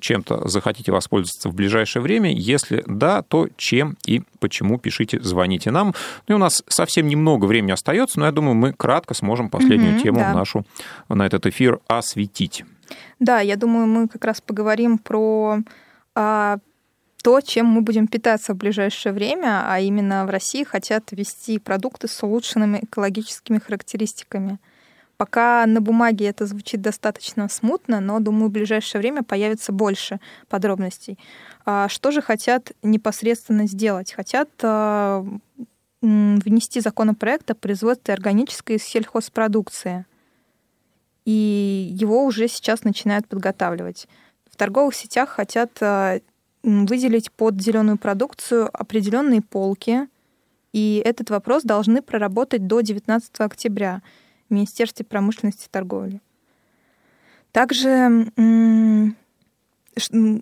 чем-то 0.00 0.48
захотите 0.48 0.90
воспользоваться 0.90 1.50
в 1.50 1.54
ближайшее 1.54 2.02
время. 2.02 2.32
Если 2.32 2.82
да, 2.86 3.22
то 3.22 3.48
чем 3.56 3.96
и 4.06 4.22
почему 4.38 4.78
пишите, 4.78 5.20
звоните 5.20 5.70
нам. 5.70 5.94
Ну 6.28 6.34
и 6.34 6.36
у 6.36 6.40
нас 6.40 6.62
совсем 6.66 7.08
немного 7.08 7.44
времени 7.44 7.72
остается, 7.72 8.20
но 8.20 8.26
я 8.26 8.32
думаю, 8.32 8.54
мы 8.54 8.72
кратко 8.72 9.14
сможем 9.14 9.50
последнюю 9.50 9.96
mm-hmm, 9.96 10.02
тему 10.02 10.18
да. 10.20 10.32
нашу 10.32 10.64
на 11.08 11.26
этот 11.26 11.46
эфир 11.46 11.80
осветить. 11.88 12.64
Да, 13.18 13.40
я 13.40 13.56
думаю, 13.56 13.86
мы 13.86 14.08
как 14.08 14.24
раз 14.24 14.40
поговорим 14.40 14.98
про 14.98 15.58
а, 16.14 16.58
то, 17.22 17.40
чем 17.40 17.66
мы 17.66 17.80
будем 17.80 18.06
питаться 18.06 18.52
в 18.52 18.56
ближайшее 18.58 19.12
время, 19.12 19.62
а 19.66 19.80
именно 19.80 20.26
в 20.26 20.30
России 20.30 20.62
хотят 20.62 21.10
ввести 21.10 21.58
продукты 21.58 22.06
с 22.06 22.22
улучшенными 22.22 22.80
экологическими 22.82 23.58
характеристиками. 23.58 24.58
Пока 25.16 25.64
на 25.66 25.80
бумаге 25.80 26.26
это 26.26 26.44
звучит 26.44 26.82
достаточно 26.82 27.48
смутно, 27.48 28.00
но, 28.00 28.20
думаю, 28.20 28.48
в 28.48 28.52
ближайшее 28.52 29.00
время 29.00 29.22
появится 29.22 29.72
больше 29.72 30.20
подробностей. 30.48 31.18
А 31.64 31.88
что 31.88 32.10
же 32.10 32.20
хотят 32.20 32.72
непосредственно 32.82 33.66
сделать? 33.66 34.12
Хотят 34.12 34.50
а, 34.62 35.24
внести 36.02 36.80
законопроект 36.80 37.50
о 37.50 37.54
производстве 37.54 38.12
органической 38.12 38.78
сельхозпродукции 38.78 40.04
и 41.24 41.88
его 41.92 42.24
уже 42.24 42.48
сейчас 42.48 42.84
начинают 42.84 43.26
подготавливать. 43.28 44.08
В 44.50 44.56
торговых 44.56 44.94
сетях 44.94 45.30
хотят 45.30 45.70
э, 45.80 46.20
выделить 46.62 47.32
под 47.32 47.60
зеленую 47.60 47.98
продукцию 47.98 48.68
определенные 48.72 49.42
полки, 49.42 50.08
и 50.72 51.02
этот 51.04 51.30
вопрос 51.30 51.62
должны 51.62 52.02
проработать 52.02 52.66
до 52.66 52.80
19 52.80 53.32
октября 53.38 54.02
в 54.48 54.54
Министерстве 54.54 55.04
промышленности 55.04 55.66
и 55.66 55.70
торговли. 55.70 56.20
Также 57.52 58.26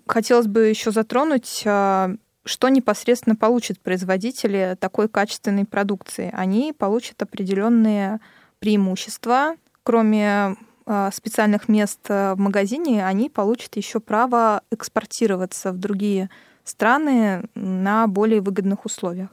хотелось 0.07 0.47
бы 0.47 0.61
еще 0.61 0.91
затронуть, 0.91 1.61
э, 1.63 2.15
что 2.43 2.69
непосредственно 2.69 3.35
получат 3.35 3.79
производители 3.79 4.75
такой 4.79 5.07
качественной 5.07 5.65
продукции. 5.65 6.31
Они 6.33 6.73
получат 6.73 7.21
определенные 7.21 8.19
преимущества, 8.59 9.55
кроме 9.83 10.27
а, 10.27 10.55
специальных 11.13 11.69
мест 11.69 11.99
э, 12.09 12.33
в 12.33 12.39
магазине, 12.39 13.05
они 13.05 13.29
получат 13.29 13.77
еще 13.77 13.99
право 13.99 14.61
экспортироваться 14.71 15.71
в 15.71 15.77
другие 15.77 16.29
страны 16.63 17.43
на 17.55 18.07
более 18.07 18.41
выгодных 18.41 18.85
условиях. 18.85 19.29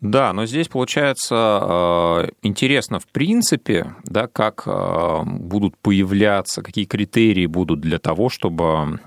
Да, 0.00 0.32
но 0.32 0.46
здесь 0.46 0.68
получается 0.68 1.34
э, 1.62 2.28
интересно 2.42 3.00
в 3.00 3.06
принципе, 3.06 3.94
да, 4.04 4.26
как 4.28 4.62
э, 4.66 5.22
будут 5.24 5.76
появляться, 5.76 6.62
какие 6.62 6.86
критерии 6.86 7.46
будут 7.46 7.80
для 7.80 7.98
того, 7.98 8.28
чтобы 8.28 8.98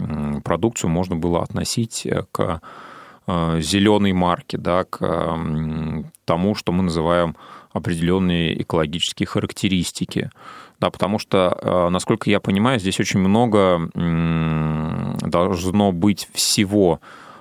продукцию 0.44 0.92
можно 0.92 1.16
было 1.16 1.42
относить 1.42 2.08
к 2.32 2.62
зеленой 3.26 4.12
марке, 4.12 4.58
да, 4.58 4.84
к 4.84 5.00
тому, 6.26 6.56
что 6.56 6.74
мы 6.74 6.84
называем 6.84 7.38
определенные 7.74 8.62
экологические 8.62 9.28
характеристики. 9.28 10.30
Да, 10.80 10.90
потому 10.90 11.20
что, 11.20 11.58
э, 11.62 11.90
насколько 11.90 12.30
я 12.30 12.40
понимаю, 12.40 12.80
здесь 12.80 13.00
очень 13.00 13.20
много 13.20 13.90
должно 15.28 15.92
быть 15.92 16.28
всего 16.34 17.00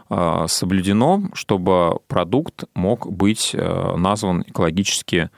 э, 0.08 0.44
соблюдено, 0.48 1.24
чтобы 1.34 1.98
продукт 2.08 2.64
мог 2.74 3.10
быть 3.10 3.50
э, 3.54 3.96
назван 3.96 4.44
экологически 4.46 5.30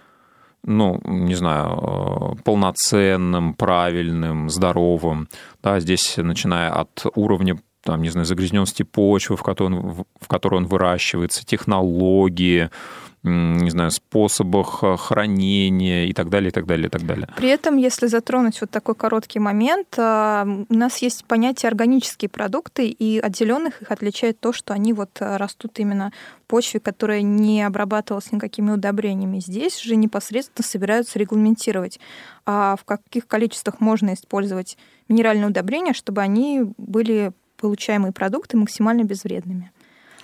ну, 0.67 0.99
не 1.05 1.35
знаю, 1.35 2.39
полноценным, 2.43 3.53
правильным, 3.53 4.49
здоровым. 4.49 5.29
Да, 5.63 5.79
здесь, 5.79 6.17
начиная 6.17 6.71
от 6.71 7.05
уровня 7.15 7.59
там, 7.85 8.03
не 8.03 8.11
знаю, 8.11 8.25
загрязненности 8.25 8.83
почвы, 8.83 9.37
в 9.37 9.43
которой 9.43 9.75
он, 9.75 10.05
в 10.21 10.29
которой 10.29 10.57
он 10.57 10.67
выращивается, 10.67 11.45
технологии, 11.45 12.71
не 13.25 13.71
знаю, 13.71 13.91
способах 13.91 14.81
э, 14.83 14.97
хранения 14.99 16.05
и 16.05 16.13
так 16.13 16.29
далее, 16.29 16.51
и 16.51 16.53
так 16.53 16.67
далее, 16.67 16.89
и 16.89 16.91
так 16.91 17.07
далее. 17.07 17.27
При 17.37 17.49
этом, 17.49 17.79
если 17.79 18.07
затронуть 18.07 18.61
вот 18.61 18.71
такой 18.71 18.95
короткий 18.95 19.39
момент, 19.39 19.89
э, 19.97 20.65
у 20.69 20.75
нас 20.75 20.99
есть 20.99 21.25
понятие 21.25 21.71
органические 21.71 22.29
продукты, 22.29 22.87
и 22.87 23.19
от 23.19 23.35
зеленых 23.35 23.81
их 23.81 23.91
отличает 23.91 24.41
то, 24.41 24.53
что 24.53 24.75
они 24.75 24.93
вот 24.93 25.09
э, 25.21 25.37
растут 25.39 25.79
именно 25.79 26.13
в 26.43 26.49
почве, 26.49 26.81
которая 26.81 27.23
не 27.23 27.63
обрабатывалась 27.63 28.31
никакими 28.31 28.73
удобрениями. 28.73 29.41
Здесь 29.41 29.81
же 29.81 29.97
непосредственно 29.97 30.67
собираются 30.67 31.19
регламентировать, 31.19 32.01
а 32.45 32.77
в 32.77 32.85
каких 32.85 33.27
количествах 33.27 33.81
можно 33.81 34.13
использовать 34.13 34.77
минеральные 35.09 35.47
удобрения, 35.47 35.95
чтобы 35.95 36.21
они 36.21 36.63
были 36.77 37.33
получаемые 37.65 38.13
продукты 38.13 38.59
максимально 38.59 39.05
безвредными. 39.05 39.73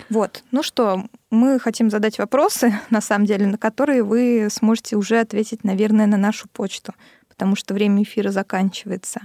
Вот. 0.09 0.43
Ну 0.51 0.61
что, 0.61 1.05
мы 1.31 1.59
хотим 1.59 1.89
задать 1.89 2.19
вопросы, 2.19 2.79
на 2.91 3.01
самом 3.01 3.25
деле, 3.25 3.47
на 3.47 3.57
которые 3.57 4.03
вы 4.03 4.47
сможете 4.51 4.95
уже 4.95 5.19
ответить, 5.19 5.63
наверное, 5.63 6.05
на 6.05 6.17
нашу 6.17 6.47
почту, 6.49 6.93
потому 7.27 7.55
что 7.55 7.73
время 7.73 8.03
эфира 8.03 8.29
заканчивается. 8.29 9.21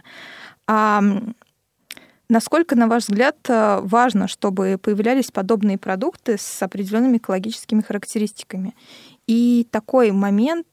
А 0.67 1.03
насколько, 2.31 2.75
на 2.75 2.87
ваш 2.89 3.03
взгляд, 3.03 3.37
важно, 3.49 4.29
чтобы 4.29 4.79
появлялись 4.81 5.31
подобные 5.31 5.77
продукты 5.77 6.39
с 6.39 6.63
определенными 6.63 7.19
экологическими 7.19 7.83
характеристиками? 7.83 8.75
И 9.27 9.69
такой 9.71 10.11
момент, 10.11 10.69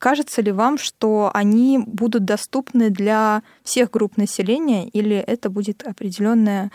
кажется 0.00 0.42
ли 0.42 0.50
вам, 0.50 0.78
что 0.78 1.30
они 1.32 1.78
будут 1.78 2.24
доступны 2.24 2.90
для 2.90 3.44
всех 3.62 3.92
групп 3.92 4.16
населения, 4.16 4.88
или 4.88 5.16
это 5.16 5.48
будет 5.50 5.86
определенная 5.86 6.72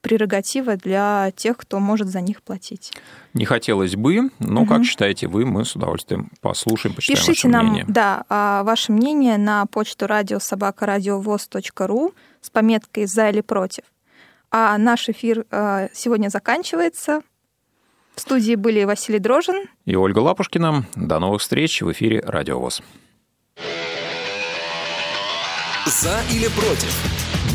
прерогатива 0.00 0.76
для 0.76 1.30
тех, 1.36 1.58
кто 1.58 1.78
может 1.78 2.08
за 2.08 2.22
них 2.22 2.42
платить. 2.42 2.94
Не 3.34 3.44
хотелось 3.44 3.96
бы, 3.96 4.30
но 4.38 4.62
угу. 4.62 4.70
как 4.70 4.84
считаете 4.84 5.26
вы, 5.26 5.44
мы 5.44 5.66
с 5.66 5.76
удовольствием 5.76 6.30
послушаем, 6.40 6.94
почитаем 6.94 7.18
Пишите 7.18 7.48
ваше 7.48 7.48
нам, 7.48 7.66
мнение. 7.66 7.84
да, 7.86 8.24
а, 8.30 8.62
ваше 8.62 8.92
мнение 8.92 9.36
на 9.36 9.66
почту 9.66 10.06
радиособакарадиовоз.ру 10.06 12.14
с 12.40 12.48
пометкой 12.48 13.04
«За 13.06 13.28
или 13.28 13.42
против». 13.42 13.84
А 14.50 14.78
наш 14.78 15.10
эфир 15.10 15.44
а, 15.50 15.88
сегодня 15.92 16.30
заканчивается. 16.30 17.20
В 18.20 18.22
студии 18.22 18.54
были 18.54 18.84
Василий 18.84 19.18
Дрожин 19.18 19.64
и 19.86 19.96
Ольга 19.96 20.18
Лапушкина. 20.18 20.84
До 20.94 21.18
новых 21.20 21.40
встреч 21.40 21.80
в 21.80 21.90
эфире 21.92 22.20
«Радиовоз». 22.20 22.82
«За 25.86 26.20
или 26.30 26.48
против» 26.48 26.94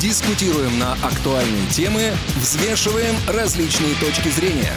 Дискутируем 0.01 0.80
на 0.80 0.93
актуальные 0.93 1.68
темы, 1.68 2.13
взвешиваем 2.38 3.13
различные 3.28 3.93
точки 3.99 4.30
зрения. 4.30 4.74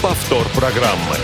Повтор 0.00 0.46
программы. 0.54 1.16